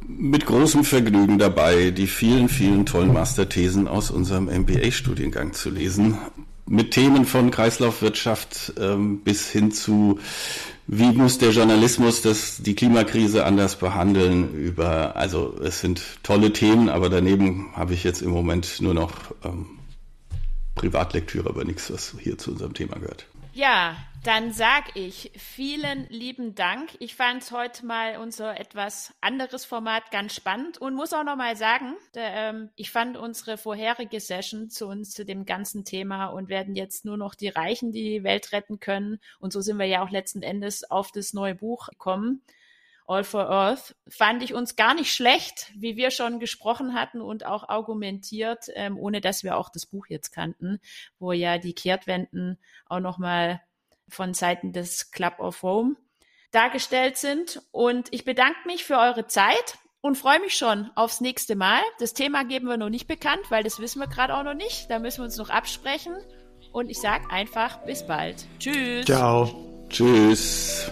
mit 0.07 0.47
großem 0.47 0.83
Vergnügen 0.83 1.37
dabei, 1.37 1.91
die 1.91 2.07
vielen, 2.07 2.49
vielen 2.49 2.87
tollen 2.87 3.13
Masterthesen 3.13 3.87
aus 3.87 4.09
unserem 4.09 4.45
MBA-Studiengang 4.45 5.53
zu 5.53 5.69
lesen. 5.69 6.17
Mit 6.65 6.91
Themen 6.91 7.25
von 7.25 7.51
Kreislaufwirtschaft 7.51 8.73
ähm, 8.79 9.19
bis 9.19 9.51
hin 9.51 9.71
zu, 9.71 10.19
wie 10.87 11.11
muss 11.11 11.37
der 11.37 11.51
Journalismus 11.51 12.23
das, 12.23 12.57
die 12.57 12.73
Klimakrise 12.73 13.45
anders 13.45 13.75
behandeln, 13.75 14.51
über, 14.55 15.15
also 15.15 15.55
es 15.63 15.79
sind 15.79 16.01
tolle 16.23 16.53
Themen, 16.53 16.89
aber 16.89 17.09
daneben 17.09 17.67
habe 17.75 17.93
ich 17.93 18.03
jetzt 18.03 18.23
im 18.23 18.31
Moment 18.31 18.81
nur 18.81 18.95
noch 18.95 19.13
ähm, 19.45 19.77
Privatlektüre, 20.73 21.49
aber 21.49 21.65
nichts, 21.65 21.93
was 21.93 22.15
hier 22.19 22.35
zu 22.39 22.49
unserem 22.49 22.73
Thema 22.73 22.95
gehört. 22.95 23.27
Ja, 23.53 23.95
Dann 24.23 24.53
sag 24.53 24.95
ich 24.95 25.33
vielen 25.35 26.07
lieben 26.07 26.55
Dank. 26.55 26.91
Ich 26.99 27.13
fand 27.13 27.51
heute 27.51 27.85
mal 27.85 28.19
unser 28.19 28.57
etwas 28.57 29.13
anderes 29.19 29.65
Format 29.65 30.11
ganz 30.11 30.33
spannend 30.33 30.77
und 30.77 30.95
muss 30.95 31.11
auch 31.11 31.25
noch 31.25 31.35
mal 31.35 31.57
sagen, 31.57 31.97
der, 32.15 32.33
ähm, 32.33 32.69
ich 32.77 32.89
fand 32.89 33.17
unsere 33.17 33.57
vorherige 33.57 34.21
Session 34.21 34.69
zu 34.69 34.87
uns 34.87 35.11
zu 35.11 35.25
dem 35.25 35.45
ganzen 35.45 35.83
Thema 35.83 36.27
und 36.27 36.47
werden 36.47 36.73
jetzt 36.73 37.03
nur 37.03 37.17
noch 37.17 37.35
die 37.35 37.49
Reichen 37.49 37.91
die 37.91 38.23
Welt 38.23 38.53
retten 38.53 38.79
können. 38.79 39.19
Und 39.39 39.51
so 39.51 39.59
sind 39.59 39.77
wir 39.77 39.87
ja 39.87 40.01
auch 40.01 40.09
letzten 40.09 40.41
Endes 40.41 40.89
auf 40.89 41.11
das 41.11 41.33
neue 41.33 41.55
Buch 41.55 41.87
gekommen. 41.87 42.43
All 43.05 43.25
for 43.25 43.49
Earth, 43.49 43.93
fand 44.07 44.41
ich 44.41 44.53
uns 44.53 44.77
gar 44.77 44.93
nicht 44.93 45.13
schlecht, 45.13 45.69
wie 45.75 45.97
wir 45.97 46.11
schon 46.11 46.39
gesprochen 46.39 46.93
hatten 46.93 47.19
und 47.19 47.45
auch 47.45 47.67
argumentiert, 47.67 48.67
ähm, 48.75 48.97
ohne 48.97 49.19
dass 49.19 49.43
wir 49.43 49.57
auch 49.57 49.67
das 49.67 49.85
Buch 49.85 50.05
jetzt 50.07 50.31
kannten, 50.31 50.79
wo 51.19 51.33
ja 51.33 51.57
die 51.57 51.73
Kehrtwenden 51.73 52.57
auch 52.85 53.01
nochmal 53.01 53.61
von 54.13 54.33
Seiten 54.33 54.71
des 54.71 55.11
Club 55.11 55.39
of 55.39 55.63
Rome 55.63 55.95
dargestellt 56.51 57.17
sind. 57.17 57.61
Und 57.71 58.13
ich 58.13 58.25
bedanke 58.25 58.59
mich 58.65 58.83
für 58.83 58.97
eure 58.97 59.27
Zeit 59.27 59.77
und 60.01 60.17
freue 60.17 60.39
mich 60.39 60.55
schon 60.55 60.91
aufs 60.95 61.21
nächste 61.21 61.55
Mal. 61.55 61.81
Das 61.99 62.13
Thema 62.13 62.43
geben 62.43 62.67
wir 62.67 62.77
noch 62.77 62.89
nicht 62.89 63.07
bekannt, 63.07 63.49
weil 63.49 63.63
das 63.63 63.79
wissen 63.79 63.99
wir 63.99 64.07
gerade 64.07 64.35
auch 64.35 64.43
noch 64.43 64.53
nicht. 64.53 64.89
Da 64.89 64.99
müssen 64.99 65.19
wir 65.19 65.25
uns 65.25 65.37
noch 65.37 65.49
absprechen. 65.49 66.15
Und 66.71 66.89
ich 66.89 66.99
sage 66.99 67.29
einfach 67.29 67.85
bis 67.85 68.05
bald. 68.05 68.45
Tschüss. 68.59 69.05
Ciao. 69.05 69.85
Tschüss. 69.89 70.91